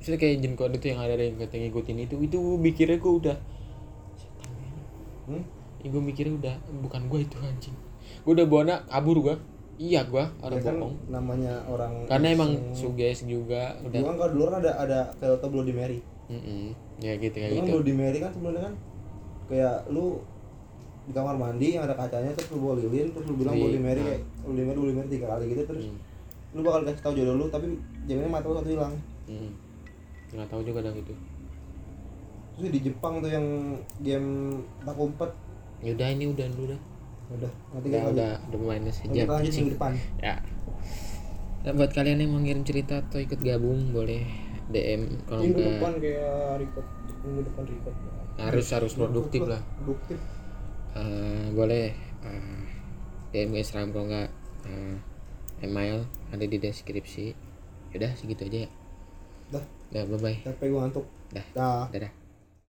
misalnya 0.00 0.16
kayak 0.16 0.34
jin 0.40 0.54
kode 0.56 0.76
itu 0.80 0.86
yang 0.96 1.00
ada 1.04 1.20
yang 1.20 1.36
kata 1.36 1.60
ngikutin 1.60 1.98
itu 2.08 2.14
itu 2.24 2.36
gua 2.40 2.56
mikirnya 2.56 2.96
gua 2.96 3.12
udah 3.20 3.36
hmm? 5.28 5.44
Ya, 5.84 5.86
gua 5.92 6.02
mikirnya 6.04 6.34
udah 6.40 6.54
bukan 6.88 7.02
gua 7.08 7.20
itu 7.20 7.36
anjing. 7.44 7.76
Gua 8.24 8.32
udah 8.40 8.46
bawa 8.48 8.80
kabur 8.88 9.16
gua 9.20 9.36
iya 9.80 10.04
gua 10.04 10.28
orang 10.38 10.60
Ya 10.60 10.62
kan 10.62 10.76
bohong 10.76 10.96
namanya 11.08 11.54
orang 11.64 11.92
karena 12.04 12.26
emang 12.30 12.50
suges 12.70 13.24
juga 13.24 13.80
udah 13.80 13.96
kan 13.98 14.14
kalau 14.14 14.30
dulu 14.30 14.42
kan 14.46 14.56
ada 14.60 14.72
ada 14.76 14.98
atau 15.16 15.48
Bloody 15.48 15.72
Mary. 15.72 16.04
Mm-mm. 16.28 16.76
ya 17.00 17.16
gitu 17.16 17.32
kayak 17.32 17.50
Dulu 17.50 17.56
kan 17.56 17.64
gitu 17.64 17.74
Bloody 17.74 17.94
Mary 17.96 18.18
kan 18.18 18.30
sebenarnya 18.30 18.62
kan 18.62 18.74
kayak 19.48 19.76
lu 19.88 20.20
di 21.00 21.12
kamar 21.12 21.34
mandi 21.34 21.74
yang 21.74 21.82
ada 21.82 21.96
kacanya 21.96 22.30
terus 22.30 22.52
lu 22.52 22.60
bawa 22.60 22.78
lilin 22.78 23.08
terus 23.10 23.26
lu 23.26 23.34
bilang 23.34 23.56
Iya, 23.56 23.62
Bloody 23.64 23.80
Mary 23.80 23.98
nah. 23.98 24.06
kayak 24.06 24.22
Bloody 24.44 24.62
Mary 24.62 24.76
Bloody 24.76 24.94
Mary 24.94 25.08
tiga 25.08 25.26
kali 25.26 25.44
gitu 25.48 25.62
terus 25.64 25.84
Hmm. 25.88 25.98
lu 26.50 26.60
bakal 26.60 26.80
kasih 26.84 27.00
tahu 27.00 27.14
jodoh 27.14 27.34
lu 27.36 27.46
tapi 27.46 27.66
jaminnya 28.04 28.26
mata 28.28 28.46
lu 28.46 28.56
satu 28.56 28.68
hilang. 28.68 28.94
Mm. 29.26 29.50
nggak 30.30 30.46
tahu 30.46 30.60
juga 30.60 30.80
dah 30.82 30.92
gitu 30.92 31.14
Terus 32.52 32.70
di 32.70 32.80
Jepang 32.84 33.18
tuh 33.18 33.30
yang 33.30 33.46
game 33.98 34.28
tak 34.84 34.92
umpet 34.94 35.30
ya 35.80 35.96
udah 35.96 36.08
ini 36.10 36.24
udah 36.28 36.46
dulu 36.46 36.64
dah 36.68 36.80
udah 37.30 37.52
nanti 37.70 37.86
udah 37.90 38.02
udah 38.10 38.30
udah 38.50 38.58
lanjut, 38.66 38.94
sejam 38.94 39.14
kita 39.14 39.32
lanjut 39.32 39.46
anjing. 39.46 39.62
minggu 39.62 39.74
depan. 39.78 39.92
ya 40.18 40.34
dan 41.60 41.72
buat 41.76 41.90
kalian 41.92 42.18
yang 42.24 42.30
mau 42.32 42.40
ngirim 42.40 42.64
cerita 42.64 43.04
atau 43.04 43.20
ikut 43.20 43.40
gabung 43.44 43.92
boleh 43.92 44.24
DM 44.72 45.02
kalau 45.28 45.42
minggu 45.44 45.60
enggak 45.60 45.74
depan 45.76 45.92
kayak 46.00 46.38
record 46.58 46.86
minggu 47.22 47.42
depan 47.46 47.62
record 47.68 47.96
harus 48.40 48.66
harus 48.72 48.92
produktif 48.96 49.40
lah 49.44 49.60
Produktif. 49.84 50.18
Eh, 50.90 51.46
boleh 51.54 51.92
eh, 52.24 52.60
DM 53.30 53.54
ke 53.54 53.58
Instagram 53.62 53.88
kalau 53.92 54.06
enggak 54.10 54.28
eh, 54.66 54.96
email 55.62 56.02
ada 56.32 56.44
di 56.48 56.56
deskripsi 56.56 57.26
yaudah 57.92 58.12
segitu 58.16 58.46
aja 58.48 58.58
ya 58.66 58.70
Dah, 59.50 59.64
dah 59.90 60.02
bye 60.06 60.18
bye 60.18 60.38
capek 60.46 60.66
gua 60.70 60.86
ngantuk. 60.86 61.06
dah 61.30 61.46
Dah. 61.54 62.19